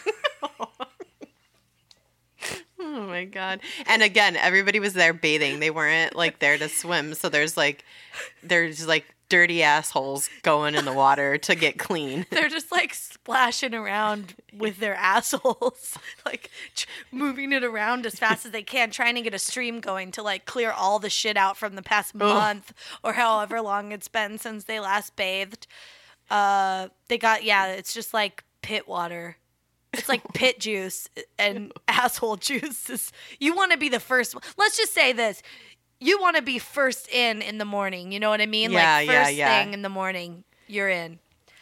Oh 2.79 3.07
my 3.07 3.25
god. 3.25 3.61
And 3.87 4.03
again, 4.03 4.35
everybody 4.35 4.79
was 4.79 4.93
there 4.93 5.13
bathing. 5.13 5.59
They 5.59 5.71
weren't 5.71 6.15
like 6.15 6.39
there 6.39 6.57
to 6.57 6.67
swim. 6.69 7.13
So 7.15 7.29
there's 7.29 7.55
like 7.57 7.83
there's 8.43 8.85
like 8.85 9.05
dirty 9.29 9.63
assholes 9.63 10.29
going 10.43 10.75
in 10.75 10.85
the 10.85 10.93
water 10.93 11.37
to 11.39 11.55
get 11.55 11.79
clean. 11.79 12.25
They're 12.29 12.49
just 12.49 12.71
like 12.71 12.93
splashing 12.93 13.73
around 13.73 14.35
with 14.55 14.77
their 14.77 14.93
assholes, 14.93 15.97
like 16.25 16.51
ch- 16.75 16.85
moving 17.11 17.51
it 17.51 17.63
around 17.63 18.05
as 18.05 18.13
fast 18.15 18.45
as 18.45 18.51
they 18.51 18.61
can, 18.61 18.91
trying 18.91 19.15
to 19.15 19.21
get 19.21 19.33
a 19.33 19.39
stream 19.39 19.79
going 19.79 20.11
to 20.11 20.21
like 20.21 20.45
clear 20.45 20.69
all 20.71 20.99
the 20.99 21.09
shit 21.09 21.35
out 21.35 21.57
from 21.57 21.73
the 21.73 21.81
past 21.81 22.13
month 22.13 22.73
or 23.03 23.13
however 23.13 23.59
long 23.59 23.91
it's 23.91 24.07
been 24.07 24.37
since 24.37 24.65
they 24.65 24.79
last 24.79 25.15
bathed. 25.15 25.65
Uh, 26.29 26.89
they 27.07 27.17
got 27.17 27.43
yeah, 27.43 27.67
it's 27.67 27.93
just 27.93 28.13
like 28.13 28.43
pit 28.61 28.87
water. 28.87 29.37
It's 29.93 30.09
like 30.09 30.21
pit 30.33 30.59
juice 30.59 31.07
and 31.37 31.71
asshole 31.87 32.37
juice. 32.37 33.11
You 33.39 33.55
want 33.55 33.71
to 33.71 33.77
be 33.77 33.89
the 33.89 33.99
first. 33.99 34.33
one. 34.33 34.43
Let's 34.57 34.77
just 34.77 34.93
say 34.93 35.13
this. 35.13 35.41
You 35.99 36.19
want 36.19 36.35
to 36.35 36.41
be 36.41 36.59
first 36.59 37.07
in 37.09 37.41
in 37.41 37.59
the 37.59 37.65
morning. 37.65 38.11
You 38.11 38.19
know 38.19 38.29
what 38.29 38.41
I 38.41 38.45
mean? 38.45 38.71
Yeah, 38.71 38.97
like 38.97 39.07
yeah, 39.07 39.23
first 39.23 39.35
yeah. 39.35 39.63
thing 39.63 39.73
in 39.73 39.81
the 39.83 39.89
morning, 39.89 40.43
you're 40.67 40.89
in. 40.89 41.19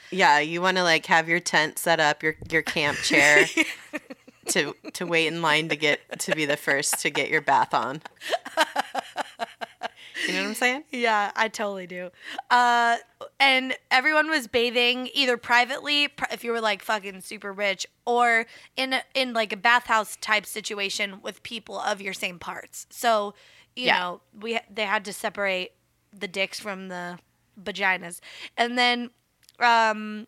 Yeah, 0.10 0.40
you 0.40 0.62
want 0.62 0.78
to 0.78 0.84
like 0.84 1.06
have 1.06 1.30
your 1.30 1.40
tent 1.40 1.78
set 1.78 2.00
up, 2.00 2.24
your 2.24 2.36
your 2.50 2.62
camp 2.62 2.98
chair 2.98 3.46
to 4.48 4.76
to 4.94 5.06
wait 5.06 5.28
in 5.28 5.42
line 5.42 5.70
to 5.70 5.76
get 5.76 6.02
to 6.20 6.36
be 6.36 6.46
the 6.46 6.58
first 6.58 7.00
to 7.02 7.10
get 7.10 7.30
your 7.30 7.42
bath 7.42 7.74
on. 7.74 8.02
You 10.28 10.34
know 10.34 10.42
what 10.42 10.48
I'm 10.50 10.54
saying? 10.56 10.84
Yeah, 10.92 11.32
I 11.36 11.48
totally 11.48 11.88
do. 11.88 12.10
Uh, 12.50 12.98
and 13.40 13.76
everyone 13.90 14.30
was 14.30 14.48
bathing 14.48 15.10
either 15.14 15.38
privately, 15.38 16.08
pr- 16.10 16.26
if 16.32 16.44
you 16.44 16.52
were 16.52 16.62
like 16.62 16.84
fucking 16.84 17.22
super 17.22 17.52
rich, 17.52 17.88
or 18.06 18.46
in 18.76 18.94
a, 18.94 19.02
in 19.14 19.34
like 19.34 19.52
a 19.52 19.58
bathhouse 19.58 20.16
type 20.18 20.46
situation 20.46 21.22
with 21.22 21.42
people 21.44 21.80
of 21.80 22.02
your 22.02 22.14
same 22.14 22.40
parts. 22.40 22.88
So, 22.90 23.34
you 23.76 23.88
Yeah. 23.88 24.00
know, 24.00 24.22
we 24.40 24.60
they 24.74 24.86
had 24.86 25.06
to 25.06 25.14
separate 25.14 25.72
the 26.14 26.28
dicks 26.28 26.60
from 26.60 26.90
the 26.90 27.18
vaginas, 27.62 28.20
and 28.58 28.78
then 28.78 29.10
um, 29.60 30.28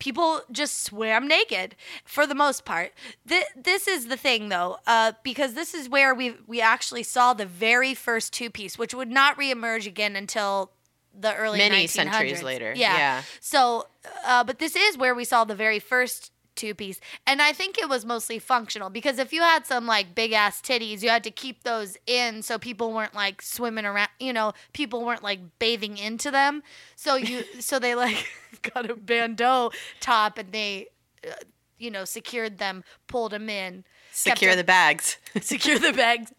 people 0.00 0.40
just 0.50 0.82
swam 0.82 1.28
naked 1.28 1.76
for 2.04 2.26
the 2.26 2.34
most 2.34 2.64
part. 2.64 2.92
Th- 3.28 3.44
this 3.56 3.86
is 3.86 4.08
the 4.08 4.16
thing 4.16 4.48
though, 4.48 4.78
uh, 4.88 5.12
because 5.22 5.54
this 5.54 5.72
is 5.74 5.88
where 5.88 6.12
we 6.14 6.34
we 6.48 6.60
actually 6.60 7.04
saw 7.04 7.32
the 7.34 7.46
very 7.46 7.94
first 7.94 8.32
two 8.32 8.50
piece, 8.50 8.76
which 8.76 8.92
would 8.94 9.10
not 9.10 9.38
reemerge 9.38 9.86
again 9.86 10.16
until 10.16 10.72
the 11.18 11.34
early 11.36 11.58
Many 11.58 11.86
1900s. 11.86 11.90
centuries 11.90 12.42
later, 12.42 12.72
Yeah. 12.76 12.96
yeah. 12.96 13.22
So, 13.40 13.86
uh, 14.24 14.42
but 14.44 14.58
this 14.58 14.74
is 14.76 14.96
where 14.96 15.14
we 15.14 15.24
saw 15.24 15.44
the 15.44 15.54
very 15.56 15.78
first 15.80 16.32
two 16.54 16.74
piece, 16.74 17.00
and 17.26 17.40
I 17.40 17.52
think 17.52 17.78
it 17.78 17.88
was 17.88 18.04
mostly 18.04 18.38
functional 18.38 18.90
because 18.90 19.18
if 19.18 19.32
you 19.32 19.42
had 19.42 19.66
some 19.66 19.86
like 19.86 20.14
big 20.14 20.32
ass 20.32 20.60
titties, 20.60 21.02
you 21.02 21.08
had 21.08 21.24
to 21.24 21.30
keep 21.30 21.64
those 21.64 21.96
in 22.06 22.42
so 22.42 22.58
people 22.58 22.92
weren't 22.92 23.14
like 23.14 23.42
swimming 23.42 23.84
around. 23.84 24.08
You 24.18 24.32
know, 24.32 24.52
people 24.72 25.04
weren't 25.04 25.22
like 25.22 25.40
bathing 25.58 25.98
into 25.98 26.30
them. 26.30 26.62
So 26.96 27.16
you, 27.16 27.44
so 27.60 27.78
they 27.78 27.94
like 27.94 28.26
got 28.74 28.88
a 28.90 28.94
bandeau 28.94 29.72
top 30.00 30.38
and 30.38 30.52
they, 30.52 30.88
uh, 31.26 31.32
you 31.78 31.90
know, 31.90 32.04
secured 32.04 32.58
them, 32.58 32.84
pulled 33.06 33.32
them 33.32 33.48
in. 33.48 33.84
Secure 34.12 34.56
the 34.56 34.64
bags. 34.64 35.18
secure 35.40 35.78
the 35.78 35.92
bags, 35.92 36.32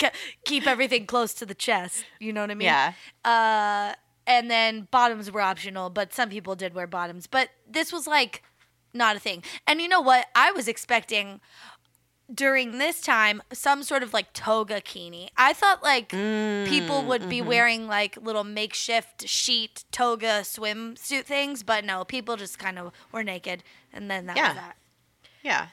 keep 0.44 0.68
everything 0.68 1.06
close 1.06 1.34
to 1.36 1.46
the 1.46 1.56
chest. 1.56 2.04
You 2.20 2.34
know 2.34 2.42
what 2.42 2.52
I 2.52 2.56
mean? 2.56 2.66
yeah. 2.66 2.94
Uh, 3.24 3.96
and 4.28 4.52
then 4.52 4.88
bottoms 4.92 5.32
were 5.32 5.42
optional, 5.42 5.90
but 5.90 6.14
some 6.14 6.30
people 6.30 6.56
did 6.56 6.74
wear 6.74 6.88
bottoms. 6.88 7.28
But 7.28 7.50
this 7.68 7.92
was 7.92 8.08
like 8.08 8.44
not 8.94 9.16
a 9.16 9.20
thing. 9.20 9.44
And 9.68 9.82
you 9.82 9.88
know 9.88 10.02
what? 10.02 10.28
I 10.36 10.52
was 10.52 10.68
expecting 10.68 11.40
during 12.34 12.78
this 12.78 13.02
time 13.02 13.42
some 13.52 13.84
sort 13.84 14.04
of 14.04 14.14
like 14.14 14.32
toga 14.34 14.80
kini. 14.80 15.30
I 15.36 15.52
thought 15.54 15.84
like 15.84 16.10
people 16.10 17.04
would 17.04 17.28
be 17.28 17.42
wearing 17.42 17.88
like 17.88 18.16
little 18.22 18.46
makeshift 18.46 19.28
sheet 19.28 19.84
toga 19.92 20.42
swimsuit 20.44 21.24
things, 21.26 21.62
but 21.64 21.84
no, 21.84 22.06
people 22.06 22.38
just 22.38 22.58
kind 22.58 22.80
of 22.80 22.92
were 23.12 23.24
naked, 23.24 23.64
and 23.92 24.10
then 24.10 24.28
that 24.28 24.38
Yeah. 24.38 24.48
was 24.50 24.58
that. 24.58 24.76
Yeah. 25.44 25.68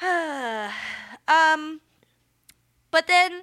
Um, 1.28 1.80
but 2.90 3.06
then, 3.06 3.42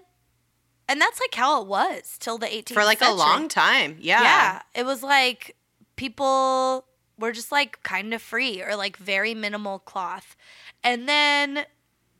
and 0.87 0.99
that's 1.01 1.19
like 1.19 1.33
how 1.33 1.61
it 1.61 1.67
was 1.67 2.17
till 2.19 2.37
the 2.37 2.45
18th 2.47 2.73
For 2.73 2.83
like 2.83 2.99
century. 2.99 3.13
a 3.15 3.17
long 3.17 3.47
time. 3.47 3.97
Yeah. 3.99 4.21
Yeah, 4.21 4.61
it 4.75 4.85
was 4.85 5.01
like 5.01 5.55
people 5.95 6.85
were 7.21 7.31
just 7.31 7.51
like 7.51 7.81
kind 7.83 8.13
of 8.13 8.21
free 8.21 8.61
or 8.61 8.75
like 8.75 8.97
very 8.97 9.33
minimal 9.33 9.79
cloth, 9.79 10.35
and 10.83 11.07
then 11.07 11.65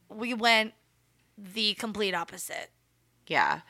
we 0.10 0.34
went 0.34 0.74
the 1.38 1.74
complete 1.74 2.14
opposite. 2.14 2.70
Yeah. 3.28 3.62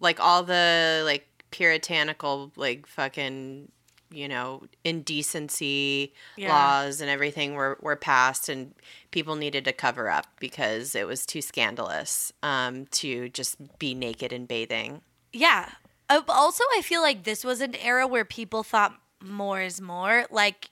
Like 0.00 0.20
all 0.20 0.42
the 0.42 1.02
like 1.04 1.26
puritanical 1.50 2.52
like 2.56 2.86
fucking 2.86 3.70
you 4.10 4.28
know 4.28 4.62
indecency 4.84 6.12
Yeah. 6.36 6.48
laws 6.52 7.00
and 7.00 7.10
everything 7.10 7.54
were 7.54 7.78
were 7.80 7.96
passed 7.96 8.48
and 8.48 8.74
people 9.10 9.34
needed 9.36 9.64
to 9.64 9.72
cover 9.72 10.08
up 10.08 10.26
because 10.38 10.94
it 10.94 11.06
was 11.06 11.24
too 11.26 11.40
scandalous 11.42 12.32
um 12.42 12.86
to 12.86 13.28
just 13.30 13.56
be 13.78 13.94
naked 13.94 14.32
and 14.32 14.46
bathing. 14.46 15.00
Yeah. 15.32 15.70
Uh, 16.08 16.20
also, 16.28 16.62
I 16.76 16.82
feel 16.82 17.02
like 17.02 17.24
this 17.24 17.44
was 17.44 17.60
an 17.60 17.74
era 17.74 18.06
where 18.06 18.24
people 18.24 18.62
thought 18.62 18.94
more 19.20 19.60
is 19.60 19.80
more. 19.80 20.24
Like, 20.30 20.70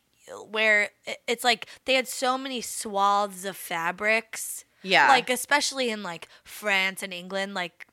where 0.50 0.90
it's 1.26 1.44
like 1.44 1.66
they 1.84 1.94
had 1.94 2.08
so 2.08 2.36
many 2.38 2.60
swaths 2.60 3.44
of 3.44 3.56
fabrics. 3.56 4.64
Yeah. 4.82 5.08
Like, 5.08 5.30
especially 5.30 5.90
in 5.90 6.02
like 6.02 6.28
France 6.44 7.02
and 7.02 7.12
England, 7.12 7.54
like, 7.54 7.86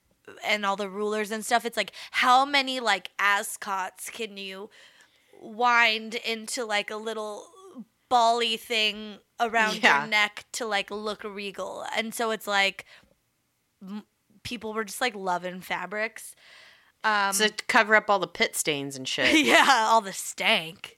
and 0.46 0.66
all 0.66 0.76
the 0.76 0.90
rulers 0.90 1.32
and 1.32 1.46
stuff. 1.46 1.66
It's 1.66 1.78
like, 1.78 1.94
how 2.12 2.46
many 2.46 2.80
like 2.80 3.12
ascots 3.18 4.10
can 4.10 4.38
you 4.38 4.70
wind 5.42 6.16
into 6.16 6.66
like 6.66 6.92
a 6.92 6.96
little 6.98 7.46
bally 8.10 8.58
thing 8.58 9.18
around 9.40 9.82
Yeah. 9.82 10.02
your 10.02 10.08
neck 10.10 10.46
to 10.54 10.66
like 10.66 10.92
look 10.92 11.24
regal? 11.24 11.86
And 11.96 12.14
so 12.14 12.32
it's 12.32 12.48
like, 12.48 12.86
m- 13.82 14.04
people 14.44 14.74
were 14.74 14.84
just 14.84 15.02
like 15.02 15.16
loving 15.16 15.62
fabrics. 15.62 16.36
Um, 17.04 17.34
to 17.34 17.52
cover 17.68 17.96
up 17.96 18.10
all 18.10 18.20
the 18.20 18.28
pit 18.28 18.56
stains 18.56 18.96
and 18.96 19.08
shit. 19.08 19.46
yeah, 19.46 19.88
all 19.90 20.02
the 20.02 20.14
stank. 20.14 20.98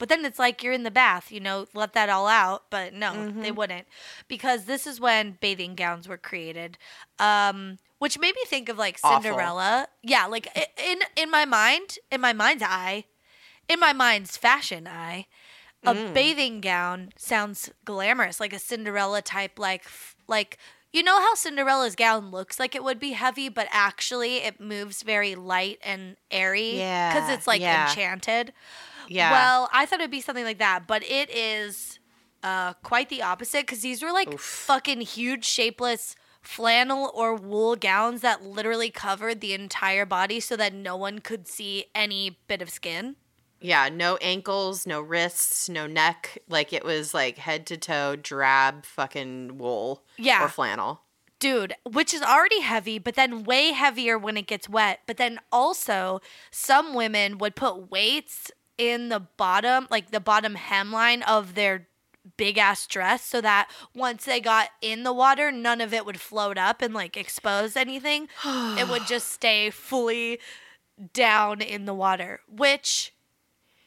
But 0.00 0.08
then 0.08 0.24
it's 0.24 0.40
like 0.40 0.64
you're 0.64 0.72
in 0.72 0.82
the 0.82 0.90
bath, 0.90 1.30
you 1.30 1.40
know, 1.40 1.66
let 1.74 1.92
that 1.94 2.08
all 2.10 2.26
out. 2.26 2.64
But 2.70 2.94
no, 2.94 3.12
Mm-hmm. 3.14 3.42
they 3.42 3.52
wouldn't. 3.52 3.86
Because 4.28 4.64
this 4.64 4.86
is 4.88 5.00
when 5.00 5.38
bathing 5.40 5.76
gowns 5.76 6.08
were 6.08 6.18
created. 6.18 6.78
Um, 7.20 7.78
which 8.00 8.18
made 8.18 8.34
me 8.34 8.42
think 8.46 8.68
of 8.68 8.78
like 8.78 8.98
Awful. 9.04 9.20
Cinderella. 9.20 9.88
Yeah, 10.02 10.26
like 10.26 10.48
in 10.82 11.00
in 11.16 11.30
my 11.30 11.44
mind, 11.44 11.98
in 12.10 12.20
my 12.20 12.32
mind's 12.32 12.64
eye, 12.66 13.04
in 13.68 13.78
my 13.80 13.92
mind's 13.92 14.36
fashion 14.36 14.86
eye, 14.88 15.26
a 15.86 15.94
Mm. 15.94 16.12
bathing 16.14 16.60
gown 16.60 17.12
sounds 17.16 17.70
glamorous, 17.84 18.40
like 18.40 18.52
a 18.52 18.58
Cinderella 18.58 19.22
type, 19.22 19.58
like 19.58 19.84
like 20.28 20.58
you 20.92 21.02
know 21.02 21.20
how 21.20 21.34
Cinderella's 21.34 21.94
gown 21.96 22.30
looks 22.30 22.58
like 22.58 22.74
it 22.74 22.82
would 22.84 22.98
be 23.00 23.12
heavy, 23.12 23.48
but 23.48 23.68
actually 23.70 24.38
it 24.38 24.60
moves 24.60 25.02
very 25.02 25.34
light 25.36 25.78
and 25.82 26.16
airy 26.30 26.76
Yeah, 26.76 27.08
because 27.08 27.28
Yeah, 27.28 27.34
it's 27.34 27.46
like 27.46 27.60
yeah. 27.62 27.82
enchanted. 27.82 28.52
Yeah. 29.10 29.32
Well, 29.32 29.68
I 29.72 29.86
thought 29.86 29.98
it'd 30.00 30.10
be 30.10 30.20
something 30.20 30.44
like 30.44 30.58
that, 30.58 30.86
but 30.86 31.02
it 31.02 31.28
is 31.30 31.98
uh, 32.44 32.74
quite 32.74 33.08
the 33.08 33.22
opposite 33.22 33.66
because 33.66 33.80
these 33.80 34.02
were 34.02 34.12
like 34.12 34.32
Oof. 34.32 34.40
fucking 34.40 35.00
huge, 35.00 35.44
shapeless 35.44 36.14
flannel 36.40 37.10
or 37.14 37.34
wool 37.34 37.74
gowns 37.76 38.20
that 38.22 38.44
literally 38.44 38.88
covered 38.90 39.40
the 39.40 39.52
entire 39.52 40.06
body 40.06 40.38
so 40.40 40.56
that 40.56 40.72
no 40.72 40.96
one 40.96 41.18
could 41.18 41.48
see 41.48 41.86
any 41.94 42.38
bit 42.46 42.62
of 42.62 42.70
skin. 42.70 43.16
Yeah, 43.60 43.90
no 43.92 44.16
ankles, 44.22 44.86
no 44.86 45.00
wrists, 45.00 45.68
no 45.68 45.86
neck. 45.88 46.38
Like 46.48 46.72
it 46.72 46.84
was 46.84 47.12
like 47.12 47.36
head 47.36 47.66
to 47.66 47.76
toe 47.76 48.16
drab 48.16 48.86
fucking 48.86 49.58
wool 49.58 50.04
Yeah. 50.16 50.44
or 50.44 50.48
flannel. 50.48 51.02
Dude, 51.40 51.74
which 51.84 52.12
is 52.14 52.22
already 52.22 52.60
heavy, 52.60 52.98
but 52.98 53.16
then 53.16 53.44
way 53.44 53.72
heavier 53.72 54.16
when 54.18 54.36
it 54.36 54.46
gets 54.46 54.68
wet. 54.68 55.00
But 55.06 55.16
then 55.16 55.40
also, 55.50 56.20
some 56.50 56.94
women 56.94 57.38
would 57.38 57.56
put 57.56 57.90
weights 57.90 58.50
in 58.80 59.10
the 59.10 59.20
bottom, 59.20 59.86
like 59.90 60.10
the 60.10 60.20
bottom 60.20 60.54
hemline 60.56 61.22
of 61.28 61.54
their 61.54 61.86
big 62.38 62.56
ass 62.56 62.86
dress, 62.86 63.22
so 63.22 63.40
that 63.42 63.70
once 63.94 64.24
they 64.24 64.40
got 64.40 64.70
in 64.80 65.02
the 65.04 65.12
water, 65.12 65.52
none 65.52 65.82
of 65.82 65.92
it 65.92 66.06
would 66.06 66.18
float 66.20 66.56
up 66.56 66.80
and 66.80 66.94
like 66.94 67.14
expose 67.16 67.76
anything. 67.76 68.28
it 68.46 68.88
would 68.88 69.06
just 69.06 69.30
stay 69.30 69.68
fully 69.68 70.40
down 71.12 71.60
in 71.60 71.84
the 71.84 71.94
water, 71.94 72.40
which 72.48 73.12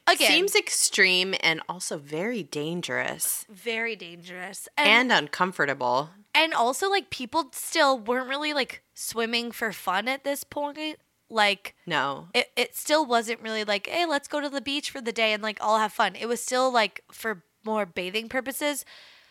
again 0.08 0.28
Seems 0.32 0.56
extreme 0.56 1.34
and 1.42 1.62
also 1.70 1.98
very 1.98 2.44
dangerous 2.44 3.46
very 3.50 3.96
dangerous. 3.96 4.68
and 4.78 5.12
uncomfortable. 5.14 6.10
and 6.36 6.54
also 6.54 6.90
like 6.90 7.10
people 7.10 7.46
still 7.54 7.98
weren't 7.98 8.28
really 8.28 8.54
like 8.54 8.84
swimming 8.94 9.50
for 9.52 9.72
fun 9.72 10.08
at 10.10 10.26
this 10.26 10.44
point 10.44 11.00
like 11.34 11.76
No. 11.86 12.28
it, 12.34 12.52
it 12.56 12.76
still 12.76 13.06
wasn't 13.06 13.42
really 13.42 13.64
like 13.64 13.88
hey 13.88 14.06
let's 14.06 14.28
go 14.28 14.40
to 14.40 14.50
the 14.50 14.62
beach 14.62 14.92
for 14.92 15.02
the 15.02 15.12
day 15.12 15.34
and 15.34 15.42
like 15.44 15.58
all 15.62 15.80
have 15.80 15.92
fun. 15.94 16.16
It 16.16 16.28
was 16.28 16.42
still 16.42 16.72
like 16.72 17.04
for 17.12 17.44
more 17.66 17.86
bathing 17.86 18.30
purposes. 18.30 18.86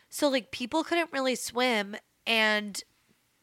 So 0.09 0.29
like 0.29 0.51
people 0.51 0.85
couldn't 0.85 1.13
really 1.13 1.35
swim 1.35 1.97
and 2.27 2.83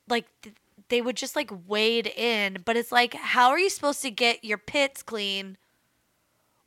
like 0.08 0.26
th- 0.42 0.56
they 0.90 1.02
would 1.02 1.16
just 1.16 1.36
like 1.36 1.52
wade 1.68 2.08
in. 2.08 2.58
But 2.66 2.76
it's 2.78 2.92
like 2.92 3.14
how 3.14 3.50
are 3.50 3.60
you 3.60 3.70
supposed 3.70 4.02
to 4.04 4.12
get 4.12 4.44
your 4.44 4.58
pits 4.58 5.02
clean 5.02 5.58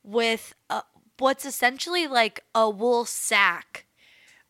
with 0.03 0.55
a, 0.71 0.83
what's 1.19 1.45
essentially 1.45 2.07
like 2.07 2.41
a 2.55 2.69
wool 2.69 3.05
sack 3.05 3.87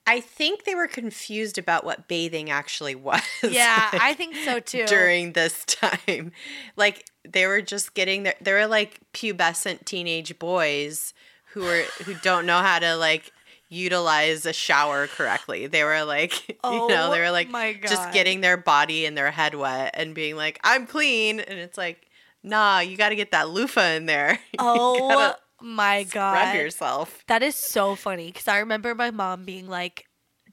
I 0.06 0.20
think 0.20 0.64
they 0.64 0.74
were 0.74 0.88
confused 0.88 1.58
about 1.58 1.84
what 1.84 2.08
bathing 2.08 2.50
actually 2.50 2.94
was. 3.08 3.22
yeah 3.42 3.88
like, 3.92 4.02
i 4.02 4.14
think 4.14 4.34
so 4.36 4.60
too 4.60 4.86
during 4.86 5.32
this 5.32 5.64
time. 5.66 6.32
Like 6.76 7.06
they 7.28 7.46
were 7.46 7.62
just 7.62 7.94
getting 7.94 8.24
there 8.24 8.34
they 8.40 8.52
were 8.52 8.66
like 8.66 9.00
pubescent 9.12 9.84
teenage 9.84 10.38
boys 10.38 11.14
who 11.52 11.62
were 11.62 11.84
who 12.04 12.14
don't 12.14 12.46
know 12.46 12.58
how 12.58 12.78
to 12.78 12.96
like 12.96 13.32
utilize 13.68 14.44
a 14.44 14.52
shower 14.52 15.06
correctly. 15.06 15.66
They 15.66 15.82
were 15.84 16.04
like 16.04 16.48
you 16.48 16.56
oh 16.64 16.88
know, 16.88 17.10
they 17.10 17.18
Oh 17.18 17.20
were 17.20 17.30
like 17.30 17.48
my 17.48 17.74
just 17.80 18.12
getting 18.12 18.40
their 18.40 18.56
body 18.56 19.06
and 19.06 19.16
their 19.16 19.30
head 19.30 19.54
wet 19.54 19.94
and 19.94 20.14
being 20.14 20.36
like, 20.36 20.60
I'm 20.62 20.86
clean 20.86 21.40
and 21.40 21.58
it's 21.58 21.78
like, 21.78 22.06
nah, 22.42 22.80
you 22.80 22.96
gotta 22.96 23.14
get 23.14 23.30
that 23.30 23.48
loofah 23.50 23.92
in 23.96 24.06
there. 24.06 24.38
Oh 24.58 25.34
my 25.62 26.04
Scrub 26.04 26.34
god. 26.34 26.54
yourself. 26.56 27.24
That 27.28 27.42
is 27.42 27.54
so 27.56 27.94
funny 27.94 28.26
because 28.26 28.48
I 28.48 28.58
remember 28.58 28.94
my 28.94 29.10
mom 29.10 29.44
being 29.44 29.68
like, 29.68 30.06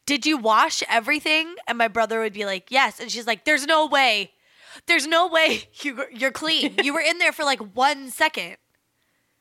Did 0.05 0.25
you 0.25 0.37
wash 0.37 0.83
everything? 0.89 1.55
And 1.67 1.77
my 1.77 1.87
brother 1.87 2.19
would 2.21 2.33
be 2.33 2.45
like, 2.45 2.69
Yes. 2.71 2.99
And 2.99 3.11
she's 3.11 3.27
like, 3.27 3.45
There's 3.45 3.65
no 3.65 3.87
way. 3.87 4.31
There's 4.87 5.07
no 5.07 5.27
way 5.27 5.63
you, 5.81 6.03
you're 6.13 6.31
clean. 6.31 6.75
You 6.83 6.93
were 6.93 7.01
in 7.01 7.17
there 7.17 7.31
for 7.31 7.43
like 7.43 7.59
one 7.75 8.09
second. 8.11 8.57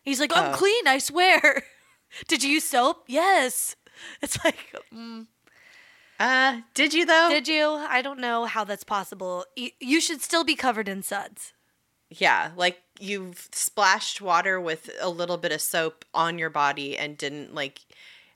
He's 0.03 0.21
like, 0.21 0.35
I'm 0.37 0.53
Oh. 0.55 0.57
clean, 0.57 0.87
I 0.87 0.99
swear. 0.99 1.63
Did 2.29 2.43
you 2.43 2.51
use 2.51 2.65
soap? 2.65 3.05
Yes. 3.07 3.77
It's 4.23 4.43
like, 4.45 4.75
mm, 4.95 5.27
Uh, 6.21 6.61
did 6.75 6.95
you 6.95 7.05
though? 7.05 7.29
did 7.29 7.47
you? 7.49 7.67
I 7.89 8.01
don't 8.01 8.19
know 8.21 8.45
how 8.47 8.65
that's 8.65 8.85
possible. 8.85 9.45
You, 9.57 9.71
you 9.81 10.01
should 10.01 10.23
still 10.23 10.45
be 10.45 10.55
covered 10.55 10.89
in 10.89 11.03
suds. 11.03 11.53
Yeah, 12.11 12.51
like 12.57 12.83
you've 12.99 13.49
splashed 13.53 14.21
water 14.21 14.61
with 14.61 14.91
a 15.01 15.11
little 15.11 15.37
bit 15.37 15.53
of 15.53 15.61
soap 15.61 16.05
on 16.15 16.39
your 16.39 16.51
body 16.51 16.97
and 16.97 17.17
didn't 17.17 17.55
like 17.55 17.81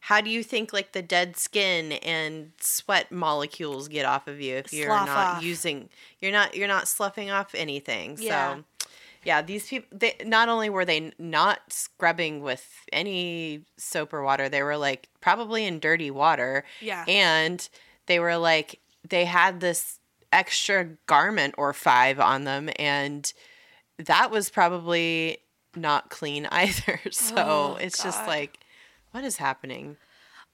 how 0.01 0.21
do 0.21 0.31
you 0.31 0.43
think 0.43 0.73
like 0.73 0.93
the 0.93 1.03
dead 1.03 1.37
skin 1.37 1.93
and 1.93 2.51
sweat 2.61 3.13
molecules 3.13 3.87
get 3.87 4.05
off 4.05 4.27
of 4.27 4.41
you 4.41 4.57
if 4.57 4.73
you're 4.73 4.89
Slough 4.89 5.07
not 5.07 5.37
off. 5.37 5.43
using 5.43 5.89
you're 6.21 6.33
not 6.33 6.57
you're 6.57 6.69
not 6.69 6.89
sloughing 6.89 7.31
off 7.31 7.55
anything. 7.55 8.19
Yeah. 8.21 8.57
So 8.57 8.65
yeah, 9.25 9.43
these 9.43 9.69
people 9.69 9.97
they 9.97 10.17
not 10.25 10.49
only 10.49 10.69
were 10.69 10.85
they 10.85 11.13
not 11.19 11.61
scrubbing 11.69 12.43
with 12.43 12.67
any 12.93 13.63
soap 13.77 14.13
or 14.13 14.23
water, 14.23 14.49
they 14.49 14.63
were 14.63 14.77
like 14.77 15.09
probably 15.21 15.65
in 15.65 15.79
dirty 15.79 16.11
water. 16.11 16.65
Yeah. 16.81 17.05
And 17.07 17.69
they 18.07 18.19
were 18.19 18.37
like 18.37 18.81
they 19.09 19.25
had 19.25 19.61
this 19.61 19.99
extra 20.33 20.89
garment 21.07 21.55
or 21.57 21.73
five 21.73 22.19
on 22.19 22.45
them 22.45 22.71
and 22.77 23.33
that 24.07 24.31
was 24.31 24.51
probably 24.51 25.39
not 25.75 26.11
clean 26.11 26.47
either. 26.53 27.01
So 27.11 27.35
Oh, 27.37 27.77
it's 27.81 28.03
just 28.03 28.27
like, 28.27 28.59
what 29.13 29.25
is 29.25 29.37
happening? 29.37 29.97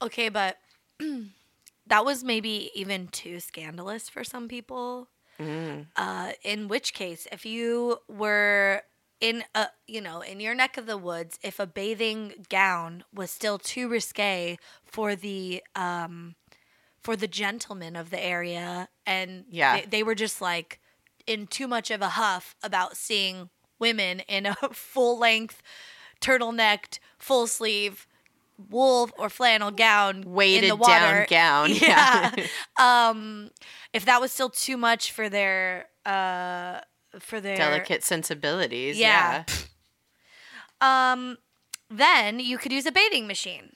Okay, 0.01 0.29
but 0.29 0.57
that 1.87 2.05
was 2.05 2.23
maybe 2.23 2.71
even 2.73 3.07
too 3.07 3.39
scandalous 3.39 4.09
for 4.09 4.23
some 4.23 4.47
people. 4.47 5.09
Mm. 5.39 5.87
Uh, 5.95 6.31
in 6.43 6.67
which 6.67 6.93
case, 6.93 7.27
if 7.31 7.45
you 7.45 7.97
were 8.07 8.83
in 9.21 9.43
a 9.53 9.67
you 9.87 9.99
know 9.99 10.21
in 10.21 10.39
your 10.39 10.55
neck 10.55 10.77
of 10.77 10.85
the 10.85 10.97
woods, 10.97 11.39
if 11.43 11.59
a 11.59 11.67
bathing 11.67 12.45
gown 12.49 13.03
was 13.13 13.31
still 13.31 13.57
too 13.57 13.87
risque 13.89 14.57
for 14.85 15.15
the 15.15 15.61
um, 15.75 16.35
for 17.01 17.15
the 17.15 17.27
gentlemen 17.27 17.95
of 17.95 18.09
the 18.09 18.21
area, 18.23 18.89
and 19.05 19.45
Yeah. 19.49 19.77
they, 19.77 19.85
they 19.85 20.03
were 20.03 20.15
just 20.15 20.41
like 20.41 20.79
in 21.29 21.45
too 21.45 21.67
much 21.67 21.91
of 21.91 22.01
a 22.01 22.09
huff 22.09 22.55
about 22.63 22.97
seeing 22.97 23.49
women 23.77 24.21
in 24.21 24.47
a 24.47 24.55
full 24.71 25.17
length 25.17 25.61
turtlenecked 26.19 26.99
full 27.17 27.47
sleeve 27.47 28.07
wool 28.69 29.09
or 29.17 29.29
flannel 29.29 29.71
gown 29.71 30.23
in 30.23 30.67
the 30.67 30.75
water. 30.75 31.25
down 31.29 31.69
gown. 31.69 31.71
Yeah. 31.81 32.31
Yeah. 32.35 32.45
um, 33.09 33.51
if 33.93 34.05
that 34.05 34.19
was 34.19 34.31
still 34.31 34.49
too 34.49 34.75
much 34.75 35.11
for 35.11 35.29
their 35.29 35.87
uh 36.05 36.79
for 37.19 37.39
their 37.39 37.55
Delicate 37.55 38.03
sensibilities. 38.03 38.99
Yeah. 38.99 39.45
Yeah. 40.81 41.11
um, 41.13 41.37
then 41.89 42.39
you 42.39 42.57
could 42.57 42.71
use 42.73 42.85
a 42.85 42.91
bathing 42.91 43.27
machine, 43.27 43.75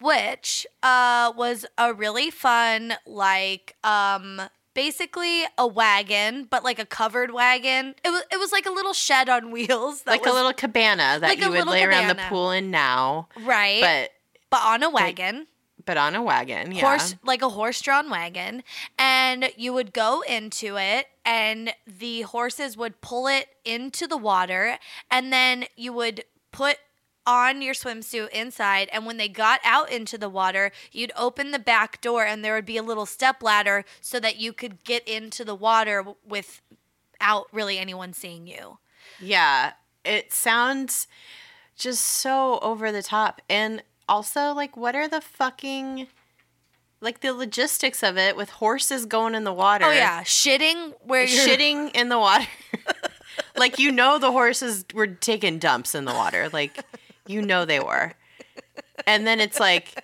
which 0.00 0.66
uh 0.82 1.32
was 1.36 1.66
a 1.76 1.92
really 1.92 2.30
fun 2.30 2.94
like 3.06 3.76
um 3.84 4.40
basically 4.74 5.44
a 5.56 5.66
wagon, 5.66 6.46
but 6.50 6.64
like 6.64 6.78
a 6.78 6.84
covered 6.86 7.32
wagon. 7.32 7.94
It 8.04 8.10
was 8.10 8.22
it 8.30 8.38
was 8.38 8.52
like 8.52 8.66
a 8.66 8.70
little 8.70 8.92
shed 8.92 9.28
on 9.28 9.50
wheels, 9.50 10.02
Like 10.06 10.26
a 10.26 10.32
little 10.32 10.52
cabana 10.52 11.18
that 11.20 11.22
like 11.22 11.40
you 11.40 11.50
would 11.50 11.66
lay 11.66 11.84
around 11.84 12.08
the 12.08 12.20
pool 12.28 12.50
in 12.50 12.70
now. 12.70 13.28
right, 13.44 13.80
but, 13.80 14.10
But 14.50 14.60
on 14.66 14.82
a 14.82 14.90
wagon. 14.90 15.46
but 15.84 15.96
on 15.96 16.14
a 16.14 16.22
wagon. 16.22 16.72
Yeah. 16.72 16.80
horse 16.80 17.14
like 17.24 17.42
a 17.42 17.48
horse-drawn 17.50 18.10
wagon 18.10 18.62
and 18.98 19.50
you 19.56 19.72
would 19.72 19.92
go 19.92 20.22
into 20.22 20.76
it 20.76 21.06
and 21.24 21.72
the 21.86 22.22
horses 22.22 22.76
would 22.76 23.00
pull 23.00 23.26
it 23.26 23.48
into 23.64 24.06
the 24.06 24.16
water 24.16 24.78
and 25.10 25.32
then 25.32 25.66
you 25.76 25.92
would 25.92 26.24
put 26.52 26.78
on 27.26 27.62
your 27.62 27.74
swimsuit 27.74 28.28
inside 28.30 28.88
and 28.92 29.06
when 29.06 29.16
they 29.16 29.28
got 29.28 29.60
out 29.64 29.90
into 29.90 30.18
the 30.18 30.28
water 30.28 30.70
you'd 30.92 31.12
open 31.16 31.50
the 31.50 31.58
back 31.58 32.00
door 32.00 32.24
and 32.24 32.44
there 32.44 32.54
would 32.54 32.66
be 32.66 32.76
a 32.76 32.82
little 32.82 33.06
step 33.06 33.42
ladder 33.42 33.84
so 34.00 34.20
that 34.20 34.36
you 34.38 34.52
could 34.52 34.84
get 34.84 35.06
into 35.08 35.44
the 35.44 35.54
water 35.54 36.04
without 36.26 37.46
really 37.52 37.78
anyone 37.78 38.12
seeing 38.12 38.46
you 38.46 38.78
Yeah, 39.20 39.72
it 40.04 40.32
sounds 40.32 41.06
just 41.76 42.04
so 42.04 42.58
over 42.60 42.92
the 42.92 43.02
top. 43.02 43.40
And 43.48 43.82
also, 44.08 44.52
like, 44.52 44.76
what 44.76 44.94
are 44.94 45.08
the 45.08 45.20
fucking, 45.20 46.06
like, 47.00 47.20
the 47.20 47.32
logistics 47.32 48.02
of 48.02 48.16
it 48.16 48.36
with 48.36 48.50
horses 48.50 49.06
going 49.06 49.34
in 49.34 49.44
the 49.44 49.52
water? 49.52 49.86
oh 49.86 49.90
yeah 49.92 50.22
shitting 50.22 50.92
where 51.02 51.24
you're 51.24 51.46
Shitting 51.46 51.90
in 51.94 52.08
the 52.10 52.18
water. 52.18 52.46
like, 53.56 53.78
you 53.78 53.90
know, 53.90 54.18
the 54.18 54.30
horses 54.32 54.84
were 54.94 55.06
taking 55.06 55.58
dumps 55.58 55.94
in 55.94 56.04
the 56.04 56.12
water. 56.12 56.48
Like, 56.52 56.84
you 57.26 57.42
know 57.42 57.64
they 57.64 57.80
were. 57.80 58.12
And 59.06 59.26
then 59.26 59.40
it's 59.40 59.58
like, 59.58 60.02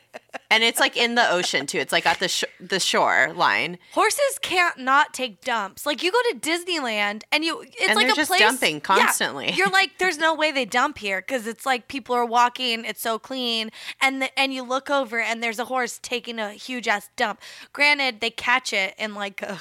and 0.50 0.62
it's 0.64 0.80
like 0.80 0.96
in 0.96 1.14
the 1.14 1.30
ocean 1.30 1.64
too. 1.66 1.78
It's 1.78 1.92
like 1.92 2.06
at 2.06 2.18
the 2.18 2.28
sh- 2.28 2.44
the 2.60 2.80
shore 2.80 3.32
line, 3.34 3.78
Horses 3.92 4.38
can't 4.42 4.78
not 4.78 5.14
take 5.14 5.40
dumps. 5.42 5.86
Like 5.86 6.02
you 6.02 6.10
go 6.10 6.18
to 6.32 6.36
Disneyland 6.40 7.22
and 7.30 7.44
you, 7.44 7.62
it's 7.62 7.86
And 7.88 7.94
like 7.96 8.08
a 8.10 8.14
just 8.14 8.28
place 8.28 8.40
dumping 8.40 8.74
Yeah. 8.76 8.80
constantly. 8.80 9.52
you're 9.52 9.70
like, 9.70 9.98
there's 9.98 10.18
no 10.18 10.34
way 10.34 10.50
they 10.50 10.64
dump 10.64 10.98
here 10.98 11.20
because 11.20 11.46
it's 11.46 11.64
like 11.64 11.86
people 11.88 12.14
are 12.16 12.26
walking. 12.26 12.84
It's 12.84 13.00
so 13.00 13.18
clean, 13.18 13.70
and 14.00 14.22
the, 14.22 14.38
and 14.38 14.52
you 14.52 14.64
look 14.64 14.90
over 14.90 15.20
and 15.20 15.40
there's 15.42 15.60
a 15.60 15.66
horse 15.66 15.98
taking 16.02 16.38
a 16.40 16.50
huge 16.50 16.88
ass 16.88 17.08
dump. 17.16 17.40
Granted, 17.72 18.20
they 18.20 18.30
catch 18.30 18.72
it 18.72 18.94
in 18.98 19.14
like 19.14 19.40
a 19.42 19.58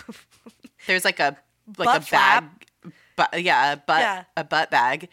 There's 0.87 1.05
like 1.05 1.19
a 1.19 1.37
like 1.77 1.87
a 1.97 1.99
bag, 1.99 2.03
flap. 2.07 2.51
but 3.15 3.43
yeah, 3.43 3.73
a 3.73 3.77
butt 3.77 3.99
Yeah. 4.01 4.23
a 4.35 4.43
butt 4.43 4.71
bag. 4.71 5.07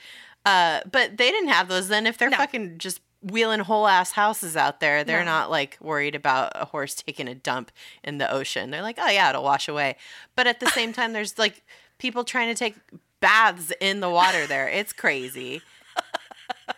Uh, 0.47 0.81
but 0.91 1.17
they 1.19 1.31
didn't 1.31 1.49
have 1.51 1.69
those. 1.69 1.89
Then 1.89 2.07
if 2.07 2.17
they're 2.19 2.31
No. 2.31 2.37
fucking 2.39 2.79
just 2.79 3.01
wheeling 3.23 3.61
whole 3.61 3.89
ass 3.89 4.13
houses 4.13 4.57
out 4.57 4.79
there, 4.81 5.03
they're 5.05 5.21
No. 5.25 5.33
not 5.33 5.51
like 5.51 5.77
worried 5.81 6.15
about 6.15 6.53
a 6.55 6.67
horse 6.67 6.95
taking 6.95 7.27
a 7.29 7.35
dump 7.35 7.73
in 8.05 8.19
the 8.19 8.31
ocean. 8.31 8.71
They're 8.71 8.83
like, 8.83 8.99
oh 9.01 9.09
yeah, 9.09 9.29
it'll 9.31 9.43
wash 9.43 9.67
away. 9.69 9.97
But 10.37 10.47
at 10.47 10.61
the 10.61 10.69
same 10.71 10.93
time, 10.93 11.13
there's 11.13 11.37
like 11.39 11.65
people 11.99 12.23
trying 12.25 12.49
to 12.49 12.55
take 12.55 12.77
baths 13.21 13.73
in 13.81 14.01
the 14.01 14.09
water 14.11 14.47
there. 14.47 14.69
It's 14.69 14.93
crazy. 14.93 15.63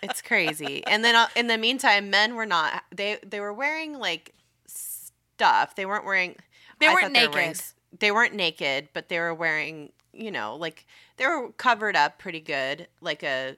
It's 0.02 0.22
crazy. 0.22 0.84
And 0.86 1.04
then 1.04 1.14
uh, 1.16 1.26
in 1.36 1.46
the 1.48 1.58
meantime, 1.58 2.08
men 2.10 2.34
were 2.36 2.46
not. 2.46 2.84
They 2.94 3.18
they 3.22 3.40
were 3.40 3.52
wearing 3.52 3.98
like 3.98 4.34
stuff. 4.66 5.74
They 5.74 5.86
weren't 5.86 6.04
wearing. 6.04 6.36
They 6.78 6.86
I 6.86 6.94
weren't 6.94 7.14
thought 7.14 7.26
were 7.28 7.32
wearing 7.34 7.48
naked. 7.50 7.62
they 8.00 8.10
weren't 8.12 8.34
naked, 8.34 8.88
but 8.92 9.08
they 9.08 9.18
were 9.18 9.34
wearing. 9.34 9.92
You 10.18 10.30
know, 10.32 10.56
like 10.56 10.84
they 11.16 11.26
were 11.26 11.50
covered 11.52 11.94
up 11.96 12.18
pretty 12.18 12.40
good, 12.40 12.88
like 13.00 13.22
a 13.22 13.56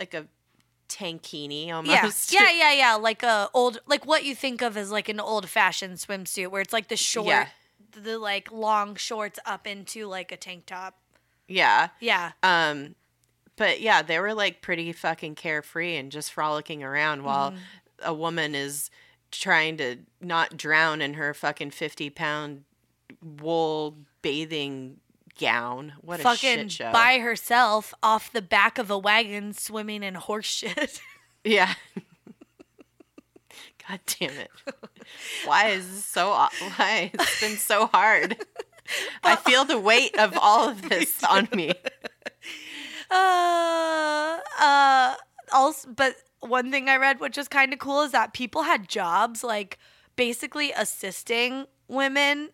like 0.00 0.14
a 0.14 0.26
tankini 0.88 1.66
yeah, 1.68 1.76
almost. 1.76 2.32
yeah, 2.32 2.50
yeah, 2.56 2.72
yeah, 2.72 2.94
like 2.94 3.22
a 3.22 3.48
old, 3.54 3.78
like 3.86 4.04
what 4.06 4.24
you 4.24 4.34
think 4.34 4.62
of 4.62 4.76
as 4.76 4.90
like 4.90 5.08
an 5.08 5.20
old 5.20 5.48
fashioned 5.48 5.96
swimsuit, 5.98 6.48
where 6.50 6.60
it's 6.62 6.72
like 6.72 6.88
the 6.88 6.96
short, 6.96 7.26
Yeah. 7.28 7.48
the 7.92 8.18
like 8.18 8.50
long 8.52 8.94
shorts 8.96 9.38
up 9.46 9.66
into 9.66 10.06
like 10.06 10.32
a 10.32 10.36
tank 10.36 10.66
top. 10.66 10.98
yeah. 11.48 11.88
Yeah, 12.00 12.32
Um, 12.42 12.94
but 13.56 13.80
yeah, 13.80 14.02
they 14.02 14.18
were 14.18 14.34
like 14.34 14.60
pretty 14.62 14.92
fucking 14.92 15.34
carefree 15.34 15.96
and 15.96 16.10
just 16.10 16.32
frolicking 16.32 16.82
around 16.82 17.22
while 17.24 17.50
Mm-hmm. 17.52 17.60
a 18.04 18.14
woman 18.14 18.54
is 18.54 18.90
trying 19.30 19.76
to 19.78 19.96
not 20.20 20.56
drown 20.56 21.00
in 21.00 21.14
her 21.14 21.32
fucking 21.32 21.70
50 21.70 22.10
pound 22.10 22.64
wool 23.40 23.96
bathing 24.22 24.98
gown. 25.38 25.94
What 26.00 26.20
a 26.20 26.22
fucking 26.22 26.68
shit 26.68 26.72
show. 26.72 26.92
by 26.92 27.18
herself 27.18 27.94
off 28.02 28.32
the 28.32 28.42
back 28.42 28.78
of 28.78 28.90
a 28.90 28.98
wagon 28.98 29.52
swimming 29.52 30.02
in 30.02 30.14
horse 30.14 30.46
shit. 30.46 31.00
Yeah. 31.44 31.74
God 33.88 33.98
damn 34.06 34.30
it. 34.30 34.50
Why 35.44 35.70
is 35.70 35.90
this 35.90 36.04
so 36.04 36.28
why 36.28 37.10
it's 37.12 37.40
been 37.40 37.56
so 37.56 37.86
hard? 37.86 38.36
I 39.24 39.34
feel 39.34 39.64
the 39.64 39.80
weight 39.80 40.16
of 40.16 40.38
all 40.40 40.68
of 40.68 40.88
this 40.88 41.24
on 41.24 41.48
me. 41.52 41.72
uh, 43.10 44.38
uh, 44.60 45.14
also, 45.52 45.88
but 45.90 46.14
one 46.40 46.70
thing 46.70 46.88
I 46.88 46.96
read, 46.96 47.18
which 47.18 47.36
is 47.36 47.48
kind 47.48 47.72
of 47.72 47.80
cool, 47.80 48.02
is 48.02 48.12
that 48.12 48.32
people 48.32 48.62
had 48.62 48.88
jobs 48.88 49.42
like 49.42 49.78
basically 50.14 50.72
assisting 50.72 51.66
women 51.88 52.50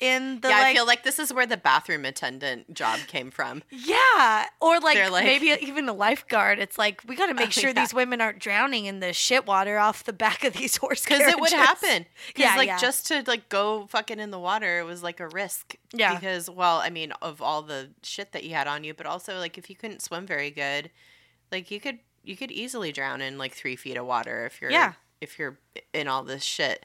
in 0.00 0.40
the 0.40 0.48
yeah, 0.48 0.58
like, 0.58 0.66
I 0.66 0.74
feel 0.74 0.86
like 0.86 1.02
this 1.04 1.18
is 1.18 1.32
where 1.32 1.46
the 1.46 1.56
bathroom 1.56 2.04
attendant 2.04 2.74
job 2.74 3.00
came 3.06 3.30
from. 3.30 3.62
yeah, 3.70 4.46
or 4.60 4.78
like, 4.80 4.96
like- 5.10 5.24
maybe 5.24 5.46
even 5.60 5.88
a 5.88 5.92
lifeguard. 5.92 6.58
It's 6.58 6.78
like 6.78 7.02
we 7.06 7.16
got 7.16 7.26
to 7.26 7.34
make 7.34 7.48
Oh, 7.48 7.50
sure 7.50 7.70
yeah. 7.70 7.80
these 7.80 7.94
women 7.94 8.20
aren't 8.20 8.38
drowning 8.38 8.86
in 8.86 9.00
the 9.00 9.12
shit 9.12 9.46
water 9.46 9.78
off 9.78 10.04
the 10.04 10.12
back 10.12 10.44
of 10.44 10.52
these 10.54 10.76
horse 10.78 11.02
because 11.04 11.20
it 11.22 11.40
would 11.40 11.52
happen. 11.52 12.06
Because 12.28 12.44
Yeah, 12.52 12.56
like 12.56 12.66
yeah. 12.68 12.78
just 12.78 13.06
to 13.08 13.22
like 13.26 13.48
go 13.48 13.86
fucking 13.88 14.18
in 14.20 14.30
the 14.30 14.38
water, 14.38 14.78
it 14.80 14.84
was 14.84 15.02
like 15.02 15.20
a 15.20 15.28
risk. 15.28 15.76
Yeah. 15.92 16.14
Because 16.14 16.48
well, 16.50 16.78
I 16.78 16.90
mean, 16.90 17.12
of 17.22 17.40
all 17.40 17.62
the 17.62 17.90
shit 18.02 18.32
that 18.32 18.44
you 18.44 18.54
had 18.54 18.66
on 18.66 18.84
you, 18.84 18.94
but 18.94 19.06
also 19.06 19.38
like 19.38 19.56
if 19.58 19.68
you 19.70 19.76
couldn't 19.76 20.02
swim 20.02 20.26
very 20.26 20.50
good, 20.50 20.90
like 21.52 21.70
you 21.70 21.80
could 21.80 21.98
you 22.24 22.36
could 22.36 22.50
easily 22.50 22.90
drown 22.92 23.20
in 23.20 23.38
like 23.38 23.52
three 23.54 23.76
feet 23.76 23.96
of 23.96 24.04
water 24.04 24.46
if 24.46 24.60
you're 24.60 24.70
Yeah. 24.70 24.94
if 25.20 25.38
you're 25.38 25.58
in 25.94 26.08
all 26.08 26.24
this 26.24 26.42
shit, 26.42 26.84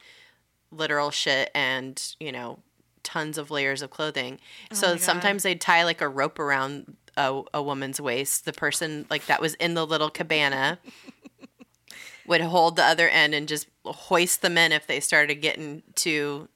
literal 0.71 1.11
shit, 1.11 1.49
and 1.55 2.15
you 2.19 2.31
know 2.31 2.59
tons 3.03 3.37
of 3.37 3.51
layers 3.51 3.81
of 3.81 3.89
clothing. 3.89 4.39
Oh 4.71 4.75
so 4.75 4.97
sometimes 4.97 5.43
they'd 5.43 5.61
tie 5.61 5.83
like 5.83 6.01
a 6.01 6.07
rope 6.09 6.39
around 6.39 6.97
a, 7.17 7.41
a 7.53 7.61
woman's 7.61 7.99
waist. 8.01 8.45
The 8.45 8.53
person 8.53 9.05
like 9.09 9.25
that 9.27 9.41
was 9.41 9.53
in 9.55 9.73
the 9.73 9.85
little 9.85 10.09
cabana 10.09 10.79
would 12.27 12.41
hold 12.41 12.75
the 12.75 12.83
other 12.83 13.09
end 13.09 13.33
and 13.33 13.47
just 13.47 13.67
hoist 13.85 14.41
them 14.41 14.57
in 14.57 14.71
if 14.71 14.87
they 14.87 14.99
started 14.99 15.35
getting 15.35 15.83
too, 15.95 16.47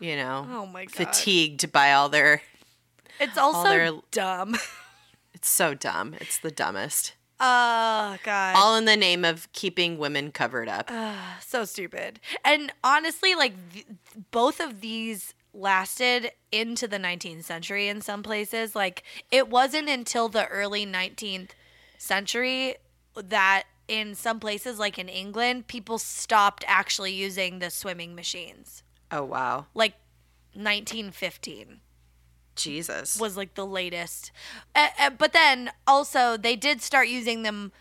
you 0.00 0.16
know, 0.16 0.46
Oh 0.50 0.66
my 0.66 0.84
god, 0.86 0.94
fatigued 0.94 1.70
by 1.72 1.92
all 1.92 2.08
their. 2.08 2.42
It's 3.20 3.38
also 3.38 3.68
their- 3.68 3.92
dumb. 4.10 4.56
It's 5.34 5.50
so 5.50 5.74
dumb. 5.74 6.14
It's 6.22 6.38
the 6.38 6.50
dumbest. 6.50 7.12
Oh 7.38 8.16
god. 8.24 8.56
All 8.56 8.76
in 8.76 8.86
the 8.86 8.96
name 8.96 9.26
of 9.26 9.52
keeping 9.52 9.98
women 9.98 10.32
covered 10.32 10.68
up. 10.70 10.90
so 11.42 11.66
stupid. 11.66 12.18
And 12.44 12.72
honestly, 12.82 13.34
like 13.34 13.52
th- 13.72 13.84
both 14.30 14.58
of 14.58 14.80
these 14.80 15.34
lasted 15.54 16.32
into 16.52 16.86
the 16.88 16.98
19th 16.98 17.44
century 17.44 17.88
in 17.88 18.00
some 18.00 18.22
places. 18.22 18.74
Like 18.74 19.02
it 19.30 19.48
wasn't 19.48 19.88
until 19.88 20.28
the 20.28 20.46
early 20.48 20.84
19th 20.84 21.50
century 21.96 22.76
that 23.14 23.64
in 23.86 24.14
some 24.14 24.40
places 24.40 24.78
like 24.78 24.98
in 24.98 25.08
England, 25.08 25.66
people 25.68 25.98
stopped 25.98 26.64
actually 26.66 27.12
using 27.12 27.58
the 27.60 27.70
swimming 27.70 28.14
machines. 28.14 28.82
Oh 29.10 29.22
wow, 29.24 29.66
Like 29.74 29.94
1915 30.54 31.80
Jesus. 32.56 33.18
was 33.18 33.36
like 33.36 33.54
the 33.54 33.66
latest. 33.66 34.32
Uh, 34.74 34.88
uh, 34.98 35.10
but 35.10 35.32
then 35.32 35.70
also 35.86 36.36
they 36.36 36.56
did 36.56 36.80
start 36.80 37.08
using 37.08 37.42
them 37.42 37.72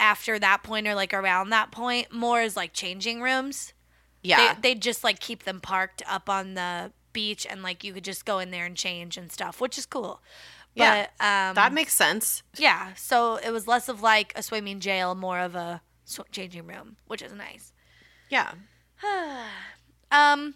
after 0.00 0.38
that 0.38 0.62
point 0.62 0.86
or 0.86 0.94
like 0.94 1.14
around 1.14 1.50
that 1.50 1.70
point 1.70 2.12
more 2.12 2.40
as 2.40 2.56
like 2.56 2.72
changing 2.72 3.20
rooms. 3.22 3.72
Yeah. 4.22 4.54
they, 4.54 4.60
they'd 4.74 4.82
just 4.82 5.04
like 5.04 5.20
keep 5.20 5.44
them 5.44 5.60
parked 5.60 6.02
up 6.08 6.28
on 6.28 6.54
the 6.54 6.92
beach, 7.20 7.46
and 7.50 7.62
like 7.62 7.82
you 7.84 7.92
could 7.94 8.04
just 8.04 8.24
go 8.24 8.38
in 8.38 8.50
there 8.50 8.66
and 8.66 8.76
change 8.76 9.16
and 9.16 9.32
stuff, 9.32 9.60
which 9.60 9.76
is 9.78 9.86
cool. 9.86 10.20
Yeah, 10.74 11.06
But, 11.18 11.24
um, 11.24 11.54
that 11.54 11.72
makes 11.72 11.94
sense. 11.94 12.42
yeah. 12.58 12.92
So 12.94 13.36
it 13.36 13.50
was 13.50 13.66
less 13.66 13.88
of 13.88 14.02
like 14.02 14.32
a 14.36 14.42
swimming 14.42 14.78
jail, 14.80 15.14
more 15.14 15.40
of 15.40 15.54
a 15.54 15.80
sw- 16.04 16.30
changing 16.30 16.66
room, 16.66 16.96
which 17.06 17.22
is 17.22 17.32
nice. 17.32 17.72
Yeah. 18.28 18.52
Um, 20.10 20.54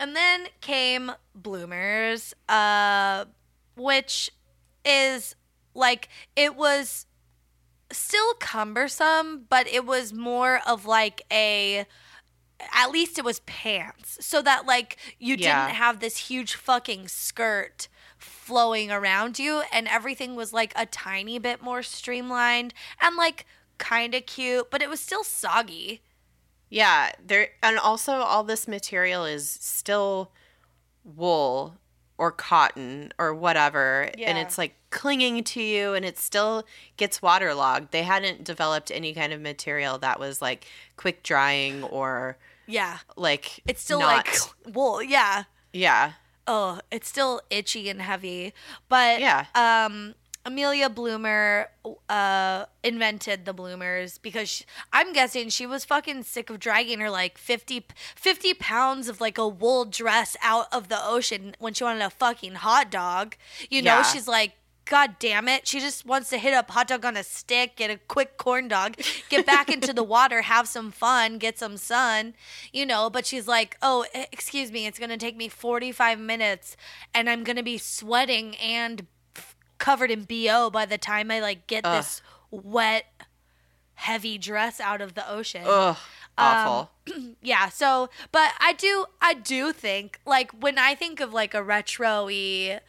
and 0.00 0.16
then 0.16 0.48
came 0.60 1.12
Bloomers, 1.34 2.34
uh, 2.48 3.26
which 3.76 4.30
is 4.84 5.36
like 5.74 6.08
it 6.34 6.56
was 6.56 7.06
still 7.92 8.34
cumbersome, 8.40 9.46
but 9.48 9.68
it 9.68 9.84
was 9.86 10.12
more 10.12 10.60
of 10.66 10.84
like 10.86 11.22
a. 11.30 11.86
At 12.72 12.90
least 12.90 13.18
it 13.18 13.24
was 13.24 13.40
pants, 13.40 14.18
so 14.24 14.40
that 14.42 14.66
like 14.66 14.96
you 15.18 15.36
Yeah. 15.36 15.66
didn't 15.66 15.76
have 15.76 16.00
this 16.00 16.16
huge 16.28 16.54
fucking 16.54 17.08
skirt 17.08 17.88
flowing 18.18 18.90
around 18.90 19.38
you, 19.38 19.62
and 19.72 19.86
everything 19.88 20.34
was 20.34 20.52
like 20.52 20.72
a 20.76 20.86
tiny 20.86 21.38
bit 21.38 21.62
more 21.62 21.82
streamlined 21.82 22.72
and 23.00 23.16
like 23.16 23.44
kind 23.78 24.14
of 24.14 24.24
cute, 24.26 24.70
but 24.70 24.80
it 24.82 24.88
was 24.88 25.00
still 25.00 25.22
soggy. 25.24 26.02
Yeah, 26.70 27.12
there 27.24 27.50
and 27.62 27.78
also 27.78 28.14
all 28.14 28.42
this 28.42 28.66
material 28.66 29.24
is 29.24 29.48
still 29.48 30.32
wool 31.04 31.76
or 32.18 32.32
cotton 32.32 33.12
or 33.18 33.34
whatever 33.34 34.10
and 34.18 34.38
it's 34.38 34.56
like 34.56 34.74
clinging 34.90 35.44
to 35.44 35.62
you 35.62 35.92
and 35.94 36.04
it 36.04 36.18
still 36.18 36.64
gets 36.96 37.20
waterlogged. 37.20 37.92
They 37.92 38.02
hadn't 38.04 38.42
developed 38.44 38.90
any 38.90 39.12
kind 39.12 39.32
of 39.32 39.40
material 39.40 39.98
that 39.98 40.18
was 40.18 40.40
like 40.40 40.66
quick 40.96 41.22
drying 41.22 41.82
or 41.84 42.38
Yeah. 42.66 42.98
like 43.16 43.60
It's 43.66 43.82
still 43.82 44.00
not- 44.00 44.26
like 44.26 44.34
wool, 44.74 45.02
yeah. 45.02 45.44
yeah. 45.72 46.12
Oh, 46.46 46.80
it's 46.90 47.08
still 47.08 47.40
itchy 47.50 47.88
and 47.90 48.00
heavy. 48.00 48.54
But 48.88 49.20
Yeah. 49.20 49.46
um 49.54 50.14
Amelia 50.46 50.88
Bloomer 50.88 51.68
uh 52.08 52.66
invented 52.84 53.44
the 53.44 53.52
bloomers 53.52 54.18
because 54.18 54.48
she, 54.48 54.64
I'm 54.92 55.12
guessing 55.12 55.48
she 55.48 55.66
was 55.66 55.84
fucking 55.84 56.22
sick 56.22 56.50
of 56.50 56.60
dragging 56.60 57.00
her 57.00 57.10
like 57.10 57.36
50 57.36 57.84
50 58.14 58.54
pounds 58.54 59.08
of 59.08 59.20
like 59.20 59.38
a 59.38 59.48
wool 59.48 59.84
dress 59.84 60.36
out 60.40 60.66
of 60.72 60.88
the 60.88 60.98
ocean 61.04 61.56
when 61.58 61.74
she 61.74 61.82
wanted 61.82 62.02
a 62.02 62.10
fucking 62.10 62.54
hot 62.54 62.90
dog. 62.92 63.36
You 63.68 63.82
know, 63.82 63.96
Yeah. 63.96 64.02
she's 64.04 64.28
like 64.28 64.52
God 64.84 65.16
damn 65.18 65.48
it. 65.48 65.66
She 65.66 65.80
just 65.80 66.06
wants 66.06 66.30
to 66.30 66.38
hit 66.38 66.54
up 66.54 66.70
hot 66.70 66.86
dog 66.86 67.04
on 67.04 67.16
a 67.16 67.24
stick, 67.24 67.74
get 67.74 67.90
a 67.90 67.98
quick 68.06 68.36
corn 68.38 68.68
dog, 68.68 68.94
get 69.28 69.44
back 69.44 69.68
into 69.68 69.92
the 69.92 70.04
water, 70.04 70.42
have 70.42 70.68
some 70.68 70.92
fun, 70.92 71.38
get 71.38 71.58
some 71.58 71.76
sun, 71.76 72.34
you 72.72 72.86
know. 72.86 73.10
But 73.10 73.26
she's 73.26 73.48
like, 73.48 73.76
oh, 73.82 74.06
excuse 74.32 74.70
me, 74.70 74.86
it's 74.86 75.00
going 75.00 75.10
to 75.10 75.16
take 75.16 75.36
me 75.36 75.48
45 75.48 76.20
minutes 76.20 76.76
and 77.12 77.28
I'm 77.28 77.42
going 77.42 77.56
to 77.56 77.64
be 77.64 77.78
sweating 77.78 78.54
and 78.58 79.08
covered 79.78 80.10
in 80.10 80.24
BO 80.24 80.70
by 80.70 80.86
the 80.86 80.98
time 80.98 81.30
I 81.30 81.40
like 81.40 81.66
get 81.66 81.84
Ugh. 81.84 81.96
this 82.02 82.22
wet, 82.50 83.06
heavy 83.94 84.38
dress 84.38 84.80
out 84.80 85.00
of 85.00 85.14
the 85.14 85.28
ocean 85.30 85.62
Ugh, 85.66 85.96
awful. 86.36 86.90
Um, 87.14 87.36
yeah 87.42 87.68
so 87.70 88.10
but 88.30 88.52
i 88.60 88.74
do 88.74 89.06
i 89.22 89.32
do 89.32 89.72
think 89.72 90.20
like 90.26 90.50
when 90.52 90.76
i 90.76 90.94
think 90.94 91.18
of 91.20 91.32
like 91.32 91.54
a 91.54 91.62
retro-y 91.62 92.80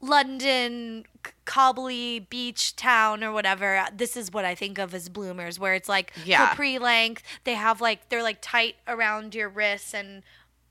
london 0.00 1.04
cobbly 1.44 2.20
beach 2.20 2.74
town 2.76 3.22
or 3.24 3.32
whatever 3.32 3.84
this 3.94 4.16
is 4.16 4.30
what 4.32 4.44
i 4.44 4.54
think 4.54 4.78
of 4.78 4.94
as 4.94 5.08
bloomers 5.08 5.58
where 5.58 5.74
it's 5.74 5.88
like 5.88 6.12
Yeah. 6.24 6.48
capri 6.48 6.78
length 6.78 7.22
they 7.44 7.54
have 7.54 7.80
like 7.80 8.08
they're 8.08 8.22
like 8.22 8.38
tight 8.40 8.76
around 8.88 9.34
your 9.34 9.48
wrists 9.48 9.92
and 9.92 10.22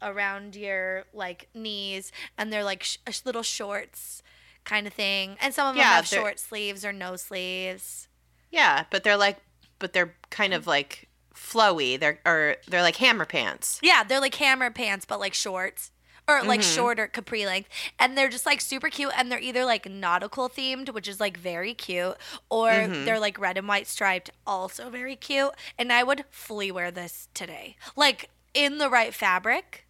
around 0.01 0.55
your 0.55 1.05
like 1.13 1.47
knees 1.53 2.11
and 2.37 2.51
they're 2.51 2.63
like 2.63 2.83
sh- 2.83 2.97
little 3.25 3.43
shorts 3.43 4.23
kind 4.65 4.85
of 4.87 4.93
thing 4.93 5.37
and 5.41 5.53
some 5.53 5.67
of 5.67 5.75
them 5.75 5.83
have 5.85 6.05
short 6.07 6.39
sleeves 6.39 6.83
or 6.83 6.91
no 6.91 7.15
sleeves 7.15 8.07
yeah, 8.51 8.85
but 8.89 9.03
they're 9.03 9.17
like 9.17 9.37
but 9.79 9.91
they're 9.93 10.15
kind 10.29 10.53
of 10.53 10.65
like 10.65 11.09
flowy. 11.35 11.99
They're 11.99 12.19
or 12.25 12.55
they're 12.69 12.81
like 12.81 12.95
hammer 12.95 13.25
pants. 13.25 13.79
Yeah, 13.83 14.03
they're 14.05 14.21
like 14.21 14.35
hammer 14.35 14.71
pants, 14.71 15.05
but 15.05 15.19
like 15.19 15.33
shorts. 15.33 15.91
Or 16.27 16.41
like 16.41 16.61
Mm-hmm. 16.61 16.69
shorter 16.75 17.07
capri 17.07 17.45
length. 17.45 17.69
And 17.99 18.17
they're 18.17 18.29
just 18.29 18.45
like 18.45 18.61
super 18.61 18.89
cute. 18.89 19.11
And 19.17 19.29
they're 19.29 19.41
either 19.41 19.65
like 19.65 19.89
nautical 19.89 20.47
themed, 20.49 20.93
which 20.93 21.07
is 21.09 21.19
like 21.19 21.35
very 21.37 21.73
cute, 21.73 22.15
or 22.49 22.69
Mm-hmm. 22.69 23.03
they're 23.05 23.19
like 23.19 23.37
red 23.37 23.57
and 23.57 23.67
white 23.67 23.87
striped, 23.87 24.29
also 24.47 24.89
very 24.89 25.17
cute. 25.17 25.51
And 25.77 25.91
I 25.91 26.03
would 26.03 26.23
fully 26.31 26.71
wear 26.71 26.89
this 26.91 27.27
today. 27.33 27.75
Like 27.97 28.29
in 28.53 28.77
the 28.77 28.89
right 28.89 29.13
fabric. 29.13 29.85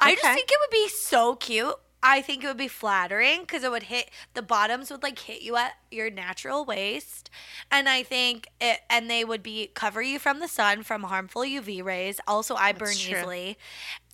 I 0.00 0.14
just 0.14 0.24
think 0.24 0.48
it 0.50 0.58
would 0.62 0.72
be 0.72 0.88
so 0.88 1.34
cute. 1.36 1.74
I 2.02 2.22
think 2.22 2.42
it 2.42 2.46
would 2.46 2.56
be 2.56 2.68
flattering 2.68 3.40
because 3.42 3.62
it 3.62 3.70
would 3.70 3.84
hit 3.84 4.10
the 4.34 4.42
bottoms 4.42 4.90
would 4.90 5.02
like 5.02 5.18
hit 5.18 5.42
you 5.42 5.56
at 5.56 5.72
your 5.90 6.10
natural 6.10 6.64
waist, 6.64 7.28
and 7.70 7.88
I 7.88 8.02
think 8.02 8.48
it 8.60 8.80
and 8.88 9.10
they 9.10 9.24
would 9.24 9.42
be 9.42 9.68
cover 9.74 10.00
you 10.02 10.18
from 10.18 10.40
the 10.40 10.48
sun 10.48 10.82
from 10.82 11.02
harmful 11.04 11.42
UV 11.42 11.82
rays. 11.84 12.20
Also, 12.26 12.54
I 12.54 12.72
burn 12.72 12.96
true. 12.96 13.18
easily, 13.18 13.58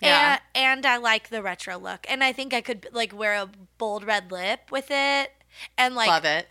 Yeah. 0.00 0.38
and 0.54 0.76
and 0.84 0.86
I 0.86 0.96
like 0.96 1.28
the 1.30 1.42
retro 1.42 1.76
look, 1.78 2.06
and 2.08 2.24
I 2.24 2.32
think 2.32 2.52
I 2.54 2.60
could 2.60 2.88
like 2.92 3.14
wear 3.14 3.34
a 3.34 3.50
bold 3.78 4.04
red 4.04 4.32
lip 4.32 4.70
with 4.70 4.86
it, 4.90 5.32
and 5.78 5.94
like 5.94 6.08
Love 6.08 6.24
it. 6.24 6.50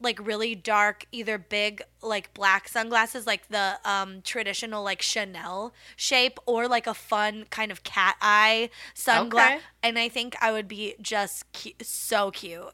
like 0.00 0.24
really 0.24 0.54
dark 0.54 1.04
either 1.12 1.38
big 1.38 1.82
like 2.02 2.32
black 2.34 2.68
sunglasses 2.68 3.26
like 3.26 3.48
the 3.48 3.78
um 3.84 4.20
traditional 4.22 4.82
like 4.82 5.02
chanel 5.02 5.72
shape 5.96 6.38
or 6.46 6.68
like 6.68 6.86
a 6.86 6.94
fun 6.94 7.44
kind 7.50 7.70
of 7.72 7.82
cat 7.84 8.16
eye 8.20 8.70
sunglass 8.94 9.26
Okay. 9.56 9.58
and 9.82 9.98
i 9.98 10.08
think 10.08 10.34
i 10.40 10.50
would 10.52 10.68
be 10.68 10.94
just 11.00 11.44
cu- 11.52 11.70
so 11.82 12.30
cute 12.30 12.72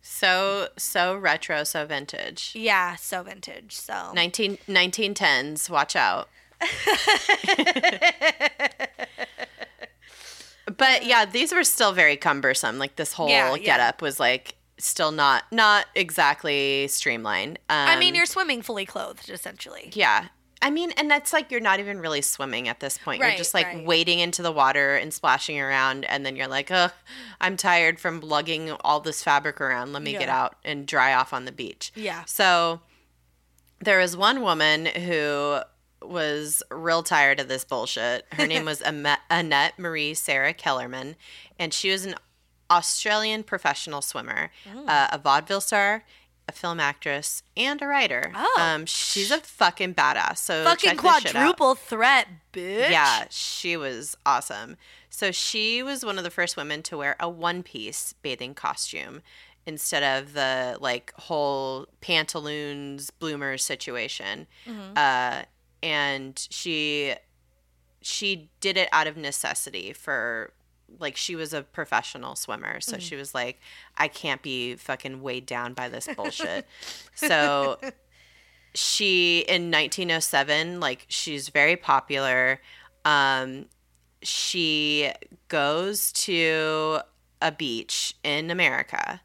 So 0.00 0.68
so 0.78 1.14
retro, 1.16 1.64
so 1.64 1.84
vintage. 1.86 2.52
yeah 2.54 2.96
so 2.96 3.22
vintage 3.22 3.74
so 3.76 4.12
19, 4.14 4.58
1910s, 4.68 5.68
watch 5.68 5.94
out. 5.96 6.28
but 10.76 11.04
yeah, 11.04 11.24
these 11.24 11.52
were 11.52 11.64
still 11.64 11.92
very 11.92 12.16
cumbersome. 12.16 12.78
Like 12.78 12.96
this 12.96 13.12
whole 13.12 13.28
Yeah, 13.28 13.54
yeah. 13.54 13.62
getup 13.64 14.02
was 14.02 14.18
like 14.20 14.54
still 14.78 15.12
not 15.12 15.44
not 15.52 15.86
exactly 15.94 16.88
streamlined. 16.88 17.58
Um, 17.68 17.88
i 17.88 17.98
mean 17.98 18.14
you're 18.14 18.26
swimming 18.26 18.62
fully 18.62 18.86
clothed 18.86 19.30
essentially 19.30 19.90
yeah. 19.94 20.26
I 20.60 20.70
mean, 20.70 20.90
and 20.96 21.08
that's 21.08 21.32
like 21.32 21.52
you're 21.52 21.60
not 21.60 21.78
even 21.78 22.00
really 22.00 22.20
swimming 22.20 22.68
at 22.68 22.80
this 22.80 22.98
point. 22.98 23.20
Right, 23.20 23.28
you're 23.28 23.38
just 23.38 23.54
like 23.54 23.66
right. 23.66 23.84
wading 23.84 24.18
into 24.18 24.42
the 24.42 24.50
water 24.50 24.96
and 24.96 25.14
splashing 25.14 25.60
around, 25.60 26.04
and 26.04 26.26
then 26.26 26.34
you're 26.34 26.48
like, 26.48 26.70
"Ugh, 26.70 26.90
I'm 27.40 27.56
tired 27.56 28.00
from 28.00 28.20
lugging 28.20 28.72
all 28.72 28.98
this 28.98 29.22
fabric 29.22 29.60
around. 29.60 29.92
Let 29.92 30.02
me 30.02 30.12
get 30.12 30.28
out 30.28 30.56
and 30.64 30.84
dry 30.84 31.14
off 31.14 31.32
on 31.32 31.44
the 31.44 31.52
beach." 31.52 31.92
Yeah. 31.94 32.24
So 32.24 32.80
there 33.80 34.00
was 34.00 34.16
one 34.16 34.42
woman 34.42 34.86
who 34.86 35.58
was 36.02 36.62
real 36.70 37.02
tired 37.02 37.40
of 37.40 37.48
this 37.48 37.64
bullshit. 37.64 38.26
Her 38.32 38.46
name 38.48 38.64
was 38.64 38.82
Annette 38.82 39.78
Marie 39.78 40.14
Sarah 40.14 40.54
Kellerman, 40.54 41.16
and 41.58 41.72
she 41.72 41.90
was 41.90 42.04
an 42.04 42.16
Australian 42.70 43.42
professional 43.42 44.02
swimmer, 44.02 44.50
Mm. 44.66 44.88
uh, 44.88 45.08
a 45.12 45.18
vaudeville 45.18 45.60
star, 45.60 46.04
a 46.48 46.52
film 46.52 46.80
actress, 46.80 47.42
and 47.56 47.80
a 47.82 47.86
writer. 47.86 48.32
Oh. 48.34 48.56
Um, 48.58 48.86
she's 48.86 49.30
a 49.30 49.38
fucking 49.38 49.94
badass. 49.94 50.38
So 50.38 50.64
fucking 50.64 50.90
check 50.90 51.00
this 51.02 51.14
shit 51.22 51.26
out. 51.26 51.32
quadruple 51.32 51.74
threat 51.74 52.28
bitch 52.52 52.90
Yeah, 52.90 53.24
she 53.30 53.76
was 53.76 54.16
awesome. 54.24 54.76
So 55.10 55.30
she 55.32 55.82
was 55.82 56.04
one 56.04 56.16
of 56.18 56.24
the 56.24 56.30
first 56.30 56.56
women 56.56 56.82
to 56.84 56.96
wear 56.96 57.16
a 57.20 57.28
one 57.28 57.62
piece 57.62 58.12
bathing 58.22 58.54
costume 58.54 59.22
instead 59.66 60.02
of 60.02 60.32
the 60.32 60.78
like 60.80 61.12
whole 61.16 61.86
pantaloons 62.00 63.10
bloomers 63.10 63.62
situation. 63.64 64.46
Uh, 64.96 65.42
and 65.82 66.46
she 66.50 67.14
she 68.00 68.48
did 68.60 68.76
it 68.76 68.88
out 68.92 69.06
of 69.06 69.16
necessity 69.16 69.92
for 69.92 70.52
like 70.98 71.16
she 71.16 71.36
was 71.36 71.52
a 71.52 71.62
professional 71.62 72.34
swimmer 72.34 72.80
so 72.80 72.98
she 72.98 73.14
was 73.14 73.34
like 73.34 73.60
i 73.96 74.08
can't 74.08 74.42
be 74.42 74.74
fucking 74.74 75.20
weighed 75.22 75.46
down 75.46 75.74
by 75.74 75.88
this 75.88 76.08
bullshit. 76.16 76.66
So 77.14 77.78
she 78.74 79.40
in 79.48 79.70
1907 79.70 80.80
like 80.80 81.04
she's 81.08 81.48
very 81.48 81.76
popular. 81.76 82.60
Um 83.04 83.66
she 84.22 85.10
goes 85.48 86.12
to 86.12 86.98
a 87.40 87.52
beach 87.52 88.14
in 88.24 88.50
america 88.50 89.20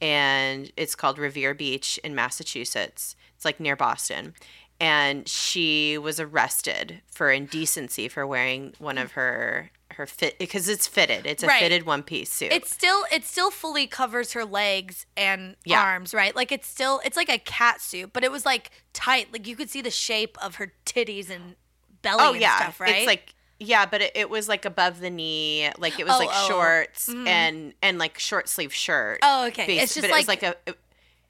and 0.00 0.70
it's 0.76 0.94
called 0.94 1.18
revere 1.18 1.54
beach 1.54 1.98
in 2.04 2.14
massachusetts. 2.14 3.16
It's 3.36 3.44
like 3.44 3.60
near 3.60 3.76
boston. 3.76 4.34
And 4.80 5.28
she 5.28 5.96
was 5.96 6.18
arrested 6.18 7.02
for 7.10 7.30
indecency 7.30 8.08
for 8.08 8.26
wearing 8.26 8.74
one 8.78 8.98
of 8.98 9.12
her 9.12 9.70
her 9.94 10.06
fit 10.06 10.38
because 10.38 10.68
it's 10.68 10.86
fitted 10.86 11.26
it's 11.26 11.42
a 11.42 11.46
Right. 11.46 11.60
fitted 11.60 11.84
one 11.86 12.02
piece 12.02 12.32
suit 12.32 12.52
It 12.52 12.66
still 12.66 13.04
it 13.12 13.24
still 13.24 13.50
fully 13.50 13.86
covers 13.86 14.32
her 14.32 14.44
legs 14.44 15.06
and 15.16 15.56
Yeah. 15.64 15.80
arms, 15.82 16.12
right? 16.14 16.34
Like 16.34 16.52
it's 16.52 16.66
still 16.68 17.00
it's 17.04 17.16
like 17.16 17.28
a 17.28 17.38
cat 17.38 17.80
suit, 17.80 18.12
but 18.12 18.24
it 18.24 18.30
was 18.32 18.44
like 18.46 18.70
tight. 18.92 19.32
Like 19.32 19.46
you 19.46 19.56
could 19.56 19.70
see 19.70 19.80
the 19.82 19.90
shape 19.90 20.36
of 20.42 20.56
her 20.56 20.72
titties 20.86 21.30
and 21.30 21.56
belly 22.02 22.18
oh 22.20 22.32
and 22.32 22.40
yeah 22.40 22.56
stuff, 22.56 22.80
right? 22.80 22.96
it's 22.96 23.06
like 23.06 23.34
Yeah, 23.58 23.86
but 23.86 24.00
it, 24.02 24.12
it 24.16 24.28
was 24.28 24.48
like 24.48 24.64
above 24.64 24.98
the 24.98 25.08
knee, 25.10 25.70
like 25.78 26.00
it 26.00 26.04
was 26.04 26.14
Oh, 26.16 26.18
like 26.18 26.30
oh. 26.32 26.48
shorts 26.48 27.08
Mhm. 27.08 27.28
and 27.28 27.74
and 27.80 27.98
like 27.98 28.18
short 28.18 28.48
sleeve 28.48 28.74
shirt. 28.74 29.20
Oh, 29.22 29.46
okay. 29.46 29.66
base- 29.66 29.82
it's 29.84 29.94
just 29.94 30.02
but 30.02 30.10
it 30.10 30.12
like, 30.12 30.20
was 30.20 30.28
like 30.28 30.42
a 30.42 30.56
it, 30.66 30.78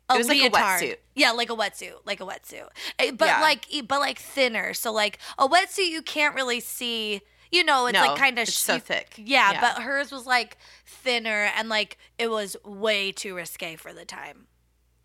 a 0.08 0.14
it 0.14 0.18
was 0.18 0.28
like 0.28 0.40
a 0.40 0.50
wetsuit. 0.50 0.96
Yeah, 1.14 1.30
like 1.32 1.50
a 1.50 1.54
wetsuit, 1.56 1.92
like 2.06 2.20
a 2.20 2.24
wetsuit. 2.24 2.68
Eh, 2.98 3.10
But 3.12 3.26
Yeah. 3.26 3.40
like, 3.42 3.66
but 3.86 4.00
like 4.00 4.18
thinner. 4.18 4.72
So 4.74 4.92
like 4.92 5.18
a 5.38 5.46
wetsuit, 5.48 5.88
you 5.88 6.00
can't 6.02 6.34
really 6.34 6.60
see. 6.60 7.20
You 7.52 7.62
know, 7.64 7.86
it's 7.86 7.94
No, 7.94 8.06
like 8.06 8.18
kind 8.18 8.38
of 8.38 8.48
it's 8.48 8.54
so 8.56 8.78
thick. 8.80 9.14
Yeah, 9.18 9.52
Yeah. 9.52 9.60
but 9.60 9.82
hers 9.82 10.10
was 10.10 10.26
like 10.26 10.56
thinner 10.86 11.50
and 11.56 11.68
like 11.68 11.98
it 12.18 12.30
was 12.30 12.56
way 12.64 13.12
too 13.12 13.34
risque 13.36 13.76
for 13.76 13.92
the 13.92 14.04
time. 14.04 14.46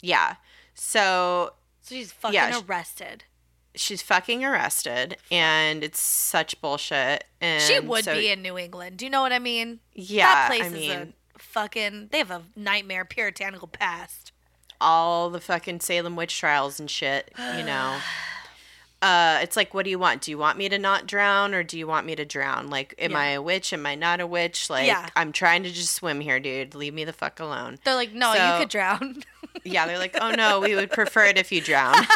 yeah. 0.02 0.36
So 0.74 1.54
So 1.82 1.96
she's 1.96 2.12
fucking 2.12 2.34
Yeah, 2.36 2.52
sh- 2.52 2.62
arrested. 2.68 3.24
she's 3.76 4.02
fucking 4.02 4.46
arrested, 4.46 5.18
and 5.32 5.84
it's 5.84 6.00
such 6.00 6.60
bullshit. 6.62 7.26
And 7.42 7.62
she 7.64 7.80
would 7.80 8.06
so- 8.06 8.14
be 8.16 8.30
in 8.30 8.42
New 8.42 8.58
England. 8.58 8.98
Do 8.98 9.06
you 9.06 9.10
know 9.12 9.22
what 9.22 9.34
I 9.34 9.40
mean? 9.40 9.80
Yeah, 9.94 10.26
that 10.26 10.48
place 10.48 10.64
I 10.64 10.66
is 10.68 10.74
mean, 10.74 11.14
a 11.36 11.40
fucking. 11.40 12.10
They 12.12 12.20
have 12.20 12.32
a 12.32 12.44
nightmare 12.56 13.06
puritanical 13.06 13.68
past. 13.68 14.32
all 14.80 15.32
the 15.32 15.42
fucking 15.42 15.80
Salem 15.80 16.16
witch 16.16 16.38
trials 16.40 16.80
and 16.80 16.90
shit. 16.90 17.34
You 17.38 17.64
know. 17.64 18.00
Uh, 19.02 19.40
it's 19.44 19.56
like, 19.56 19.74
what 19.76 19.84
do 19.84 19.92
you 19.92 20.00
want? 20.00 20.22
Do 20.24 20.32
you 20.32 20.38
want 20.40 20.58
me 20.58 20.70
to 20.70 20.80
not 20.80 21.06
drown, 21.06 21.54
or 21.54 21.62
do 21.64 21.78
you 21.78 21.86
want 21.86 22.08
me 22.08 22.16
to 22.16 22.26
drown? 22.26 22.70
Like, 22.70 22.96
am 22.98 23.12
Yeah. 23.12 23.20
I 23.20 23.26
a 23.28 23.42
witch? 23.42 23.72
Am 23.72 23.86
I 23.86 23.94
not 23.96 24.20
a 24.20 24.26
witch? 24.26 24.70
Like, 24.72 24.88
Yeah. 24.88 25.08
I'm 25.16 25.32
trying 25.32 25.62
to 25.64 25.72
just 25.72 25.94
swim 25.94 26.20
here, 26.20 26.40
dude. 26.40 26.74
Leave 26.74 26.94
me 26.96 27.04
the 27.04 27.14
fuck 27.14 27.40
alone. 27.40 27.78
They're 27.84 27.94
like, 27.96 28.14
no, 28.14 28.34
you 28.34 28.60
could 28.60 28.70
drown. 28.70 29.24
Yeah, 29.64 29.88
they're 29.88 29.98
like, 29.98 30.16
oh 30.22 30.32
no, 30.32 30.60
we 30.60 30.76
would 30.76 30.92
prefer 30.92 31.26
it 31.26 31.38
if 31.38 31.52
you 31.52 31.62
drown. 31.62 31.96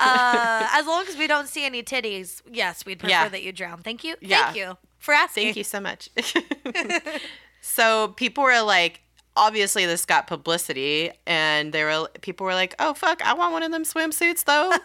uh, 0.00 0.68
as 0.72 0.84
long 0.86 1.06
as 1.08 1.16
we 1.16 1.26
don't 1.26 1.48
see 1.48 1.64
any 1.64 1.82
titties, 1.82 2.42
yes, 2.50 2.84
we'd 2.84 2.98
prefer 2.98 3.10
Yeah. 3.10 3.28
that 3.28 3.42
you 3.42 3.52
drown. 3.52 3.78
Thank 3.78 4.04
you. 4.04 4.16
Thank 4.22 4.56
you 4.56 4.76
for 4.98 5.14
asking. 5.14 5.44
Thank 5.44 5.56
you 5.56 5.64
so 5.64 5.80
much. 5.80 6.08
so 7.60 8.08
people 8.08 8.44
were 8.44 8.62
like, 8.62 9.00
obviously 9.36 9.86
this 9.86 10.04
got 10.04 10.26
publicity, 10.26 11.10
and 11.26 11.72
they 11.72 11.84
were 11.84 12.08
people 12.20 12.46
were 12.46 12.54
like, 12.54 12.74
oh 12.78 12.94
fuck, 12.94 13.24
I 13.24 13.34
want 13.34 13.52
one 13.52 13.62
of 13.62 13.72
them 13.72 13.84
swimsuits 13.84 14.44
though. 14.44 14.72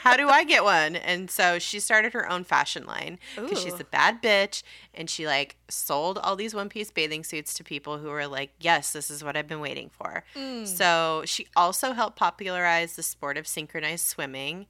How 0.00 0.16
do 0.16 0.28
I 0.28 0.44
get 0.44 0.62
one? 0.62 0.94
And 0.94 1.28
so 1.28 1.58
she 1.58 1.80
started 1.80 2.12
her 2.12 2.30
own 2.30 2.44
fashion 2.44 2.86
line 2.86 3.18
because 3.34 3.60
she's 3.60 3.80
a 3.80 3.84
bad 3.84 4.22
bitch, 4.22 4.62
and 4.94 5.10
she 5.10 5.26
like 5.26 5.56
sold 5.68 6.18
all 6.18 6.36
these 6.36 6.54
one 6.54 6.68
piece 6.68 6.90
bathing 6.90 7.24
suits 7.24 7.54
to 7.54 7.64
people 7.64 7.98
who 7.98 8.08
were 8.08 8.26
like, 8.26 8.50
yes, 8.60 8.92
this 8.92 9.10
is 9.10 9.24
what 9.24 9.36
I've 9.36 9.48
been 9.48 9.60
waiting 9.60 9.90
for. 9.90 10.22
Mm. 10.36 10.66
So 10.66 11.22
she 11.24 11.48
also 11.56 11.92
helped 11.92 12.16
popularize 12.16 12.94
the 12.94 13.02
sport 13.02 13.36
of 13.36 13.46
synchronized 13.46 14.06
swimming. 14.06 14.66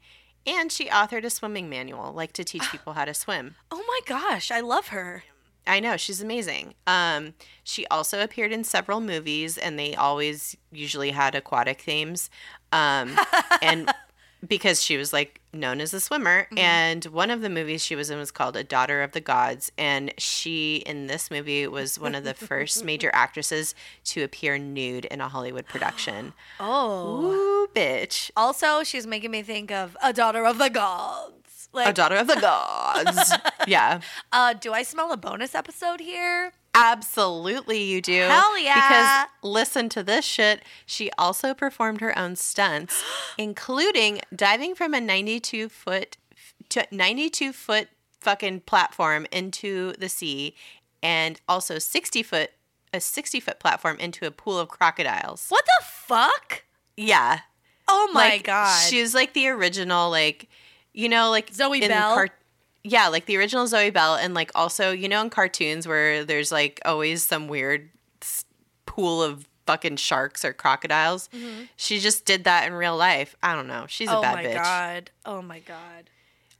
And 0.46 0.70
she 0.70 0.86
authored 0.86 1.24
a 1.24 1.30
swimming 1.30 1.68
manual, 1.68 2.12
like 2.12 2.32
to 2.34 2.44
teach 2.44 2.70
people 2.70 2.92
how 2.92 3.04
to 3.04 3.12
swim. 3.12 3.56
Oh 3.70 3.84
my 3.86 4.00
gosh, 4.06 4.50
I 4.52 4.60
love 4.60 4.88
her. 4.88 5.24
I 5.66 5.80
know 5.80 5.96
she's 5.96 6.22
amazing. 6.22 6.74
Um, 6.86 7.34
she 7.64 7.86
also 7.88 8.22
appeared 8.22 8.52
in 8.52 8.64
several 8.64 9.00
movies, 9.00 9.58
and 9.58 9.78
they 9.78 9.94
always 9.94 10.56
usually 10.72 11.10
had 11.10 11.34
aquatic 11.34 11.80
themes. 11.80 12.30
Um, 12.72 13.18
and 13.62 13.92
because 14.46 14.82
she 14.82 14.96
was 14.96 15.12
like 15.12 15.40
known 15.52 15.80
as 15.80 15.94
a 15.94 16.00
swimmer, 16.00 16.46
and 16.56 17.04
one 17.06 17.30
of 17.30 17.40
the 17.40 17.48
movies 17.48 17.82
she 17.82 17.96
was 17.96 18.10
in 18.10 18.18
was 18.18 18.30
called 18.30 18.56
A 18.56 18.62
Daughter 18.64 19.02
of 19.02 19.12
the 19.12 19.20
Gods, 19.20 19.72
and 19.78 20.12
she 20.18 20.76
in 20.86 21.06
this 21.06 21.30
movie 21.30 21.66
was 21.66 21.98
one 21.98 22.14
of 22.14 22.24
the 22.24 22.34
first 22.34 22.84
major 22.90 23.10
actresses 23.12 23.74
to 24.04 24.22
appear 24.22 24.58
nude 24.58 25.06
in 25.06 25.20
a 25.20 25.28
Hollywood 25.28 25.66
production. 25.66 26.32
Oh. 26.58 27.32
Ooh, 27.32 27.68
bitch! 27.74 28.30
Also, 28.36 28.82
she's 28.82 29.06
making 29.06 29.30
me 29.30 29.42
think 29.42 29.70
of 29.70 29.96
a 30.02 30.12
daughter 30.12 30.44
of 30.44 30.58
the 30.58 30.70
gods. 30.70 31.45
Like, 31.72 31.88
A 31.88 31.92
daughter 31.92 32.16
of 32.16 32.26
the 32.26 32.36
gods. 32.40 33.32
yeah. 33.66 34.00
uh, 34.32 34.54
do 34.54 34.72
I 34.72 34.82
smell 34.82 35.12
a 35.12 35.16
bonus 35.16 35.54
episode 35.54 36.00
here? 36.00 36.52
Absolutely, 36.74 37.82
you 37.82 38.02
do. 38.02 38.20
Hell 38.20 38.58
yeah. 38.58 38.74
Because 38.74 39.30
listen 39.42 39.88
to 39.90 40.02
this 40.02 40.24
shit. 40.24 40.62
She 40.84 41.10
also 41.16 41.54
performed 41.54 42.00
her 42.02 42.16
own 42.18 42.36
stunts, 42.36 43.02
including 43.38 44.20
diving 44.34 44.74
from 44.74 44.92
a 44.94 45.00
92 45.00 45.68
foot, 45.70 46.16
to 46.68 46.86
92 46.90 47.52
foot 47.52 47.88
fucking 48.20 48.60
platform 48.60 49.26
into 49.32 49.92
the 49.98 50.08
sea, 50.08 50.54
and 51.02 51.40
also 51.48 51.78
60 51.78 52.22
foot, 52.22 52.50
a 52.92 53.00
60 53.00 53.40
foot 53.40 53.58
platform 53.58 53.96
into 53.98 54.26
a 54.26 54.30
pool 54.30 54.58
of 54.58 54.68
crocodiles. 54.68 55.46
What 55.48 55.64
the 55.64 55.84
fuck? 55.84 56.64
Yeah. 56.96 57.40
Oh 57.88 58.10
my 58.12 58.30
like, 58.30 58.44
god. 58.44 58.86
She's 58.88 59.14
like 59.14 59.32
the 59.32 59.48
original, 59.48 60.10
like, 60.10 60.48
you 60.96 61.08
know, 61.08 61.30
like 61.30 61.52
Zoe 61.54 61.80
Bell? 61.86 62.26
yeah, 62.82 63.08
like 63.08 63.26
the 63.26 63.36
original 63.36 63.66
Zoe 63.68 63.90
Bell, 63.90 64.16
and 64.16 64.34
like 64.34 64.50
also, 64.54 64.90
you 64.90 65.08
know, 65.08 65.20
in 65.22 65.30
cartoons 65.30 65.86
where 65.86 66.24
there's 66.24 66.50
like 66.50 66.80
always 66.84 67.22
some 67.22 67.46
weird 67.46 67.90
pool 68.86 69.22
of 69.22 69.46
fucking 69.66 69.96
sharks 69.96 70.44
or 70.44 70.52
crocodiles. 70.52 71.28
She 71.76 71.98
just 71.98 72.24
did 72.24 72.44
that 72.44 72.66
in 72.66 72.72
real 72.72 72.96
life. 72.96 73.36
I 73.42 73.54
don't 73.54 73.66
know. 73.66 73.84
She's 73.88 74.08
a 74.08 74.12
Mm-hmm. 74.12 74.18
oh 74.18 74.32
my 74.34 74.42
god. 74.54 75.10
Oh 75.24 75.42
my 75.42 75.58
god. 75.60 76.10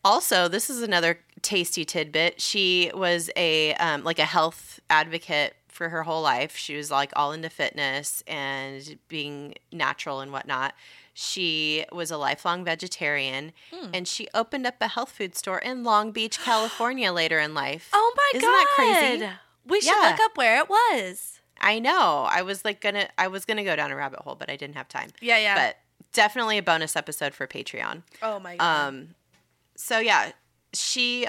Also, 0.05 0.47
this 0.49 0.71
is 0.71 0.83
another 0.83 1.19
tasty 1.43 1.85
tidbit. 1.85 2.41
She 2.41 2.91
was 2.95 3.31
a 3.37 3.75
um, 3.75 4.05
like 4.05 4.19
a 4.19 4.25
health 4.25 4.79
advocate 4.91 5.55
for 5.69 5.89
her 5.89 6.03
whole 6.03 6.23
life. 6.23 6.57
She 6.57 6.77
was 6.77 6.91
like 6.91 7.13
all 7.17 7.33
into 7.33 7.51
fitness 7.51 8.23
and 8.27 8.99
being 9.09 9.55
natural 9.73 10.21
and 10.21 10.33
whatnot. 10.33 10.75
She 11.19 11.87
was 11.91 12.11
a 12.11 12.19
lifelong 12.19 12.63
vegetarian, 12.63 13.53
Hmm. 13.73 13.89
and 13.95 14.07
she 14.07 14.29
opened 14.35 14.67
up 14.67 14.75
a 14.83 14.89
health 14.89 15.11
food 15.13 15.35
store 15.35 15.59
in 15.59 15.83
Long 15.83 16.13
Beach, 16.13 16.39
California, 16.45 17.11
later 17.11 17.39
in 17.39 17.55
life. 17.55 17.89
Oh 17.95 18.13
my 18.15 18.31
Isn't 18.39 18.47
god. 18.47 18.53
that 18.53 18.73
crazy? 18.75 19.31
We 19.65 19.81
should 19.81 19.95
Yeah. 19.99 20.11
look 20.11 20.21
up 20.21 20.37
where 20.37 20.59
it 20.59 20.69
was. 20.69 21.41
I 21.59 21.79
know. 21.79 22.27
I 22.31 22.43
was 22.43 22.67
like 22.67 22.83
gonna, 22.83 23.09
I 23.17 23.29
was 23.29 23.47
gonna 23.47 23.65
go 23.65 23.75
down 23.75 23.91
a 23.91 23.97
rabbit 23.97 24.21
hole, 24.21 24.35
but 24.35 24.51
I 24.51 24.57
didn't 24.57 24.77
have 24.77 24.89
time. 24.89 25.09
Yeah, 25.23 25.39
yeah. 25.39 25.55
But 25.69 25.79
definitely 26.13 26.59
a 26.59 26.63
bonus 26.63 26.95
episode 26.97 27.33
for 27.35 27.47
Patreon. 27.47 28.03
oh 28.23 28.39
my 28.39 28.57
god. 28.57 28.89
Um, 28.89 29.15
so 29.75 29.99
yeah, 29.99 30.33
she 30.75 31.27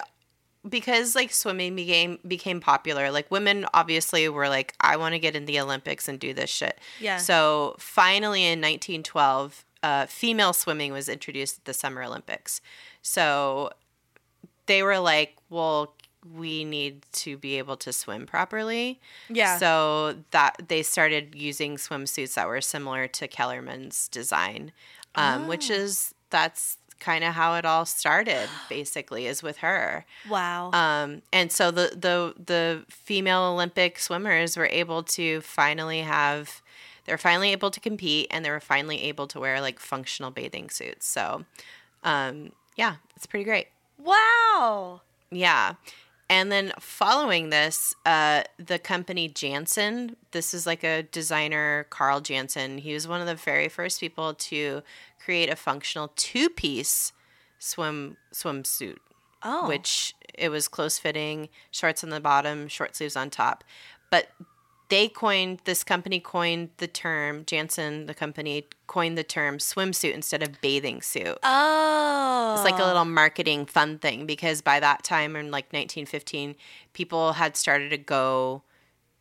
because 0.68 1.16
like 1.16 1.32
swimming 1.32 1.78
became 1.78 2.20
became 2.28 2.60
popular. 2.60 3.10
Like 3.10 3.32
women 3.32 3.66
obviously 3.74 4.28
were 4.28 4.50
like, 4.50 4.74
I 4.82 4.98
want 4.98 5.14
to 5.14 5.20
get 5.20 5.34
in 5.34 5.46
the 5.46 5.62
Olympics 5.62 6.10
and 6.10 6.20
do 6.20 6.34
this 6.34 6.50
shit. 6.50 6.78
Yeah. 7.00 7.18
So 7.20 7.78
finally 7.80 8.44
in 8.44 8.60
1912, 8.60 9.64
uh, 9.84 10.06
female 10.08 10.54
swimming 10.54 10.92
was 10.94 11.08
introduced 11.10 11.60
at 11.60 11.66
the 11.66 11.74
Summer 11.74 12.04
Olympics. 12.04 12.62
So 13.02 13.72
they 14.66 14.84
were 14.84 15.00
like, 15.00 15.36
well. 15.50 15.94
We 16.36 16.66
need 16.66 17.06
to 17.14 17.38
be 17.38 17.58
able 17.58 17.78
to 17.78 17.94
swim 17.94 18.26
properly. 18.26 19.00
yeah. 19.30 19.58
So 19.60 20.16
that 20.32 20.58
they 20.68 20.84
started 20.84 21.36
using 21.36 21.78
swimsuits 21.78 22.34
that 22.34 22.48
were 22.50 22.60
similar 22.60 23.08
to 23.08 23.30
Kellerman's 23.30 24.10
design, 24.10 24.74
um, 25.16 25.48
which 25.48 25.72
Oh. 25.72 25.76
is 25.76 26.14
that's 26.30 26.80
kind 27.00 27.24
of 27.24 27.34
how 27.34 27.54
it 27.56 27.64
all 27.64 27.86
started. 27.86 28.50
Basically, 28.68 29.26
is 29.26 29.42
with 29.42 29.58
her. 29.60 30.06
wow. 30.28 30.72
Um, 30.74 31.22
and 31.32 31.50
so 31.50 31.72
the 31.72 31.92
the 31.96 32.34
the 32.44 32.84
female 32.90 33.44
Olympic 33.44 33.98
swimmers 33.98 34.58
were 34.58 34.68
able 34.68 35.04
to 35.04 35.40
finally 35.42 36.02
have. 36.02 36.62
They're 37.08 37.18
finally 37.18 37.52
able 37.52 37.72
to 37.72 37.80
compete, 37.80 38.28
and 38.30 38.46
they 38.46 38.52
were 38.52 38.60
finally 38.60 39.02
able 39.04 39.26
to 39.28 39.40
wear 39.40 39.60
like 39.62 39.80
functional 39.80 40.30
bathing 40.30 40.70
suits. 40.70 41.08
So, 41.08 41.46
um, 42.04 42.52
yeah, 42.76 42.98
it's 43.16 43.26
pretty 43.26 43.46
great. 43.46 43.68
wow. 43.98 45.02
Yeah. 45.32 45.74
And 46.30 46.52
then 46.52 46.74
following 46.80 47.50
this, 47.52 47.96
uh, 48.06 48.44
the 48.60 48.78
company 48.80 49.30
Jantzen, 49.30 50.16
this 50.32 50.54
is 50.54 50.66
like 50.68 50.84
a 50.84 51.04
designer, 51.04 51.86
Carl 51.90 52.20
Jantzen. 52.22 52.80
He 52.80 52.94
was 52.94 53.08
one 53.08 53.22
of 53.22 53.28
the 53.28 53.36
very 53.36 53.70
first 53.70 54.00
people 54.02 54.34
to 54.34 54.84
create 55.24 55.50
a 55.50 55.56
functional 55.56 56.12
two 56.18 56.50
piece 56.50 57.14
swim 57.60 58.18
swimsuit, 58.34 58.98
Oh. 59.44 59.68
which 59.70 60.16
it 60.34 60.50
was 60.50 60.68
close 60.68 61.00
fitting, 61.00 61.48
shorts 61.72 62.04
on 62.04 62.10
the 62.10 62.20
bottom, 62.20 62.68
short 62.68 62.96
sleeves 62.98 63.16
on 63.16 63.30
top. 63.30 63.64
But 64.12 64.28
they 64.90 65.10
coined 65.10 65.60
this 65.66 65.84
company 65.84 66.20
coined 66.20 66.70
the 66.78 66.88
term 66.88 67.44
Jantzen, 67.44 68.08
the 68.08 68.14
company 68.14 68.66
coined 68.88 69.18
the 69.18 69.24
term 69.24 69.58
swimsuit 69.58 70.14
instead 70.14 70.42
of 70.42 70.62
bathing 70.62 71.02
suit. 71.02 71.38
Oh. 71.44 72.54
It's 72.56 72.64
like 72.64 72.80
a 72.80 72.86
little 72.86 73.06
marketing 73.06 73.66
fun 73.66 74.00
thing 74.00 74.26
because 74.26 74.62
by 74.62 74.80
that 74.80 75.04
time 75.04 75.36
in 75.36 75.52
like 75.52 75.66
1915, 75.66 76.56
people 76.94 77.34
had 77.34 77.58
started 77.58 77.90
to 77.90 77.98
go, 77.98 78.64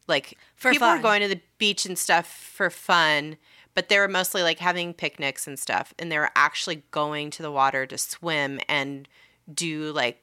like 0.07 0.39
For 0.55 0.71
people 0.71 0.87
fun. 0.87 0.99
were 0.99 1.03
going 1.03 1.23
to 1.23 1.29
the 1.29 1.41
beach 1.59 1.85
and 1.85 1.99
stuff 1.99 2.27
for 2.29 2.71
fun, 2.71 3.37
but 3.75 3.89
they 3.89 3.99
were 3.99 4.09
mostly 4.09 4.43
like 4.43 4.61
having 4.61 4.95
picnics 4.95 5.47
and 5.49 5.59
stuff, 5.59 5.93
and 5.99 6.13
they 6.13 6.19
were 6.19 6.31
actually 6.37 6.85
going 6.93 7.31
to 7.31 7.43
the 7.43 7.51
water 7.51 7.87
to 7.87 7.99
swim 7.99 8.61
and 8.69 9.09
do 9.53 9.91
like 9.93 10.23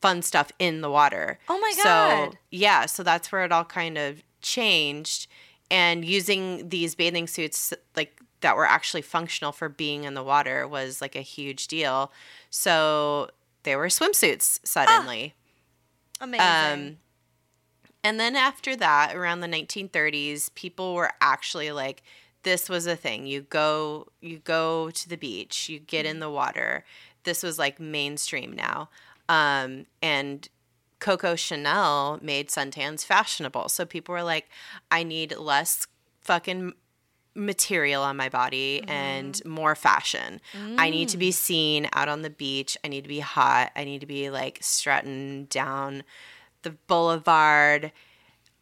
fun 0.00 0.22
stuff 0.22 0.52
in 0.58 0.80
the 0.80 0.90
water. 0.90 1.38
Oh 1.48 1.58
my 1.58 1.72
god. 1.76 1.82
So 1.82 2.26
God. 2.26 2.38
yeah, 2.50 2.86
so 2.86 3.02
that's 3.02 3.32
where 3.32 3.44
it 3.44 3.50
all 3.50 3.64
kind 3.64 3.98
of 3.98 4.22
changed, 4.46 5.26
and 5.70 6.04
using 6.04 6.68
these 6.68 6.94
bathing 6.94 7.26
suits 7.26 7.74
like 7.96 8.20
that 8.40 8.56
were 8.56 8.66
actually 8.66 9.02
functional 9.02 9.52
for 9.52 9.68
being 9.68 10.04
in 10.04 10.14
the 10.14 10.22
water 10.22 10.68
was 10.68 11.00
like 11.00 11.16
a 11.16 11.20
huge 11.20 11.66
deal. 11.66 12.12
So 12.50 13.30
they 13.64 13.76
were 13.76 13.88
swimsuits 13.88 14.60
suddenly. 14.64 15.34
Amazing. 16.20 16.92
Um, 16.92 16.96
and 18.04 18.20
then 18.20 18.36
after 18.36 18.76
that, 18.76 19.16
around 19.16 19.40
the 19.40 19.48
1930s, 19.48 20.54
people 20.54 20.94
were 20.94 21.10
actually 21.20 21.72
like, 21.72 22.02
this 22.44 22.68
was 22.68 22.86
a 22.86 22.94
thing. 22.94 23.26
You 23.26 23.40
go, 23.40 24.06
you 24.20 24.38
go 24.38 24.90
to 24.90 25.08
the 25.08 25.16
beach, 25.16 25.68
you 25.68 25.80
get 25.80 26.06
in 26.06 26.20
the 26.20 26.30
water. 26.30 26.84
This 27.24 27.42
was 27.42 27.58
like 27.58 27.80
mainstream 27.80 28.52
now. 28.52 28.88
Um, 29.28 29.86
and 30.00 30.48
Coco 30.98 31.36
Chanel 31.36 32.18
made 32.22 32.48
suntans 32.48 33.04
fashionable. 33.04 33.68
So 33.68 33.84
people 33.84 34.12
were 34.14 34.22
like, 34.22 34.48
I 34.90 35.02
need 35.02 35.36
less 35.36 35.86
fucking 36.20 36.72
material 37.36 38.02
on 38.02 38.16
my 38.16 38.28
body 38.28 38.82
and 38.88 39.34
mm-hmm. 39.34 39.50
more 39.50 39.74
fashion. 39.74 40.40
I 40.78 40.90
need 40.90 41.10
to 41.10 41.18
be 41.18 41.30
mm. 41.30 41.34
seen 41.34 41.88
out 41.92 42.08
on 42.08 42.22
the 42.22 42.30
beach. 42.30 42.76
I 42.82 42.88
need 42.88 43.02
to 43.02 43.08
be 43.08 43.20
hot. 43.20 43.72
I 43.76 43.84
need 43.84 44.00
to 44.00 44.06
be 44.06 44.30
like 44.30 44.58
strutting 44.62 45.44
down 45.46 46.02
the 46.62 46.70
boulevard, 46.70 47.92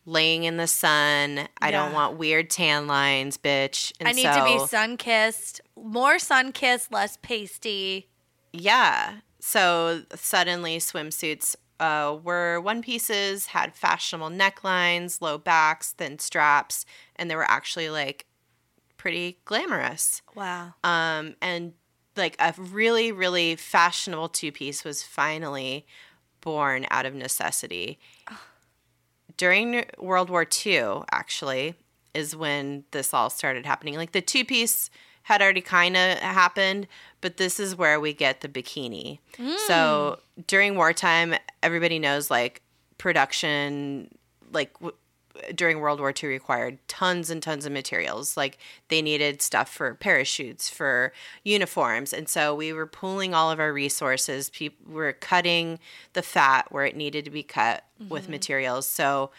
laying 0.05 0.45
in 0.45 0.57
the 0.57 0.67
sun. 0.67 1.49
I 1.61 1.71
don't 1.71 1.93
want 1.93 2.19
weird 2.19 2.51
tan 2.51 2.87
lines, 2.87 3.39
bitch. 3.39 3.93
And 4.01 4.09
I 4.09 4.13
need 4.13 4.25
to 4.25 4.45
be 4.45 4.67
sun 4.67 4.97
kissed, 4.97 5.61
more 5.81 6.19
sun 6.19 6.53
kissed, 6.53 6.93
less 6.93 7.17
pasty. 7.23 8.09
Yeah. 8.53 9.21
So 9.41 10.03
suddenly 10.15 10.79
swimsuits 10.79 11.55
uh, 11.81 12.17
were 12.23 12.61
one 12.61 12.83
pieces, 12.83 13.47
had 13.47 13.75
fashionable 13.75 14.31
necklines, 14.31 15.21
low 15.21 15.39
backs, 15.39 15.93
thin 15.93 16.19
straps, 16.19 16.85
and 17.17 17.31
they 17.31 17.37
were 17.37 17.51
actually 17.51 17.91
like 17.91 18.27
pretty 18.97 19.39
glamorous. 19.45 20.23
Wow. 20.35 20.75
Um, 20.83 21.37
and 21.43 21.75
like 22.17 22.37
a 22.39 22.55
really, 22.59 23.13
really 23.13 23.57
fashionable 23.57 24.29
two 24.29 24.53
piece 24.53 24.85
was 24.85 25.03
finally 25.03 25.87
born 26.41 26.87
out 26.91 27.07
of 27.07 27.15
necessity. 27.15 27.99
During 29.37 29.85
World 29.99 30.31
War 30.31 30.47
II, 30.65 31.03
actually, 31.11 31.75
is 32.15 32.37
when 32.37 32.85
this 32.93 33.13
all 33.13 33.31
started 33.31 33.67
happening. 33.67 33.97
Like 33.97 34.13
the 34.13 34.21
two 34.21 34.45
piece 34.45 34.91
had 35.25 35.43
already 35.43 35.63
kind 35.63 35.97
of 35.97 36.19
happened, 36.19 36.87
but 37.25 37.39
this 37.39 37.59
is 37.59 37.75
where 37.75 37.99
we 37.99 38.13
get 38.13 38.43
the 38.43 38.49
bikini. 38.51 39.19
So 39.67 40.19
during 40.47 40.77
wartime, 40.77 41.35
everybody 41.63 41.99
knows 41.99 42.31
like 42.31 42.61
production, 42.99 44.11
like 44.53 44.75
w- 44.75 44.95
during 45.55 45.81
World 45.81 46.01
War 46.01 46.13
II 46.23 46.29
required 46.29 46.77
tons 46.87 47.31
and 47.31 47.43
tons 47.43 47.65
of 47.65 47.73
materials. 47.73 48.37
Like 48.37 48.59
they 48.89 49.01
needed 49.01 49.41
stuff 49.41 49.71
for 49.71 49.95
parachutes, 49.95 50.69
for 50.69 51.15
uniforms. 51.45 52.13
And 52.13 52.29
so 52.29 52.55
we 52.55 52.75
were 52.75 52.87
pooling 52.87 53.33
all 53.33 53.51
of 53.51 53.59
our 53.59 53.73
resources. 53.73 54.51
People 54.51 54.93
were 54.93 55.15
cutting 55.15 55.79
the 56.13 56.21
fat 56.21 56.71
where 56.71 56.85
it 56.85 56.95
needed 56.95 57.25
to 57.25 57.31
be 57.31 57.43
cut 57.43 57.85
with 58.11 58.29
materials. 58.29 58.87
So 58.87 59.31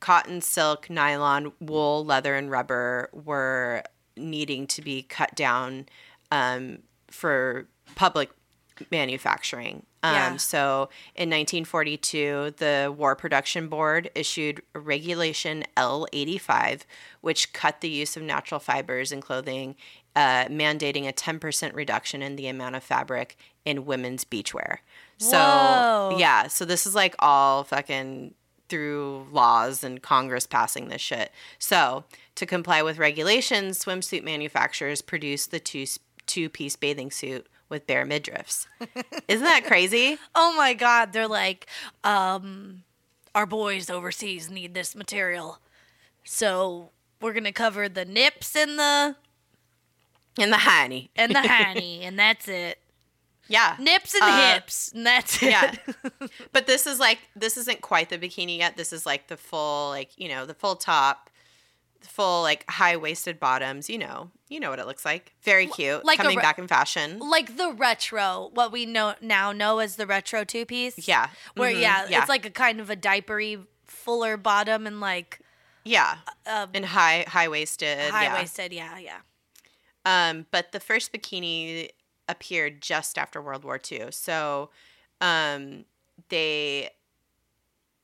cotton, 0.00 0.40
silk, 0.40 0.88
nylon, 0.88 1.52
wool, 1.60 2.06
leather, 2.06 2.36
and 2.36 2.50
rubber 2.50 3.10
were 3.12 3.82
needing 4.16 4.66
to 4.68 4.80
be 4.80 5.02
cut 5.02 5.34
down 5.34 5.86
um, 6.30 6.78
for 7.14 7.66
public 7.94 8.30
manufacturing. 8.90 9.86
Um, 10.02 10.14
Yeah. 10.14 10.36
So 10.36 10.88
in 11.14 11.30
1942, 11.30 12.54
the 12.56 12.92
War 12.96 13.14
Production 13.14 13.68
Board 13.68 14.10
issued 14.14 14.62
Regulation 14.74 15.64
L 15.76 16.06
85, 16.12 16.84
which 17.20 17.52
cut 17.52 17.80
the 17.80 17.88
use 17.88 18.16
of 18.16 18.22
natural 18.22 18.60
fibers 18.60 19.12
in 19.12 19.20
clothing, 19.20 19.76
uh, 20.16 20.46
mandating 20.46 21.08
a 21.08 21.12
10% 21.12 21.74
reduction 21.74 22.22
in 22.22 22.36
the 22.36 22.48
amount 22.48 22.76
of 22.76 22.82
fabric 22.82 23.36
in 23.64 23.86
women's 23.86 24.24
beachwear. 24.24 24.78
So, 25.18 25.38
Whoa. 25.38 26.16
yeah, 26.18 26.48
so 26.48 26.64
this 26.64 26.86
is 26.86 26.94
like 26.94 27.14
all 27.20 27.64
fucking 27.64 28.34
through 28.68 29.26
laws 29.30 29.84
and 29.84 30.02
Congress 30.02 30.46
passing 30.46 30.88
this 30.88 31.00
shit. 31.00 31.30
So, 31.58 32.04
to 32.34 32.46
comply 32.46 32.82
with 32.82 32.98
regulations, 32.98 33.84
swimsuit 33.84 34.24
manufacturers 34.24 35.02
produce 35.02 35.46
the 35.46 35.60
two 35.60 35.86
two 36.34 36.48
piece 36.48 36.76
bathing 36.76 37.10
suit 37.10 37.46
with 37.68 37.86
bare 37.86 38.04
midriffs. 38.04 38.66
Isn't 39.28 39.44
that 39.44 39.64
crazy? 39.64 40.18
Oh 40.34 40.54
my 40.56 40.74
God. 40.74 41.12
They're 41.12 41.28
like, 41.28 41.66
um, 42.02 42.82
our 43.34 43.46
boys 43.46 43.88
overseas 43.90 44.50
need 44.50 44.74
this 44.74 44.94
material. 44.94 45.58
So 46.24 46.90
we're 47.20 47.32
going 47.32 47.44
to 47.44 47.52
cover 47.52 47.88
the 47.88 48.04
nips 48.04 48.54
and 48.56 48.78
the 48.78 49.16
And 50.38 50.52
the 50.52 50.58
honey. 50.58 51.10
and 51.16 51.34
the 51.34 51.46
honey, 51.46 52.00
and 52.04 52.18
that's 52.18 52.48
it. 52.48 52.78
Yeah. 53.48 53.76
Nips 53.78 54.14
and 54.14 54.22
Uh, 54.24 54.52
hips, 54.54 54.92
and 54.92 55.04
that's 55.06 55.42
it. 55.42 55.50
Yeah. 55.50 55.74
but 56.52 56.66
this 56.66 56.86
is 56.86 56.98
like 56.98 57.18
this 57.36 57.56
isn't 57.56 57.80
quite 57.82 58.08
the 58.08 58.18
bikini 58.18 58.58
yet. 58.58 58.76
This 58.76 58.92
is 58.92 59.04
like 59.06 59.28
the 59.28 59.36
full 59.36 59.90
like, 59.90 60.10
you 60.16 60.28
know, 60.28 60.46
the 60.46 60.54
full 60.54 60.76
top, 60.76 61.28
full 62.06 62.42
like 62.42 62.64
high-waisted 62.70 63.40
bottoms, 63.40 63.88
you 63.90 63.98
know. 63.98 64.30
You 64.48 64.60
know 64.60 64.70
what 64.70 64.78
it 64.78 64.86
looks 64.86 65.04
like. 65.04 65.32
Very 65.42 65.66
cute. 65.66 66.04
like 66.04 66.18
coming 66.18 66.36
re- 66.36 66.42
back 66.42 66.58
in 66.58 66.68
fashion. 66.68 67.18
like 67.18 67.56
the 67.56 67.72
retro, 67.72 68.50
what 68.54 68.70
we 68.72 68.86
know 68.86 69.14
now 69.20 69.52
know 69.52 69.78
as 69.80 69.96
the 69.96 70.06
retro 70.06 70.44
two 70.44 70.64
piece. 70.66 71.08
Yeah. 71.08 71.28
Where 71.56 71.72
Mhm. 71.72 71.80
yeah, 71.80 72.06
yeah. 72.08 72.20
it's 72.20 72.28
like 72.28 72.44
a 72.46 72.50
kind 72.50 72.80
of 72.80 72.88
a 72.90 72.96
diapery, 72.96 73.64
fuller 73.86 74.36
bottom 74.36 74.86
and 74.86 75.00
like 75.00 75.40
yeah. 75.84 76.18
uh, 76.46 76.66
And 76.72 76.84
high 76.86 77.24
high-waisted. 77.28 77.98
yeah. 77.98 78.10
high 78.10 78.32
waisted. 78.40 78.72
Yeah, 78.72 78.98
yeah. 78.98 79.18
Um, 80.06 80.46
but 80.50 80.72
the 80.72 80.80
first 80.80 81.12
bikini 81.12 81.90
appeared 82.28 82.80
just 82.80 83.18
after 83.18 83.40
World 83.42 83.64
War 83.64 83.80
II. 83.90 84.10
So 84.12 84.70
um, 85.20 85.84
they 86.28 86.90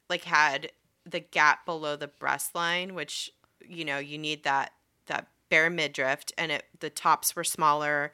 like 0.09 0.25
had 0.25 0.73
the 1.07 1.21
gap 1.21 1.65
below 1.65 1.97
the 1.97 2.09
breast 2.09 2.55
line, 2.55 2.95
which 2.95 3.31
you 3.69 3.85
know 3.85 3.99
you 3.99 4.19
need 4.19 4.45
that 4.45 4.73
that 5.07 5.29
bare 5.49 5.71
midriff, 5.71 6.21
and 6.39 6.53
it 6.53 6.65
the 6.81 6.91
tops 6.91 7.35
were 7.37 7.45
smaller, 7.45 8.13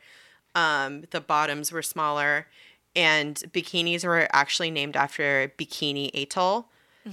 um, 0.54 1.04
the 1.10 1.20
bottoms 1.20 1.70
were 1.72 1.82
smaller, 1.82 2.46
and 2.94 3.36
bikinis 3.52 4.04
were 4.04 4.28
actually 4.32 4.70
named 4.70 4.96
after 4.96 5.52
Bikini 5.58 6.10
Atoll. 6.14 6.68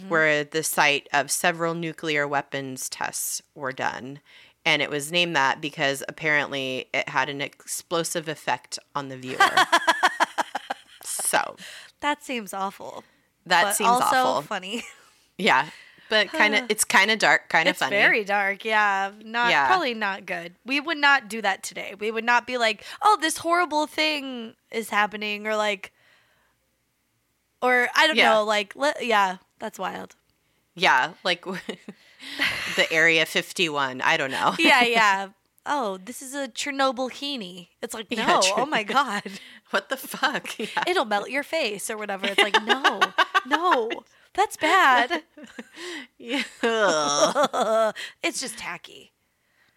Where 0.08 0.44
the 0.44 0.64
site 0.64 1.08
of 1.14 1.30
several 1.30 1.76
nuclear 1.76 2.28
weapons 2.28 2.90
tests 2.90 3.44
were 3.54 3.72
done. 3.72 4.22
And 4.66 4.82
it 4.82 4.90
was 4.90 5.12
named 5.12 5.36
that 5.36 5.62
because 5.62 6.04
apparently 6.10 6.88
it 6.96 7.08
had 7.10 7.30
an 7.30 7.42
explosive 7.42 8.28
effect 8.28 8.80
on 8.96 9.10
the 9.10 9.18
viewer. 9.18 9.38
so 11.04 11.56
That 12.00 12.24
seems 12.24 12.54
awful. 12.56 13.04
that 13.46 13.76
seems 13.76 13.90
also 13.90 14.16
awful. 14.16 14.42
funny. 14.42 14.84
Yeah. 15.38 15.70
But 16.14 16.30
kind 16.38 16.56
of, 16.56 16.66
it's 16.70 16.84
kind 16.86 17.10
of 17.12 17.20
dark, 17.20 17.50
kind 17.50 17.68
of 17.68 17.74
it's 17.74 17.80
funny. 17.80 17.96
very 17.96 18.24
dark. 18.24 18.64
Yeah, 18.66 19.12
not 19.24 19.50
Yeah. 19.52 19.68
probably 19.68 19.94
not 19.94 20.26
good. 20.26 20.54
We 20.66 20.80
would 20.80 20.98
not 20.98 21.28
do 21.28 21.42
that 21.42 21.64
today. 21.64 21.96
We 22.00 22.12
would 22.12 22.24
not 22.24 22.46
be 22.48 22.58
like, 22.58 22.84
"Oh, 23.02 23.18
this 23.20 23.38
horrible 23.38 23.88
thing 23.88 24.54
is 24.72 24.90
happening," 24.90 25.48
or 25.48 25.56
like, 25.56 25.92
or 27.62 27.88
I 27.96 28.08
don't 28.08 28.16
Yeah. 28.18 28.34
know, 28.34 28.44
like, 28.44 28.76
le- 28.76 28.94
yeah, 29.02 29.38
that's 29.60 29.80
wild. 29.80 30.16
yeah. 30.76 31.14
Like 31.24 31.46
the 32.76 32.92
Area 32.92 33.26
51. 33.26 34.02
I 34.02 34.18
don't 34.18 34.32
know. 34.32 34.56
Yeah, 34.60 34.84
yeah. 35.00 35.28
Oh, 35.66 35.98
this 35.98 36.22
is 36.22 36.34
a 36.36 36.48
Chernobyl 36.50 37.10
heenie. 37.12 37.68
It's 37.82 37.94
like, 37.94 38.12
no, 38.12 38.18
Yeah, 38.18 38.42
oh 38.58 38.66
my 38.66 38.84
god, 38.98 39.24
What 39.70 39.88
the 39.90 39.96
fuck? 39.98 40.60
Yeah. 40.60 40.68
it'll 40.88 41.06
melt 41.06 41.30
your 41.30 41.44
face 41.44 41.90
or 41.90 41.98
whatever. 41.98 42.26
It's 42.28 42.42
like, 42.42 42.62
no, 42.66 43.00
no, 43.46 43.90
that's 44.34 44.58
bad. 44.58 45.24
Yeah. 46.18 46.44
it's 48.24 48.40
just 48.40 48.58
tacky. 48.58 49.12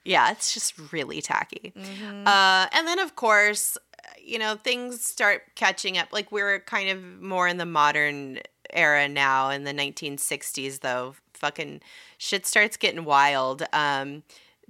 Yeah, 0.04 0.30
it's 0.30 0.54
just 0.54 0.92
really 0.92 1.20
tacky. 1.20 1.72
Mm-hmm. 1.76 2.26
Uh, 2.26 2.66
and 2.70 2.86
then, 2.86 3.00
of 3.00 3.16
course, 3.16 3.76
you 4.22 4.38
know, 4.38 4.54
things 4.54 5.04
start 5.04 5.42
catching 5.57 5.98
up. 5.98 6.12
Like, 6.12 6.30
we're 6.30 6.61
kind 6.61 6.88
of 6.88 7.02
more 7.20 7.48
in 7.48 7.57
the 7.57 7.66
modern 7.66 8.38
era 8.70 9.09
now. 9.09 9.50
In 9.50 9.64
the 9.64 9.72
1960s, 9.72 10.80
though, 10.80 11.16
fucking 11.34 11.80
shit 12.18 12.46
starts 12.46 12.76
getting 12.76 13.04
wild. 13.04 13.64
Um, 13.72 14.22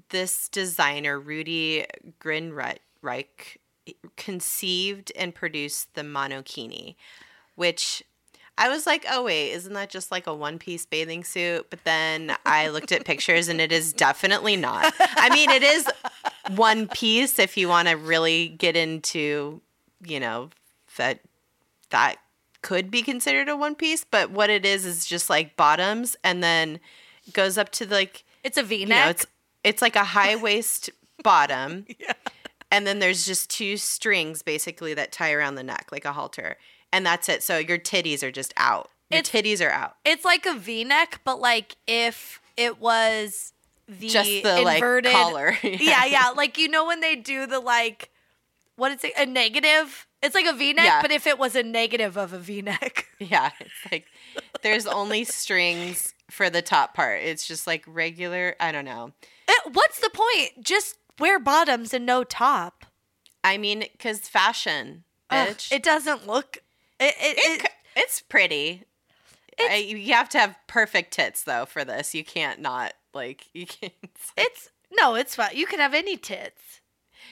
this 0.09 0.49
designer, 0.49 1.20
Rudi 1.20 1.84
Gernreich, 2.18 2.78
conceived 4.16 5.12
and 5.16 5.34
produced 5.34 5.95
the 5.95 6.03
monokini, 6.03 6.97
which 7.55 8.03
I 8.59 8.68
was 8.68 8.86
like, 8.86 9.04
oh, 9.11 9.24
wait, 9.24 9.52
isn't 9.52 9.72
that 9.74 9.90
just 9.90 10.11
like 10.11 10.26
a 10.26 10.34
one 10.34 10.59
piece 10.59 10.86
bathing 10.86 11.24
suit? 11.24 11.66
But 11.68 11.84
then 11.84 12.34
I 12.46 12.68
looked 12.68 12.90
at 12.92 13.04
pictures 13.04 13.48
and 13.48 13.61
it 13.61 13.70
is 13.70 13.92
definitely 13.92 14.57
not. 14.57 14.94
I 14.98 15.28
mean, 15.30 15.50
it 15.50 15.62
is 15.62 15.86
one 16.54 16.88
piece 16.88 17.38
if 17.38 17.57
you 17.57 17.68
want 17.68 17.88
to 17.88 17.94
really 17.96 18.48
get 18.48 18.76
into, 18.76 19.61
you 20.04 20.20
know, 20.20 20.50
that 20.96 21.20
that 21.90 22.16
could 22.62 22.90
be 22.90 23.02
considered 23.02 23.48
a 23.48 23.57
one 23.57 23.74
piece. 23.74 24.04
But 24.04 24.30
what 24.30 24.48
it 24.48 24.64
is 24.64 24.86
is 24.86 25.04
just 25.04 25.28
like 25.28 25.57
bottoms 25.57 26.16
and 26.24 26.42
then 26.42 26.80
goes 27.32 27.59
up 27.59 27.70
to 27.72 27.86
like, 27.86 28.24
It's 28.42 28.57
a 28.57 28.62
V 28.62 28.76
you 28.76 28.86
know, 28.86 28.94
neck. 28.94 29.11
it's, 29.11 29.26
it's 29.64 29.82
like 29.82 29.96
a 29.96 30.04
high 30.04 30.36
waist 30.36 30.90
bottom. 31.22 31.86
And 32.70 32.86
then 32.86 32.98
there's 32.98 33.24
just 33.24 33.48
two 33.48 33.76
strings 33.76 34.42
basically 34.42 34.92
that 34.94 35.12
tie 35.12 35.32
around 35.32 35.54
the 35.54 35.62
neck 35.62 35.88
like 35.92 36.04
a 36.04 36.12
halter. 36.12 36.57
And 36.93 37.05
that's 37.07 37.28
it. 37.28 37.43
So 37.43 37.59
your 37.59 37.78
titties 37.78 38.22
are 38.22 38.30
just 38.30 38.53
out. 38.57 38.91
Your 39.11 39.20
It's- 39.20 39.30
titties 39.30 39.64
are 39.64 39.70
out. 39.70 39.97
It's 40.05 40.24
like 40.24 40.47
a 40.47 40.55
V-neck, 40.55 41.20
but 41.24 41.41
like 41.41 41.76
if 41.87 42.41
it 42.57 42.80
was 42.80 43.53
the 43.89 44.09
Just 44.09 44.28
the 44.43 44.61
inverted 44.62 45.12
like 45.12 45.22
collar. 45.22 45.59
yeah, 45.62 46.05
yeah. 46.07 46.30
Like 46.37 46.59
you 46.59 46.68
know 46.68 46.87
when 46.87 47.01
they 47.01 47.14
do 47.16 47.47
the 47.47 47.61
like 47.61 48.11
what 48.76 48.93
is 48.93 49.05
it? 49.05 49.12
A 49.16 49.24
negative? 49.24 50.07
It's 50.22 50.34
like 50.34 50.45
a 50.47 50.53
V-neck, 50.53 50.84
Yeah. 50.84 51.01
but 51.03 51.11
if 51.11 51.26
it 51.26 51.39
was 51.39 51.55
a 51.55 51.62
negative 51.62 52.16
of 52.18 52.32
a 52.32 52.39
V-neck. 52.39 53.07
Yeah, 53.18 53.51
it's 53.61 53.72
like 53.91 54.05
there's 54.62 54.87
only 54.87 55.24
strings 55.24 56.12
for 56.30 56.51
the 56.51 56.61
top 56.61 56.93
part. 56.93 57.22
It's 57.22 57.47
just 57.49 57.66
like 57.66 57.82
regular. 57.87 58.55
I 58.61 58.70
don't 58.72 58.84
know. 58.84 59.12
Eh, 59.49 59.53
what's 59.72 60.01
the 60.01 60.11
point? 60.11 60.62
Just 60.62 60.99
wear 61.18 61.39
bottoms 61.39 61.95
and 61.95 62.05
no 62.05 62.24
top. 62.24 62.84
I 63.43 63.57
mean, 63.57 63.84
because 63.93 64.18
fashion, 64.28 65.05
Ugh, 65.30 65.49
bitch. 65.49 65.72
it 65.72 65.82
doesn't 65.82 66.26
look. 66.26 66.59
It, 67.01 67.14
it, 67.20 67.38
It 67.38 67.64
it, 67.64 67.70
it's 67.97 68.20
pretty. 68.20 68.84
I, 69.59 69.76
you 69.76 70.12
have 70.12 70.28
to 70.30 70.38
have 70.38 70.57
perfect 70.66 71.12
tits 71.14 71.42
though 71.44 71.64
for 71.66 71.84
this. 71.84 72.14
You 72.14 72.24
can't 72.24 72.61
not 72.61 72.92
like 73.14 73.47
you 73.55 73.66
can't. 73.66 73.92
it's 74.36 74.70
no, 74.92 75.14
it's 75.14 75.34
fine. 75.34 75.51
You 75.55 75.66
can 75.66 75.78
have 75.80 75.94
any 75.94 76.16
tits. 76.16 76.80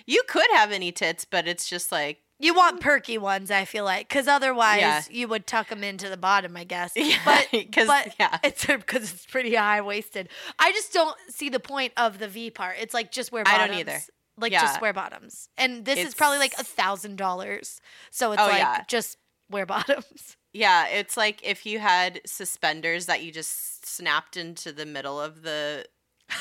You 0.07 0.23
could 0.29 0.51
have 0.55 0.73
any 0.73 0.91
tits, 0.91 1.25
but 1.25 1.47
it's 1.47 1.69
just 1.69 1.93
like 1.93 2.21
You 2.41 2.53
want 2.55 2.81
perky 2.81 3.17
ones, 3.19 3.51
I 3.51 3.65
feel 3.65 3.85
like, 3.85 4.09
because 4.09 4.27
otherwise 4.27 4.81
Yeah. 4.81 5.03
you 5.11 5.29
would 5.29 5.47
tuck 5.47 5.69
them 5.69 5.85
into 5.85 6.09
the 6.09 6.17
bottom, 6.17 6.57
I 6.57 6.65
guess. 6.65 6.93
Yeah, 6.97 7.17
but 7.25 7.49
'cause- 7.73 7.87
but 7.87 8.15
yeah. 8.19 8.39
it's 8.45 8.65
because 8.67 9.13
it's 9.13 9.27
pretty 9.27 9.55
high 9.55 9.81
waisted. 9.83 10.29
I 10.59 10.73
just 10.73 10.93
don't 10.93 11.17
see 11.29 11.49
the 11.49 11.61
point 11.61 11.93
of 11.97 12.19
the 12.19 12.27
V 12.29 12.51
part. 12.51 12.77
It's 12.81 12.93
like 12.95 13.13
just 13.13 13.33
wear 13.33 13.45
bottoms. 13.45 13.63
I 13.63 13.67
don't 13.69 13.79
either. 13.79 14.01
Like 14.37 14.51
Yeah. 14.53 14.63
just 14.63 14.81
wear 14.81 14.93
bottoms, 14.93 15.49
and 15.57 15.85
this 15.85 15.99
is 16.01 16.13
probably 16.15 16.39
like 16.39 16.55
a 16.59 16.65
thousand 16.65 17.17
dollars. 17.17 17.81
So 18.11 18.33
it's 18.33 18.43
Oh, 18.43 18.47
like 18.47 18.59
yeah. 18.59 18.83
just 18.89 19.17
wear 19.51 19.67
bottoms. 19.75 20.37
yeah, 20.53 20.87
it's 20.89 21.17
like 21.17 21.41
if 21.45 21.65
you 21.67 21.79
had 21.79 22.21
suspenders 22.27 23.07
that 23.07 23.23
you 23.23 23.33
just 23.33 23.87
snapped 23.87 24.37
into 24.37 24.73
the 24.73 24.87
middle 24.87 25.21
of 25.21 25.43
the 25.43 25.87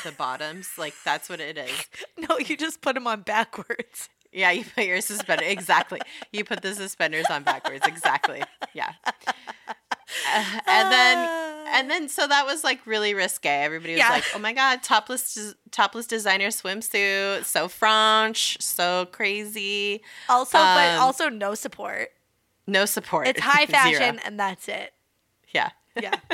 the 0.02 0.12
bottoms, 0.12 0.70
like 0.78 0.94
that's 1.04 1.28
what 1.28 1.40
it 1.40 1.58
is. 1.58 1.86
no, 2.28 2.38
you 2.38 2.56
just 2.56 2.80
put 2.80 2.94
them 2.94 3.06
on 3.06 3.22
backwards. 3.22 4.08
Yeah, 4.32 4.50
you 4.50 4.64
put 4.64 4.84
your 4.86 5.00
suspender 5.00 5.44
exactly. 5.44 6.00
You 6.32 6.42
put 6.44 6.60
the 6.62 6.74
suspenders 6.74 7.26
on 7.30 7.44
backwards 7.44 7.86
exactly. 7.86 8.42
Yeah. 8.72 8.92
Uh, 9.06 10.44
and 10.66 10.92
then 10.92 11.18
Ah. 11.18 11.64
and 11.78 11.90
then 11.90 12.08
so 12.08 12.26
that 12.26 12.44
was 12.44 12.64
like 12.64 12.86
really 12.86 13.14
risque. 13.14 13.48
Everybody 13.48 13.92
was 13.94 13.98
Yeah. 14.00 14.10
like, 14.10 14.24
"Oh 14.34 14.38
my 14.38 14.52
god, 14.52 14.82
topless 14.82 15.34
des- 15.34 15.54
topless 15.70 16.06
designer 16.06 16.48
swimsuit, 16.48 17.44
so 17.44 17.68
French, 17.68 18.60
so 18.60 19.06
crazy, 19.12 20.02
also, 20.28 20.58
but 20.58 20.94
um, 20.94 21.00
also 21.00 21.28
no 21.28 21.54
support. 21.54 22.10
No 22.66 22.84
support. 22.84 23.28
It's 23.28 23.40
high 23.42 23.66
fashion, 23.66 24.20
and 24.24 24.38
that's 24.38 24.68
it. 24.68 24.92
Yeah. 25.52 25.70
Yeah. 26.00 26.14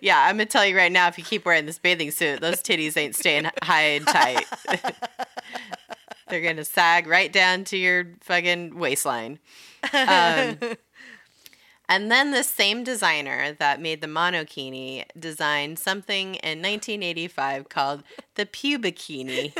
Yeah, 0.00 0.26
I'm 0.26 0.36
gonna 0.36 0.46
tell 0.46 0.64
you 0.64 0.76
right 0.76 0.92
now, 0.92 1.08
if 1.08 1.18
you 1.18 1.24
keep 1.24 1.44
wearing 1.44 1.66
this 1.66 1.80
bathing 1.80 2.12
suit, 2.12 2.40
those 2.40 2.62
titties 2.62 2.96
ain't 2.96 3.16
staying 3.16 3.50
high 3.64 3.82
and 3.82 4.06
tight. 4.06 4.46
They're 6.28 6.40
gonna 6.40 6.64
sag 6.64 7.08
right 7.08 7.32
down 7.32 7.64
to 7.64 7.76
your 7.76 8.06
fucking 8.20 8.78
waistline. 8.78 9.40
Um, 9.92 10.56
and 11.88 12.10
then 12.12 12.30
the 12.30 12.44
same 12.44 12.84
designer 12.84 13.56
that 13.58 13.80
made 13.80 14.00
the 14.00 14.06
monokini 14.06 15.04
designed 15.18 15.80
something 15.80 16.36
in 16.36 16.62
1985 16.62 17.68
called 17.68 18.04
the 18.36 18.46
pubikini. 18.46 19.52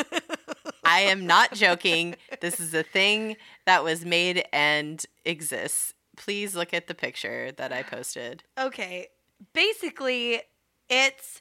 I 0.91 1.01
am 1.03 1.27
not 1.27 1.53
joking. 1.55 2.17
This 2.41 2.59
is 2.61 2.75
a 2.75 2.83
thing 2.83 3.37
that 3.67 3.85
was 3.85 4.05
made 4.05 4.45
and 4.53 5.05
exists. 5.25 5.95
Please 6.17 6.55
look 6.57 6.75
at 6.75 6.87
the 6.87 6.95
picture 6.95 7.53
that 7.53 7.73
I 7.73 7.83
posted. 7.83 8.43
okay 8.59 9.09
basically 9.55 10.43
it's 10.89 11.41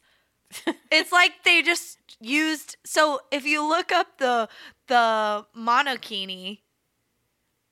it's 0.91 1.11
like 1.11 1.43
they 1.43 1.61
just 1.61 1.97
used 2.19 2.77
so 2.85 3.19
if 3.31 3.45
you 3.45 3.67
look 3.67 3.91
up 3.91 4.17
the 4.17 4.47
the 4.87 5.45
monokini 5.55 6.59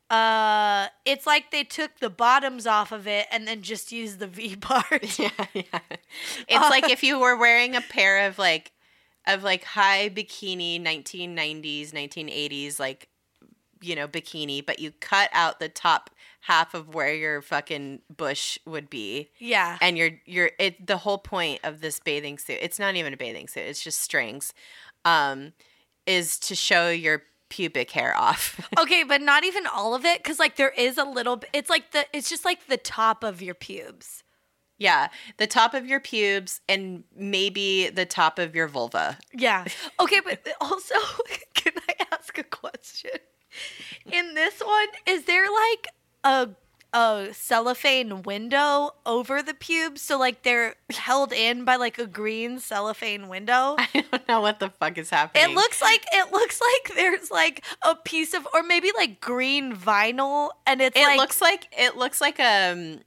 uh 0.09 0.87
it's 1.05 1.25
like 1.25 1.51
they 1.51 1.63
took 1.63 1.99
the 1.99 2.09
bottoms 2.09 2.65
off 2.65 2.91
of 2.91 3.07
it 3.07 3.27
and 3.31 3.47
then 3.47 3.61
just 3.61 3.91
used 3.91 4.19
the 4.19 4.27
v 4.27 4.55
part 4.69 5.19
yeah, 5.19 5.29
yeah. 5.53 5.79
It's 6.47 6.69
like 6.69 6.89
if 6.89 7.03
you 7.03 7.19
were 7.19 7.37
wearing 7.37 7.75
a 7.75 7.81
pair 7.81 8.27
of 8.27 8.37
like 8.37 8.71
of 9.27 9.43
like 9.43 9.63
high 9.63 10.09
bikini 10.09 10.81
1990s, 10.81 11.91
1980s 11.91 12.79
like 12.79 13.09
you 13.81 13.95
know, 13.95 14.07
bikini, 14.07 14.65
but 14.65 14.79
you 14.79 14.91
cut 14.91 15.29
out 15.33 15.59
the 15.59 15.69
top 15.69 16.09
half 16.41 16.73
of 16.73 16.93
where 16.93 17.13
your 17.13 17.41
fucking 17.41 18.01
bush 18.15 18.57
would 18.65 18.89
be. 18.89 19.29
yeah 19.39 19.77
And 19.81 19.97
you're 19.97 20.11
you're 20.25 20.51
it 20.59 20.87
the 20.87 20.97
whole 20.97 21.17
point 21.17 21.59
of 21.63 21.81
this 21.81 21.99
bathing 21.99 22.37
suit. 22.37 22.57
It's 22.61 22.79
not 22.79 22.95
even 22.95 23.13
a 23.13 23.17
bathing 23.17 23.47
suit. 23.47 23.61
It's 23.61 23.83
just 23.83 24.01
strings. 24.01 24.53
Um 25.05 25.53
is 26.05 26.39
to 26.39 26.55
show 26.55 26.89
your 26.89 27.23
pubic 27.49 27.91
hair 27.91 28.15
off. 28.15 28.59
okay 28.79 29.03
but 29.03 29.21
not 29.21 29.43
even 29.43 29.67
all 29.67 29.93
of 29.93 30.05
it 30.05 30.23
because 30.23 30.39
like 30.39 30.55
there 30.55 30.73
is 30.77 30.97
a 30.97 31.05
little 31.05 31.37
bit 31.37 31.49
it's 31.53 31.69
like 31.69 31.91
the 31.91 32.05
it's 32.13 32.29
just 32.29 32.45
like 32.45 32.67
the 32.67 32.77
top 32.77 33.23
of 33.23 33.41
your 33.41 33.55
pubes 33.55 34.23
yeah, 34.77 35.09
the 35.37 35.47
top 35.47 35.73
of 35.73 35.85
your 35.85 35.99
pubes 35.99 36.61
and 36.69 37.03
maybe 37.15 37.89
the 37.89 38.05
top 38.05 38.39
of 38.39 38.55
your 38.55 38.67
vulva. 38.67 39.17
Yeah. 39.33 39.65
Okay, 39.99 40.19
but 40.23 40.47
also, 40.61 40.95
can 41.55 41.73
I 41.89 42.05
ask 42.11 42.37
a 42.37 42.43
question? 42.43 43.11
In 44.11 44.35
this 44.35 44.59
one, 44.59 44.87
is 45.07 45.25
there 45.25 45.45
like 45.45 45.87
a 46.23 46.49
a 46.93 47.29
cellophane 47.33 48.21
window 48.23 48.91
over 49.05 49.41
the 49.41 49.53
pubes, 49.53 50.01
so 50.01 50.17
like 50.17 50.43
they're 50.43 50.75
held 50.91 51.33
in 51.33 51.65
by 51.65 51.75
like 51.75 51.97
a 51.97 52.05
green 52.05 52.59
cellophane 52.59 53.27
window? 53.27 53.75
I 53.79 54.05
don't 54.11 54.27
know 54.27 54.41
what 54.41 54.59
the 54.59 54.69
fuck 54.69 54.97
is 54.97 55.09
happening. 55.09 55.51
It 55.51 55.55
looks 55.55 55.81
like 55.81 56.05
it 56.11 56.31
looks 56.31 56.61
like 56.61 56.95
there's 56.95 57.31
like 57.31 57.65
a 57.81 57.95
piece 57.95 58.33
of, 58.33 58.47
or 58.53 58.63
maybe 58.63 58.91
like 58.95 59.19
green 59.19 59.75
vinyl, 59.75 60.51
and 60.65 60.79
it's 60.79 60.97
it 60.97 61.03
like 61.03 61.17
looks 61.17 61.41
like 61.41 61.67
it 61.77 61.97
looks 61.97 62.21
like 62.21 62.39
um 62.39 62.99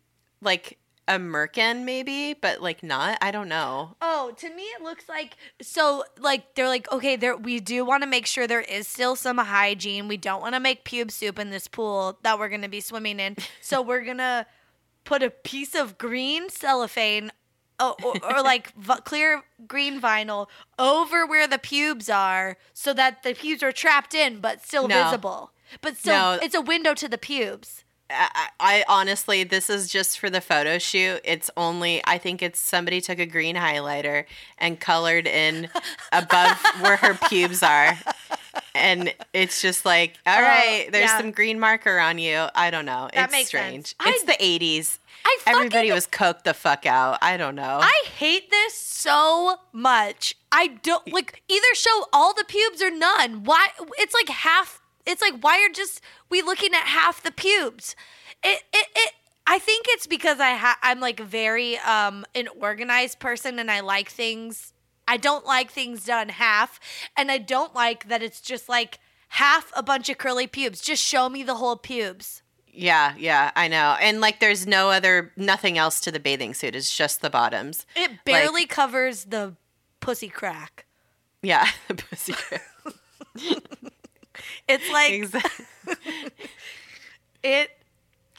like 0.43 0.79
a 1.15 1.19
merkin 1.19 1.85
maybe 1.85 2.35
but 2.35 2.61
like 2.63 2.83
not 2.83 3.19
i 3.21 3.31
don't 3.31 3.49
know 3.49 3.97
Oh, 4.01 4.33
to 4.39 4.55
me 4.55 4.63
it 4.63 4.83
looks 4.83 5.09
like 5.09 5.37
so 5.61 6.05
like 6.19 6.55
they're 6.55 6.69
like 6.69 6.91
okay, 6.93 7.17
there 7.17 7.37
we 7.37 7.59
do 7.61 7.85
want 7.85 8.03
to 8.03 8.07
make 8.09 8.27
sure 8.27 8.47
there 8.47 8.61
is 8.61 8.87
still 8.87 9.17
some 9.17 9.39
hygiene. 9.39 10.09
We 10.09 10.17
don't 10.17 10.41
want 10.41 10.55
to 10.55 10.61
make 10.61 10.85
pube 10.85 11.11
soup 11.11 11.39
in 11.39 11.51
this 11.51 11.67
pool 11.69 12.19
that 12.23 12.39
we're 12.39 12.49
going 12.49 12.63
to 12.63 12.69
be 12.69 12.81
swimming 12.81 13.19
in. 13.21 13.37
So 13.61 13.81
we're 13.89 14.05
going 14.05 14.19
to 14.19 14.47
put 15.05 15.23
a 15.23 15.31
piece 15.31 15.75
of 15.75 15.97
green 15.99 16.49
cellophane 16.51 17.31
oh, 17.79 17.95
or, 18.05 18.15
or 18.37 18.43
like 18.53 18.75
v- 18.77 19.01
clear 19.05 19.43
green 19.67 20.01
vinyl 20.01 20.49
over 20.79 21.27
where 21.27 21.47
the 21.49 21.59
pubes 21.59 22.09
are 22.11 22.57
so 22.75 22.93
that 22.95 23.23
the 23.23 23.35
pubes 23.35 23.63
are 23.63 23.73
trapped 23.73 24.15
in 24.15 24.41
but 24.41 24.63
still 24.65 24.87
No. 24.89 25.05
visible. 25.05 25.53
But 25.81 25.97
still 25.97 26.15
No. 26.37 26.39
it's 26.43 26.55
a 26.55 26.61
window 26.61 26.95
to 26.95 27.09
the 27.09 27.19
pubes. 27.19 27.85
I, 28.11 28.49
I 28.59 28.85
honestly 28.89 29.45
this 29.45 29.71
is 29.71 29.89
just 29.89 30.19
for 30.19 30.29
the 30.31 30.41
photo 30.41 30.79
shoot 30.79 31.21
it's 31.25 31.51
only 31.57 32.03
i 32.07 32.19
think 32.19 32.43
it's 32.43 32.59
somebody 32.59 33.01
took 33.01 33.19
a 33.19 33.27
green 33.27 33.57
highlighter 33.57 34.25
and 34.59 34.79
colored 34.81 35.27
in 35.27 35.69
above 36.13 36.59
where 36.81 36.97
her 36.97 37.15
pubes 37.29 37.63
are 37.63 37.97
and 38.75 39.15
it's 39.33 39.63
just 39.63 39.85
like 39.85 40.15
all 40.27 40.39
Oh, 40.41 40.83
there's 40.91 41.11
yeah. 41.11 41.19
some 41.19 41.31
green 41.31 41.61
marker 41.61 41.99
on 41.99 42.19
you 42.19 42.47
i 42.55 42.71
don't 42.71 42.87
know 42.87 43.09
That 43.15 43.25
it's 43.27 43.33
makes 43.33 43.49
strange. 43.49 43.95
I- 44.01 44.11
it's 44.11 44.25
the 44.25 44.33
80s 44.33 44.99
I 45.23 45.39
everybody 45.47 45.93
was 45.93 46.07
coked 46.07 46.45
the 46.45 46.55
fuck 46.55 46.87
out 46.87 47.19
i 47.23 47.37
don't 47.37 47.55
know 47.55 47.79
I 47.83 48.05
hate 48.17 48.51
this 48.51 48.75
so 48.75 49.57
much. 49.73 50.35
I 50.53 50.67
don't 50.83 51.11
like 51.13 51.43
either 51.49 51.75
show 51.75 52.05
all 52.13 52.35
the 52.35 52.45
pubes 52.45 52.83
or 52.83 52.91
none. 52.91 53.45
Why? 53.45 53.69
It's 53.99 54.13
like 54.15 54.29
half. 54.29 54.80
It's 55.11 55.23
like 55.23 55.41
why 55.41 55.65
are 55.65 55.73
just 55.73 56.01
we 56.29 56.43
looking 56.43 56.73
at 56.75 56.87
half 56.87 57.23
the 57.23 57.31
pubes? 57.33 57.97
It 58.43 58.63
it 58.73 58.87
it. 58.95 59.13
I 59.47 59.59
think 59.59 59.87
it's 59.89 60.07
because 60.07 60.39
I 60.39 60.55
ha- 60.55 60.79
I'm 60.83 61.01
like 61.01 61.21
very 61.21 61.79
um 61.79 62.25
an 62.35 62.49
organized 62.59 63.19
person 63.19 63.59
and 63.59 63.71
I 63.71 63.81
like 63.81 64.09
things. 64.09 64.73
I 65.09 65.17
don't 65.17 65.45
like 65.45 65.71
things 65.73 66.05
done 66.05 66.29
half, 66.29 66.79
and 67.17 67.33
I 67.33 67.39
don't 67.39 67.75
like 67.75 68.09
that 68.09 68.23
it's 68.23 68.41
just 68.41 68.69
like 68.69 69.01
half 69.31 69.73
a 69.75 69.83
bunch 69.83 70.09
of 70.09 70.19
curly 70.19 70.47
pubes. 70.47 70.81
Just 70.81 71.03
show 71.03 71.29
me 71.29 71.43
the 71.43 71.57
whole 71.57 71.77
pubes. 71.77 72.43
Yeah, 72.73 73.15
yeah, 73.19 73.51
I 73.57 73.67
know. 73.67 73.97
And 74.01 74.21
like 74.21 74.39
there's 74.39 74.67
no 74.67 74.91
other 74.91 75.33
nothing 75.37 75.77
else 75.77 76.01
to 76.03 76.13
the 76.13 76.21
bathing 76.21 76.55
suit. 76.55 76.77
It's 76.77 76.97
just 76.97 77.21
the 77.21 77.31
bottoms. 77.31 77.87
It 77.97 78.25
barely 78.25 78.67
covers 78.67 79.25
the 79.25 79.57
pussy 79.99 80.29
crack. 80.29 80.87
Yeah, 81.43 81.67
the 81.89 81.95
pussy. 82.11 82.35
It's 84.71 84.91
like 84.93 85.13
exactly. 85.13 85.67
it. 87.43 87.71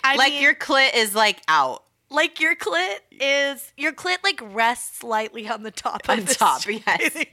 I 0.03 0.15
like 0.15 0.33
mean, 0.33 0.41
your 0.41 0.55
clit 0.55 0.95
is 0.95 1.13
like 1.13 1.41
out 1.47 1.83
like 2.09 2.39
your 2.39 2.55
clit 2.55 2.97
is 3.11 3.71
your 3.77 3.93
clit 3.93 4.17
like 4.23 4.39
rests 4.41 5.03
lightly 5.03 5.47
on 5.47 5.63
the 5.63 5.71
top 5.71 6.01
on 6.09 6.19
of 6.19 6.27
the 6.27 6.35
top. 6.35 6.63
Yes, 6.67 7.15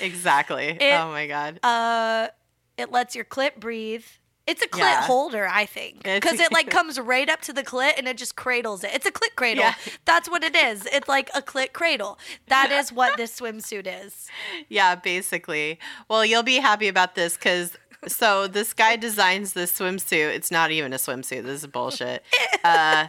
exactly. 0.00 0.76
It- 0.80 1.00
oh 1.00 1.10
my 1.10 1.26
god. 1.26 1.60
Uh, 1.64 2.28
it 2.76 2.90
lets 2.90 3.14
your 3.14 3.24
clit 3.24 3.56
breathe. 3.58 4.04
It's 4.46 4.60
a 4.60 4.66
clit 4.66 4.78
Yeah. 4.80 5.02
holder, 5.02 5.48
I 5.48 5.66
think, 5.66 6.02
because 6.02 6.40
it 6.40 6.50
like 6.52 6.68
comes 6.78 6.98
right 6.98 7.28
up 7.28 7.40
to 7.42 7.52
the 7.52 7.62
clit 7.62 7.92
and 7.96 8.08
it 8.08 8.16
just 8.16 8.34
cradles 8.34 8.82
it. 8.82 8.90
It's 8.92 9.06
a 9.06 9.12
clit 9.12 9.36
cradle. 9.36 9.62
Yeah. 9.64 9.74
That's 10.04 10.28
what 10.28 10.42
it 10.42 10.56
is. 10.56 10.84
It's 10.86 11.06
like 11.08 11.30
a 11.34 11.40
clit 11.42 11.72
cradle. 11.72 12.18
That 12.48 12.72
is 12.72 12.92
what 12.92 13.16
this 13.16 13.38
swimsuit 13.40 13.86
is. 14.06 14.28
Yeah, 14.68 14.94
basically. 14.96 15.78
Well, 16.08 16.24
you'll 16.24 16.42
be 16.42 16.56
happy 16.56 16.88
about 16.88 17.14
this 17.14 17.36
because 17.36 17.76
so 18.08 18.48
this 18.48 18.72
guy 18.72 18.96
designs 18.96 19.52
this 19.52 19.78
swimsuit. 19.78 20.34
It's 20.34 20.50
not 20.50 20.70
even 20.70 20.92
a 20.92 20.96
swimsuit. 20.96 21.44
This 21.44 21.62
is 21.62 21.66
bullshit. 21.68 22.24
Uh, 22.64 23.06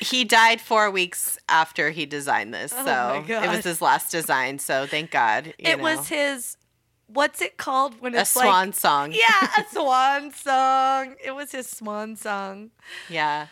he 0.00 0.24
died 0.24 0.60
four 0.60 0.90
weeks 0.90 1.38
after 1.48 1.90
he 1.90 2.06
designed 2.06 2.52
this, 2.52 2.72
Oh 2.76 2.84
so 2.84 3.24
it 3.26 3.48
was 3.48 3.64
his 3.64 3.80
last 3.80 4.10
design. 4.10 4.58
So 4.58 4.86
thank 4.86 5.10
God. 5.10 5.46
you 5.46 5.52
it 5.58 5.76
know. 5.78 5.82
was 5.84 6.08
his. 6.08 6.56
What's 7.12 7.40
it 7.42 7.56
called 7.56 8.00
when 8.00 8.14
it's 8.14 8.30
a 8.36 8.40
swan 8.40 8.66
like? 8.68 8.74
song. 8.74 9.12
Yeah, 9.16 9.48
a 9.58 9.64
swan 9.72 10.32
song. 10.32 11.14
It 11.24 11.34
was 11.34 11.52
his 11.52 11.68
swan 11.68 12.16
song. 12.16 12.70
yeah. 13.08 13.46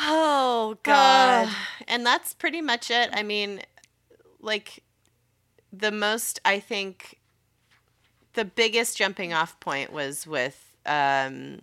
Oh 0.00 0.76
God. 0.82 1.48
and 1.88 2.04
that's 2.04 2.34
pretty 2.34 2.60
much 2.60 2.90
it. 2.90 3.08
I 3.12 3.22
mean, 3.22 3.60
like 4.40 4.82
the 5.72 5.90
most 5.90 6.40
I 6.44 6.60
think 6.60 7.18
the 8.34 8.44
biggest 8.44 8.98
jumping 8.98 9.32
off 9.32 9.58
point 9.60 9.92
was 9.92 10.26
with 10.26 10.76
um 10.84 11.62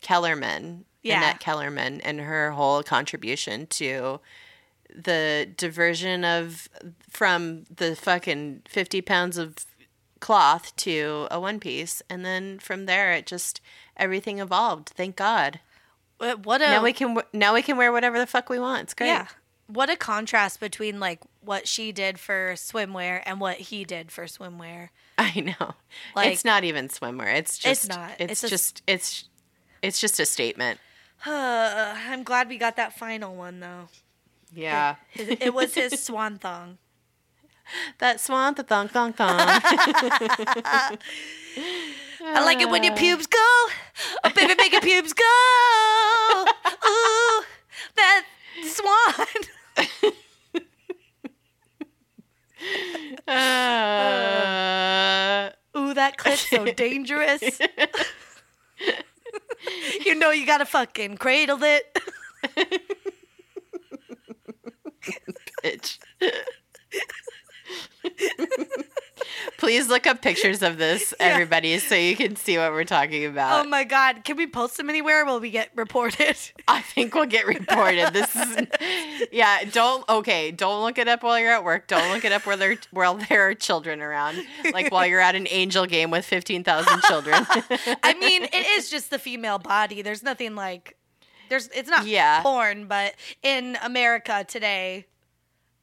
Kellerman, 0.00 0.84
Yeah. 1.02 1.18
Annette 1.18 1.40
Kellerman 1.40 2.00
and 2.00 2.20
her 2.20 2.52
whole 2.52 2.82
contribution 2.82 3.66
to 3.66 4.20
the 4.94 5.46
diversion 5.56 6.24
of 6.24 6.68
from 7.10 7.64
the 7.74 7.94
fucking 7.94 8.62
50 8.66 9.02
pounds 9.02 9.36
of 9.36 9.56
cloth 10.20 10.74
to 10.76 11.26
a 11.30 11.38
one 11.40 11.60
piece 11.60 12.02
and 12.10 12.24
then 12.24 12.58
from 12.58 12.86
there 12.86 13.12
it 13.12 13.26
just 13.26 13.60
everything 13.96 14.38
evolved 14.38 14.88
thank 14.90 15.16
god 15.16 15.60
What- 16.18 16.60
a 16.62 16.66
now 16.66 16.82
we 16.82 16.92
can 16.92 17.16
now 17.32 17.54
we 17.54 17.62
can 17.62 17.76
wear 17.76 17.92
whatever 17.92 18.18
the 18.18 18.26
fuck 18.26 18.48
we 18.48 18.58
want. 18.58 18.82
It's 18.82 18.94
great. 18.94 19.08
yeah. 19.08 19.26
What 19.68 19.90
a 19.90 19.96
contrast 19.96 20.60
between 20.60 20.98
like 20.98 21.20
what 21.42 21.68
she 21.68 21.92
did 21.92 22.18
for 22.18 22.54
swimwear 22.54 23.22
and 23.26 23.38
what 23.38 23.56
he 23.58 23.84
did 23.84 24.10
for 24.10 24.24
swimwear. 24.24 24.88
I 25.18 25.40
know. 25.40 25.74
Like- 26.16 26.32
it's 26.32 26.44
not 26.44 26.64
even 26.64 26.88
swimwear. 26.88 27.34
It's 27.36 27.58
just 27.58 27.84
It's 27.84 27.88
not. 27.96 28.12
It's, 28.18 28.32
It's 28.32 28.44
a 28.44 28.48
just 28.48 28.82
it's 28.86 29.24
it's 29.82 30.00
just 30.00 30.18
a 30.18 30.26
statement. 30.26 30.80
I'm 31.26 32.22
glad 32.24 32.48
we 32.48 32.58
got 32.58 32.76
that 32.76 32.98
final 32.98 33.34
one 33.36 33.60
though. 33.60 33.88
Yeah. 34.52 34.96
His, 35.10 35.28
it 35.40 35.52
was 35.54 35.74
his 35.74 36.02
swan 36.02 36.38
thong. 36.38 36.78
That 37.98 38.20
swan 38.20 38.54
the 38.54 38.62
thong 38.62 38.88
thong 38.88 39.12
thong. 39.12 39.38
I 42.20 42.44
like 42.44 42.60
it 42.60 42.68
when 42.68 42.84
your 42.84 42.94
pubes 42.94 43.26
go. 43.26 43.38
Oh, 43.38 44.30
baby, 44.34 44.54
make 44.56 44.72
your 44.72 44.80
pubes 44.80 45.12
go. 45.12 45.24
Ooh, 46.86 47.42
that 47.96 48.24
swan. 48.64 49.26
Uh, 53.26 53.32
Ooh, 55.78 55.94
that 55.94 56.16
clip's 56.16 56.48
so 56.50 56.64
dangerous. 56.66 57.42
you 60.04 60.14
know 60.14 60.30
you 60.30 60.46
gotta 60.46 60.66
fucking 60.66 61.16
cradle 61.18 61.62
it. 61.62 61.98
bitch. 65.62 65.98
Please 69.58 69.88
look 69.88 70.06
up 70.06 70.22
pictures 70.22 70.62
of 70.62 70.78
this, 70.78 71.12
everybody, 71.20 71.78
so 71.78 71.94
you 71.96 72.14
can 72.16 72.36
see 72.36 72.56
what 72.56 72.72
we're 72.72 72.84
talking 72.84 73.24
about. 73.24 73.64
Oh 73.64 73.68
my 73.68 73.82
god, 73.84 74.22
can 74.24 74.36
we 74.36 74.46
post 74.46 74.76
them 74.76 74.88
anywhere? 74.88 75.24
Will 75.26 75.40
we 75.40 75.50
get 75.50 75.70
reported? 75.74 76.36
I 76.68 76.80
think 76.82 77.14
we'll 77.14 77.26
get 77.26 77.46
reported. 77.46 78.12
This 78.12 78.34
is, 78.36 78.66
yeah. 79.32 79.64
Don't 79.72 80.08
okay. 80.08 80.52
Don't 80.52 80.82
look 80.84 80.96
it 80.98 81.08
up 81.08 81.22
while 81.24 81.38
you're 81.40 81.52
at 81.52 81.64
work. 81.64 81.88
Don't 81.88 82.12
look 82.14 82.24
it 82.24 82.30
up 82.32 82.46
where 82.46 82.56
there 82.56 82.76
while 82.92 83.16
there 83.16 83.48
are 83.48 83.54
children 83.54 84.00
around. 84.00 84.38
Like 84.72 84.92
while 84.92 85.06
you're 85.06 85.20
at 85.20 85.34
an 85.34 85.48
angel 85.50 85.86
game 85.86 86.10
with 86.10 86.24
fifteen 86.24 86.62
thousand 86.62 87.02
children. 87.02 87.44
I 88.02 88.14
mean, 88.14 88.44
it 88.44 88.66
is 88.78 88.88
just 88.88 89.10
the 89.10 89.18
female 89.18 89.58
body. 89.58 90.02
There's 90.02 90.22
nothing 90.22 90.54
like 90.54 90.96
there's 91.48 91.68
it's 91.68 91.90
not 91.90 92.06
Yeah. 92.06 92.42
porn, 92.42 92.86
but 92.86 93.14
in 93.42 93.76
America 93.82 94.44
today, 94.46 95.06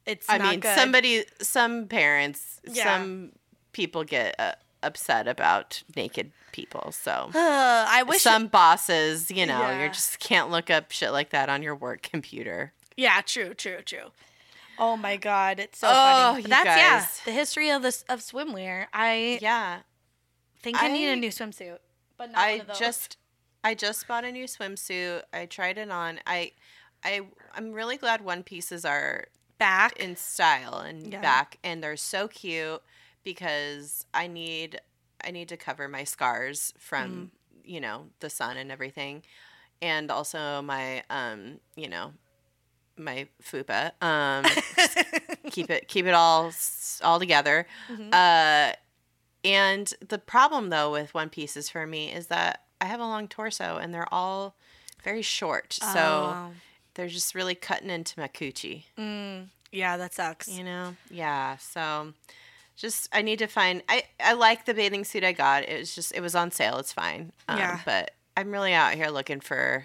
it's 0.06 0.26
I 0.28 0.38
mean, 0.38 0.60
good. 0.60 0.74
somebody, 0.76 1.24
some 1.40 1.86
parents, 1.88 2.60
Yeah. 2.64 2.84
some 2.84 3.32
people 3.72 4.04
get 4.04 4.34
uh, 4.38 4.52
upset 4.82 5.26
about 5.28 5.82
naked 5.96 6.32
people. 6.52 6.92
So 6.92 7.30
Uh, 7.34 7.86
I 7.88 8.02
wish. 8.06 8.22
some 8.22 8.46
bosses, 8.46 9.30
you 9.30 9.44
know, 9.46 9.60
Yeah. 9.60 9.82
you 9.84 9.88
just 9.88 10.18
can't 10.18 10.50
look 10.50 10.70
up 10.70 10.90
shit 10.92 11.12
like 11.12 11.30
that 11.30 11.48
on 11.48 11.62
your 11.62 11.74
work 11.74 12.02
computer. 12.02 12.72
yeah, 12.96 13.20
true, 13.20 13.52
true, 13.54 13.82
true. 13.82 14.10
Oh 14.78 14.96
my 14.96 15.16
god, 15.16 15.58
it's 15.58 15.78
so 15.78 15.88
Oh, 15.88 15.92
funny. 16.32 16.42
But 16.42 16.50
that's 16.50 16.66
yeah, 16.66 17.06
the 17.24 17.32
history 17.32 17.70
of 17.70 17.82
this 17.82 18.02
of 18.08 18.20
swimwear. 18.20 18.86
I 18.92 19.38
Yeah. 19.40 19.80
think 20.62 20.82
I, 20.82 20.88
need 20.88 21.08
a 21.08 21.16
new 21.16 21.30
swimsuit, 21.30 21.78
but 22.18 22.30
not 22.32 22.38
I 22.40 22.60
just 22.78 23.16
I 23.64 23.74
just 23.74 24.06
bought 24.06 24.24
a 24.24 24.30
new 24.32 24.44
swimsuit. 24.44 25.22
I 25.32 25.46
tried 25.46 25.78
it 25.78 25.90
on. 25.90 26.20
I 26.26 26.52
I 27.02 27.22
I'm 27.54 27.72
really 27.72 27.96
glad 27.96 28.20
one 28.20 28.42
pieces 28.42 28.84
are 28.84 29.26
back. 29.58 29.96
in 29.98 30.16
style 30.16 30.78
and 30.78 31.12
Yeah. 31.12 31.20
back 31.20 31.58
and 31.64 31.82
they're 31.82 31.96
so 31.96 32.28
cute 32.28 32.82
because 33.24 34.06
I 34.14 34.26
need 34.26 34.80
I 35.24 35.30
need 35.30 35.48
to 35.48 35.56
cover 35.56 35.88
my 35.88 36.04
scars 36.04 36.72
from, 36.78 37.30
Mm. 37.64 37.68
you 37.68 37.80
know, 37.80 38.10
the 38.20 38.30
sun 38.30 38.56
and 38.56 38.70
everything. 38.70 39.22
And 39.82 40.10
also 40.10 40.62
my 40.62 41.02
um, 41.10 41.60
you 41.74 41.88
know, 41.88 42.12
my 42.96 43.28
fupa. 43.42 43.92
Um 44.02 44.44
keep 45.50 45.70
it 45.70 45.88
keep 45.88 46.06
it 46.06 46.14
all 46.14 46.52
all 47.02 47.18
together. 47.18 47.66
Mhm. 47.88 48.12
Uh, 48.12 48.74
and 49.44 49.92
the 50.06 50.18
problem 50.18 50.70
though 50.70 50.90
with 50.92 51.14
one 51.14 51.28
pieces 51.30 51.68
for 51.68 51.86
me 51.86 52.12
is 52.12 52.26
that 52.28 52.64
I 52.80 52.86
have 52.86 53.00
a 53.00 53.04
long 53.06 53.26
torso 53.28 53.78
and 53.78 53.92
they're 53.94 54.12
all 54.12 54.54
very 55.02 55.22
short, 55.22 55.72
so 55.72 56.34
Oh. 56.36 56.52
They're 56.96 57.06
just 57.08 57.34
really 57.34 57.54
cutting 57.54 57.90
into 57.90 58.18
my 58.18 58.26
coochie. 58.28 58.84
Mm, 58.98 59.48
yeah, 59.70 59.96
that 59.96 60.12
sucks. 60.14 60.48
You 60.48 60.64
know? 60.64 60.96
Yeah. 61.10 61.56
So 61.58 62.12
just 62.76 63.08
I 63.12 63.22
need 63.22 63.38
to 63.38 63.46
find. 63.46 63.82
I 63.88 64.02
I 64.18 64.32
like 64.32 64.64
the 64.64 64.74
bathing 64.74 65.04
suit 65.04 65.22
I 65.22 65.32
got. 65.32 65.62
It 65.68 65.78
was 65.78 65.94
just 65.94 66.12
it 66.14 66.20
was 66.20 66.34
on 66.34 66.50
sale. 66.50 66.78
It's 66.78 66.92
fine. 66.92 67.32
Um, 67.48 67.58
Yeah. 67.58 67.80
But 67.84 68.10
I'm 68.36 68.50
really 68.50 68.72
out 68.74 68.94
here 68.94 69.08
looking 69.08 69.40
for 69.40 69.84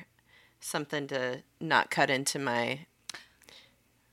something 0.59 1.07
to 1.07 1.43
not 1.59 1.89
cut 1.91 2.09
into 2.09 2.39
my 2.39 2.80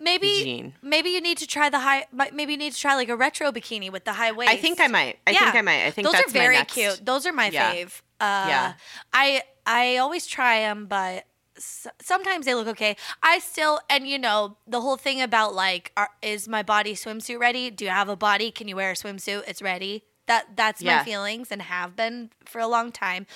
Maybe 0.01 0.28
jean. 0.44 0.74
maybe 0.80 1.11
you 1.11 1.20
need 1.20 1.38
to 1.38 1.46
try 1.46 1.68
the 1.70 1.80
high. 1.80 2.07
Maybe 2.32 2.53
you 2.53 2.59
need 2.59 2.72
to 2.72 2.78
try 2.78 2.94
like 2.94 3.09
a 3.09 3.16
retro 3.16 3.51
bikini 3.51 3.90
with 3.90 4.05
the 4.05 4.12
high 4.12 4.30
waist. 4.30 4.51
I 4.53 4.57
think 4.57 4.80
I 4.80 4.86
might. 4.86 5.18
I 5.26 5.34
think 5.34 5.55
I 5.57 5.61
might. 5.61 5.86
I 5.86 5.90
think 5.90 6.07
those 6.07 6.12
that's 6.14 6.28
are 6.30 6.32
very 6.32 6.55
next. 6.55 6.74
cute. 6.74 7.05
Those 7.05 7.26
are 7.26 7.32
my 7.32 7.49
Yeah. 7.49 7.74
fave. 7.74 8.01
Uh, 8.20 8.46
Yeah. 8.49 8.72
I 9.12 9.42
I 9.66 9.96
always 9.96 10.26
try 10.28 10.61
them, 10.61 10.86
but 10.86 11.26
sometimes 11.59 12.46
they 12.46 12.54
look 12.54 12.68
okay. 12.68 12.96
I 13.22 13.38
still 13.38 13.80
and 13.88 14.06
you 14.06 14.18
know 14.18 14.56
the 14.66 14.80
whole 14.80 14.96
thing 14.96 15.20
about 15.20 15.54
like, 15.54 15.92
are, 15.96 16.11
is 16.22 16.48
my 16.48 16.62
body 16.62 16.94
swimsuit 16.94 17.38
ready? 17.38 17.70
Do 17.70 17.84
you 17.84 17.90
have 17.90 18.09
a 18.09 18.16
body? 18.16 18.50
Can 18.50 18.68
you 18.68 18.76
wear 18.76 18.90
a 18.90 18.94
swimsuit? 18.94 19.44
It's 19.46 19.62
ready. 19.62 20.04
That 20.26 20.56
that's 20.56 20.82
my 20.82 21.04
feelings 21.04 21.50
and 21.50 21.62
have 21.62 21.96
been 21.96 22.30
for 22.44 22.61
a 22.61 22.66
long 22.66 22.92
time. 22.92 23.26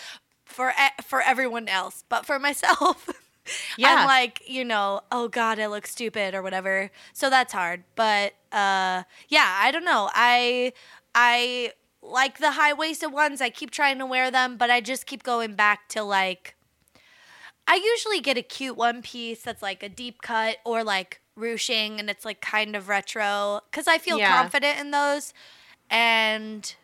For 0.44 0.72
for 1.02 1.22
everyone 1.22 1.68
else, 1.68 2.04
but 2.08 2.26
for 2.26 2.38
myself. 2.48 3.08
Yeah. 3.76 3.96
I'm 3.96 4.06
like, 4.06 4.42
you 4.46 4.64
know, 4.64 5.00
oh 5.10 5.26
God, 5.28 5.58
I 5.58 5.66
look 5.66 5.86
stupid 5.86 6.34
or 6.34 6.42
whatever. 6.42 6.90
So 7.12 7.28
that's 7.30 7.52
hard. 7.52 7.84
But 7.96 8.34
uh 8.52 9.04
yeah, 9.28 9.58
I 9.60 9.70
don't 9.72 9.84
know. 9.84 10.10
I 10.14 10.72
I 11.14 11.72
like 12.02 12.38
the 12.38 12.52
high 12.52 12.72
waisted 12.72 13.12
ones. 13.12 13.40
I 13.40 13.50
keep 13.50 13.70
trying 13.70 13.98
to 13.98 14.06
wear 14.06 14.30
them, 14.30 14.56
but 14.56 14.70
I 14.70 14.80
just 14.80 15.06
keep 15.06 15.22
going 15.22 15.54
back 15.54 15.88
to 15.90 16.02
like 16.02 16.54
I 17.66 17.76
usually 17.76 18.20
get 18.20 18.36
a 18.36 18.42
cute 18.42 18.76
one 18.76 19.02
piece 19.02 19.42
that's 19.42 19.62
like 19.62 19.82
a 19.82 19.88
deep 19.88 20.20
cut 20.22 20.56
or 20.64 20.82
like 20.84 21.20
ruching 21.36 21.98
and 21.98 22.10
it's 22.10 22.24
like 22.24 22.40
kind 22.40 22.76
of 22.76 22.88
retro 22.88 23.60
cuz 23.70 23.86
I 23.88 23.98
feel 23.98 24.18
Yeah. 24.18 24.36
confident 24.36 24.78
in 24.78 24.90
those 24.90 25.32
and 25.90 26.74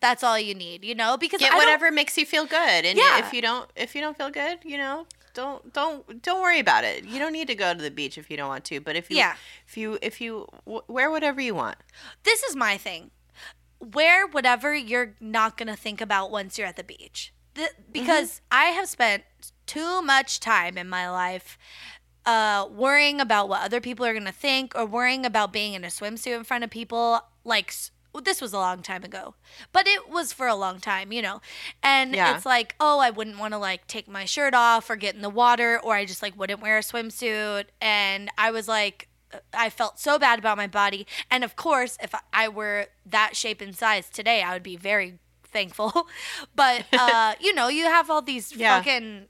that's 0.00 0.22
all 0.24 0.38
you 0.38 0.54
need, 0.54 0.84
you 0.84 0.94
know? 0.94 1.16
Because 1.16 1.40
Get 1.40 1.52
I 1.52 1.56
whatever 1.56 1.90
makes 1.90 2.16
you 2.16 2.24
feel 2.24 2.46
good, 2.46 2.84
and 2.86 2.98
Yeah. 2.98 3.18
if 3.18 3.32
you 3.34 3.42
don't, 3.42 3.70
if 3.76 3.94
you 3.94 4.00
don't 4.00 4.16
feel 4.16 4.30
good, 4.30 4.58
you 4.64 4.78
know, 4.78 5.06
don't 5.34 5.72
don't 5.74 6.22
don't 6.22 6.40
worry 6.40 6.58
about 6.58 6.84
it. 6.84 7.04
You 7.04 7.18
don't 7.18 7.32
need 7.32 7.46
to 7.48 7.54
go 7.54 7.74
to 7.74 7.80
the 7.80 7.90
beach 7.90 8.16
if 8.18 8.30
you 8.30 8.36
don't 8.36 8.48
want 8.48 8.64
to. 8.66 8.80
But 8.80 8.96
if 8.96 9.10
you, 9.10 9.18
Yeah. 9.18 9.36
if 9.68 9.76
you 9.76 9.98
if 10.00 10.20
you 10.20 10.48
w- 10.64 10.82
wear 10.88 11.10
whatever 11.10 11.40
you 11.40 11.54
want, 11.54 11.78
this 12.22 12.42
is 12.42 12.56
my 12.56 12.76
thing. 12.78 13.10
Wear 13.78 14.26
whatever 14.26 14.74
you're 14.74 15.14
not 15.20 15.56
going 15.56 15.68
to 15.68 15.76
think 15.76 16.00
about 16.00 16.30
once 16.30 16.56
you're 16.58 16.66
at 16.66 16.76
the 16.76 16.84
beach. 16.84 17.32
Th- 17.54 17.68
mm-hmm. 17.70 17.92
because 17.92 18.40
I 18.50 18.66
have 18.66 18.88
spent 18.88 19.24
too 19.74 20.02
much 20.02 20.40
time 20.40 20.76
in 20.76 20.88
my 20.88 21.08
life 21.10 21.58
uh, 22.26 22.66
worrying 22.70 23.20
about 23.20 23.48
what 23.48 23.62
other 23.62 23.80
people 23.80 24.04
are 24.04 24.12
going 24.12 24.26
to 24.26 24.32
think 24.32 24.72
or 24.74 24.84
worrying 24.84 25.24
about 25.24 25.52
being 25.52 25.72
in 25.74 25.84
a 25.84 25.88
swimsuit 25.88 26.36
in 26.36 26.44
front 26.44 26.64
of 26.64 26.70
people. 26.70 27.20
Like, 27.44 27.72
this 28.24 28.40
was 28.40 28.52
a 28.52 28.58
long 28.58 28.82
time 28.82 29.04
ago, 29.04 29.34
but 29.72 29.86
it 29.86 30.08
was 30.10 30.32
for 30.32 30.46
a 30.46 30.54
long 30.54 30.80
time, 30.80 31.12
you 31.12 31.22
know. 31.22 31.40
And 31.82 32.14
Yeah. 32.14 32.34
it's 32.34 32.44
like, 32.44 32.74
oh, 32.78 32.98
I 32.98 33.10
wouldn't 33.10 33.38
want 33.38 33.54
to 33.54 33.58
like 33.58 33.86
take 33.86 34.06
my 34.08 34.24
shirt 34.24 34.54
off 34.54 34.90
or 34.90 34.96
get 34.96 35.14
in 35.14 35.22
the 35.22 35.30
water, 35.30 35.80
or 35.82 35.94
I 35.94 36.04
just 36.04 36.22
like 36.22 36.36
wouldn't 36.38 36.60
wear 36.60 36.76
a 36.78 36.82
swimsuit. 36.82 37.64
And 37.80 38.28
I 38.36 38.50
was 38.50 38.68
like, 38.68 39.08
I 39.54 39.70
felt 39.70 39.98
so 40.00 40.18
bad 40.18 40.38
about 40.40 40.56
my 40.56 40.66
body. 40.66 41.06
And 41.30 41.44
of 41.44 41.54
course, 41.56 41.96
if 42.02 42.12
I 42.32 42.48
were 42.48 42.86
that 43.06 43.36
shape 43.36 43.60
and 43.60 43.74
size 43.74 44.10
today, 44.10 44.42
I 44.42 44.52
would 44.52 44.62
be 44.64 44.76
very 44.76 45.18
thankful. 45.44 46.08
but 46.54 46.84
uh, 46.92 47.34
you 47.40 47.54
know, 47.54 47.68
you 47.68 47.84
have 47.86 48.10
all 48.10 48.22
these 48.22 48.54
Yeah. 48.54 48.76
fucking 48.76 49.26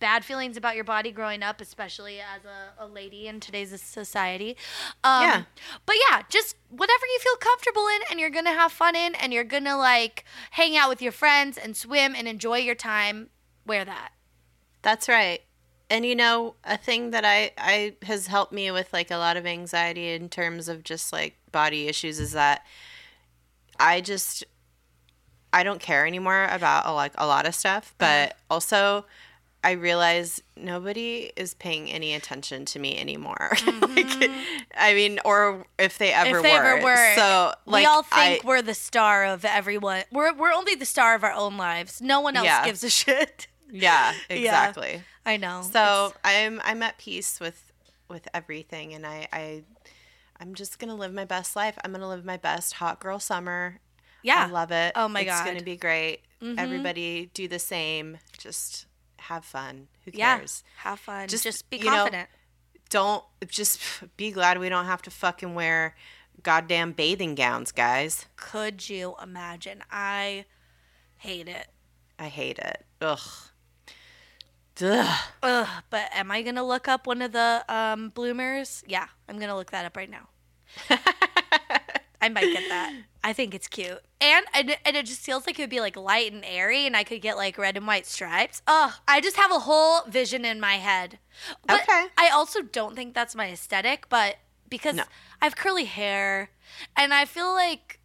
bad 0.00 0.24
feelings 0.24 0.56
about 0.56 0.74
your 0.74 0.84
body 0.84 1.12
growing 1.12 1.42
up, 1.42 1.60
especially 1.60 2.18
as 2.20 2.44
a, 2.44 2.84
a 2.84 2.86
lady 2.86 3.28
in 3.28 3.38
today's 3.38 3.80
society. 3.80 4.56
Um, 5.04 5.22
Yeah. 5.22 5.42
But 5.86 5.96
yeah, 6.10 6.22
just 6.28 6.56
whatever 6.68 7.06
you 7.06 7.18
feel 7.20 7.36
comfortable 7.36 7.86
in 7.86 8.00
and 8.10 8.18
you're 8.18 8.30
going 8.30 8.46
to 8.46 8.52
have 8.52 8.72
fun 8.72 8.96
in 8.96 9.14
and 9.14 9.32
you're 9.32 9.44
going 9.44 9.64
to 9.64 9.76
like 9.76 10.24
hang 10.52 10.76
out 10.76 10.88
with 10.88 11.00
your 11.00 11.12
friends 11.12 11.56
and 11.56 11.76
swim 11.76 12.14
and 12.16 12.26
enjoy 12.26 12.58
your 12.58 12.74
time, 12.74 13.28
wear 13.66 13.84
that. 13.84 14.12
That's 14.82 15.08
right. 15.08 15.42
And 15.90 16.06
you 16.06 16.14
know, 16.14 16.54
a 16.64 16.78
thing 16.78 17.10
that 17.10 17.24
I 17.24 17.50
I 17.58 17.94
has 18.02 18.28
helped 18.28 18.52
me 18.52 18.70
with 18.70 18.92
like 18.92 19.10
a 19.10 19.16
lot 19.16 19.36
of 19.36 19.44
anxiety 19.44 20.12
in 20.12 20.28
terms 20.28 20.68
of 20.68 20.84
just 20.84 21.12
like 21.12 21.36
body 21.50 21.88
issues 21.88 22.20
is 22.20 22.32
that 22.32 22.64
I 23.78 24.00
just 24.00 24.44
I 25.52 25.64
don't 25.64 25.80
care 25.80 26.06
anymore 26.06 26.46
about 26.50 26.86
a, 26.86 26.92
like 26.92 27.12
a 27.18 27.26
lot 27.26 27.46
of 27.46 27.56
stuff, 27.56 27.94
but 27.98 28.36
also 28.48 29.04
I 29.62 29.72
realize 29.72 30.42
nobody 30.56 31.30
is 31.36 31.52
paying 31.54 31.90
any 31.90 32.14
attention 32.14 32.64
to 32.66 32.78
me 32.78 32.98
anymore. 32.98 33.50
like, 33.66 34.30
I 34.76 34.94
mean, 34.94 35.18
or 35.24 35.66
if 35.78 35.98
they 35.98 36.12
ever 36.12 36.38
if 36.38 36.42
they 36.42 36.54
were. 36.58 36.64
ever 36.64 36.82
were, 36.84 37.14
So 37.14 37.52
like 37.66 37.82
we 37.82 37.86
all 37.86 38.02
think 38.02 38.44
I, 38.44 38.46
we're 38.48 38.62
the 38.62 38.72
star 38.74 39.26
of 39.26 39.44
everyone. 39.44 40.04
We're 40.10 40.32
we're 40.32 40.52
only 40.52 40.74
the 40.76 40.86
star 40.86 41.14
of 41.14 41.24
our 41.24 41.32
own 41.32 41.56
lives. 41.58 42.00
No 42.00 42.20
one 42.20 42.36
else 42.36 42.46
Yeah. 42.46 42.64
gives 42.64 42.82
a 42.84 42.90
shit. 43.00 43.48
yeah, 43.70 44.14
exactly. 44.30 45.02
I 45.26 45.36
know. 45.36 45.62
So 45.70 46.14
I'm 46.24 46.60
I'm 46.64 46.82
at 46.82 46.96
peace 46.98 47.38
with 47.38 47.70
with 48.08 48.26
everything, 48.32 48.94
and 48.94 49.06
I 49.06 49.28
I 49.30 49.62
I'm 50.40 50.54
just 50.54 50.78
gonna 50.78 50.94
live 50.94 51.12
my 51.12 51.26
best 51.26 51.54
life. 51.54 51.76
I'm 51.84 51.92
gonna 51.92 52.08
live 52.08 52.24
my 52.24 52.38
best 52.38 52.72
hot 52.74 52.98
girl 52.98 53.18
summer. 53.18 53.78
yeah, 54.22 54.46
I 54.48 54.50
love 54.50 54.70
it. 54.72 54.92
Oh 54.96 55.06
my 55.06 55.20
it's 55.20 55.28
God. 55.30 55.36
Mm-hmm. 55.40 55.46
gonna 55.48 55.62
be 55.64 55.76
great. 55.76 56.20
Everybody 56.56 57.30
do 57.34 57.46
the 57.46 57.58
same. 57.58 58.16
Just 58.38 58.86
have 59.20 59.44
fun. 59.44 59.88
Who 60.04 60.12
cares? 60.12 60.64
yeah. 60.66 60.90
Have 60.90 61.00
fun. 61.00 61.28
Just, 61.28 61.44
Just, 61.44 61.70
be 61.70 61.78
you 61.78 61.84
know, 61.84 61.90
confident. 61.90 62.28
Don't 62.88 63.24
just 63.46 63.80
be 64.16 64.30
glad 64.30 64.58
we 64.58 64.68
don't 64.68 64.86
have 64.86 65.02
to 65.02 65.10
fucking 65.10 65.54
wear 65.54 65.94
goddamn 66.42 66.92
bathing 66.92 67.34
gowns, 67.34 67.72
guys. 67.72 68.26
Could 68.36 68.88
you 68.88 69.14
imagine? 69.22 69.82
I 69.90 70.46
hate 71.18 71.48
it. 71.48 71.68
I 72.18 72.28
hate 72.28 72.58
it. 72.58 72.84
Ugh. 73.00 73.20
Ugh. 74.82 75.18
Ugh, 75.42 75.68
but 75.90 76.08
am 76.14 76.30
I 76.30 76.42
gonna 76.42 76.64
look 76.66 76.88
up 76.88 77.06
one 77.06 77.22
of 77.22 77.32
the 77.32 77.64
um, 77.68 78.10
bloomers? 78.10 78.82
Yeah, 78.86 79.06
I'm 79.28 79.38
gonna 79.38 79.56
look 79.56 79.70
that 79.72 79.84
up 79.84 79.96
right 79.96 80.10
now. 80.10 80.28
I 82.20 82.28
might 82.28 82.52
get 82.52 82.68
that. 82.68 82.92
I 83.24 83.32
think 83.32 83.54
it's 83.54 83.68
cute, 83.68 84.00
and 84.20 84.46
and 84.54 84.70
it, 84.70 84.78
and 84.84 84.96
it 84.96 85.06
just 85.06 85.20
feels 85.20 85.46
like 85.46 85.58
it 85.58 85.62
would 85.62 85.70
be 85.70 85.80
like 85.80 85.96
light 85.96 86.32
and 86.32 86.44
airy, 86.44 86.86
and 86.86 86.96
I 86.96 87.04
could 87.04 87.20
get 87.22 87.36
like 87.36 87.58
red 87.58 87.76
and 87.76 87.86
white 87.86 88.06
stripes. 88.06 88.62
Oh, 88.66 88.96
I 89.08 89.20
just 89.20 89.36
have 89.36 89.50
a 89.50 89.58
whole 89.60 90.02
vision 90.08 90.44
in 90.44 90.58
my 90.60 90.74
head. 90.74 91.18
But 91.66 91.82
Okay. 91.82 92.06
I 92.16 92.28
also 92.30 92.62
don't 92.62 92.94
think 92.96 93.14
that's 93.14 93.34
my 93.34 93.50
aesthetic, 93.50 94.06
but 94.08 94.36
because 94.68 94.94
No. 94.96 95.04
I 95.42 95.46
have 95.46 95.56
curly 95.56 95.84
hair, 95.84 96.50
and 96.96 97.12
I 97.12 97.24
feel 97.26 97.52
like 97.52 98.00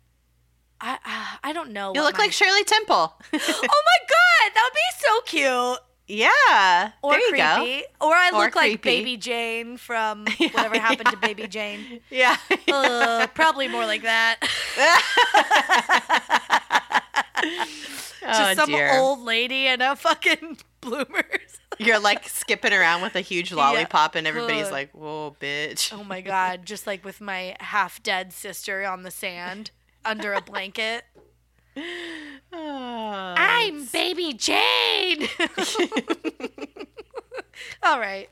I 0.82 0.98
I, 1.06 1.50
I 1.50 1.54
don't 1.54 1.72
know. 1.72 1.94
You 1.96 2.02
look 2.04 2.18
my- 2.18 2.26
like 2.26 2.32
Shirley 2.34 2.64
Temple. 2.66 3.14
oh 3.34 3.34
my 3.34 4.00
god, 4.08 4.52
that 4.54 4.70
would 4.70 4.74
be 4.74 5.00
so 5.00 5.22
cute. 5.22 5.80
Yeah. 6.08 6.92
Or 7.02 7.12
there 7.14 7.20
you 7.20 7.36
go. 7.36 7.56
creepy. 7.58 7.84
Or 8.02 8.14
I 8.14 8.32
Or 8.34 8.44
look 8.46 8.56
like. 8.56 8.82
Baby 8.82 9.18
Jane 9.18 9.78
from 9.78 10.26
whatever 10.38 10.80
happened 10.80 11.10
to 11.10 11.18
Baby 11.18 11.48
Jane. 11.48 12.00
Yeah. 12.10 12.38
Uh, 12.72 13.28
probably 13.28 13.68
more 13.68 13.86
like 13.86 14.04
that. 14.04 14.38
oh, 17.44 17.66
Just 18.22 18.56
some 18.60 18.70
dear. 18.70 18.98
old 18.98 19.20
lady 19.22 19.68
in 19.68 19.82
a 19.82 19.96
fucking 19.96 20.58
bloomers. 20.82 21.60
You're 21.78 22.00
like 22.00 22.28
skipping 22.30 22.72
around 22.74 23.02
with 23.02 23.16
a 23.16 23.22
huge 23.22 23.52
lollipop, 23.52 24.16
and 24.16 24.26
everybody's 24.26 24.68
Ugh. 24.68 24.72
like, 24.72 24.92
"Whoa, 24.92 25.36
bitch!" 25.40 25.92
Oh 25.94 26.04
my 26.06 26.22
god, 26.22 26.66
just 26.66 26.88
like 26.88 27.04
with 27.04 27.20
my 27.20 27.56
half 27.60 28.02
dead 28.02 28.32
sister 28.32 28.86
on 28.86 29.04
the 29.04 29.12
sand 29.12 29.72
under 30.06 30.32
a 30.34 30.42
blanket. 30.42 31.04
Oh, 31.78 33.34
I'm 33.38 33.86
Baby 33.86 34.34
Jane. 34.34 35.28
All 37.84 38.00
right. 38.00 38.30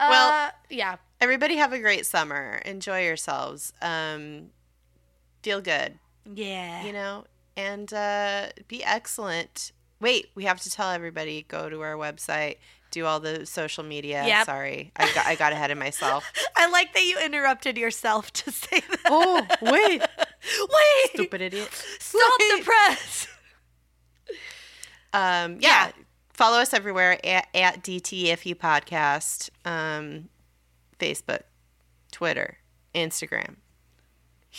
Well- 0.00 0.46
uh, 0.48 0.50
yeah. 0.70 0.96
everybody 1.20 1.56
have 1.56 1.72
a 1.72 1.78
great 1.78 2.06
summer. 2.06 2.60
Enjoy 2.64 3.04
yourselves. 3.04 3.72
Um, 3.80 4.48
feel 5.42 5.60
good, 5.60 5.98
Yeah. 6.32 6.84
you 6.84 6.92
know, 6.92 7.24
and 7.56 7.92
uh, 7.92 8.46
be 8.68 8.82
excellent. 8.84 9.72
Wait, 10.00 10.26
we 10.34 10.44
have 10.44 10.60
to 10.60 10.70
tell 10.70 10.90
everybody. 10.90 11.44
Go 11.48 11.68
to 11.70 11.80
our 11.82 11.94
website. 11.94 12.56
Do 12.90 13.06
all 13.06 13.20
the 13.20 13.46
social 13.46 13.84
media. 13.84 14.22
Yep. 14.26 14.46
Sorry, 14.46 14.92
I 14.96 15.06
got 15.14 15.26
I 15.26 15.34
got 15.36 15.52
ahead 15.52 15.70
of 15.70 15.78
myself. 15.78 16.30
I 16.56 16.68
like 16.68 16.92
that 16.92 17.04
you 17.04 17.18
interrupted 17.24 17.78
yourself 17.78 18.30
to 18.34 18.50
say 18.50 18.80
that. 18.80 19.00
oh 19.06 19.46
wait, 19.62 20.02
Wait. 20.44 21.10
stupid 21.14 21.40
idiot. 21.40 21.68
Stop 22.00 22.32
the 22.38 22.62
press. 22.64 23.28
Um, 25.12 25.58
Yeah. 25.60 25.86
yeah. 25.86 25.92
Follow 26.32 26.58
us 26.58 26.72
everywhere 26.72 27.18
at, 27.24 27.46
at 27.54 27.82
DTFU 27.84 28.54
Podcast, 28.56 29.50
um, 29.66 30.28
Facebook, 30.98 31.42
Twitter, 32.10 32.56
Instagram, 32.94 33.56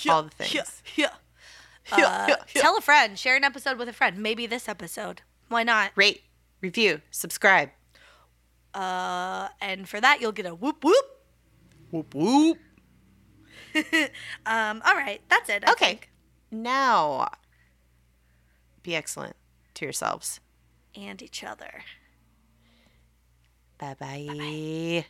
all 0.07 0.23
the 0.23 0.29
things. 0.29 0.53
Yeah. 0.95 1.07
yeah. 1.89 1.97
Yeah, 1.97 2.05
Uh, 2.05 2.25
yeah, 2.29 2.35
yeah. 2.55 2.61
Tell 2.61 2.77
a 2.77 2.81
friend. 2.81 3.17
Share 3.19 3.35
an 3.35 3.43
episode 3.43 3.77
with 3.77 3.89
a 3.89 3.93
friend. 3.93 4.17
Maybe 4.19 4.45
this 4.45 4.69
episode. 4.69 5.21
Why 5.49 5.63
not? 5.63 5.91
Rate, 5.95 6.21
review, 6.61 7.01
subscribe. 7.11 7.71
Uh, 8.73 9.49
and 9.59 9.89
for 9.89 9.99
that, 9.99 10.21
you'll 10.21 10.31
get 10.31 10.45
a 10.45 10.55
whoop 10.55 10.83
whoop. 10.83 11.05
Whoop 11.91 12.13
whoop. 12.15 12.57
Um, 14.45 14.81
all 14.85 14.95
right, 14.95 15.21
that's 15.29 15.49
it. 15.49 15.63
I 15.65 15.71
Okay. 15.71 15.85
think. 15.85 16.09
Now, 16.51 17.29
be 18.83 18.95
excellent 18.95 19.35
to 19.75 19.85
yourselves. 19.85 20.39
And 20.95 21.21
each 21.21 21.43
other. 21.43 21.83
Bye 23.77 23.95
bye. 23.99 25.05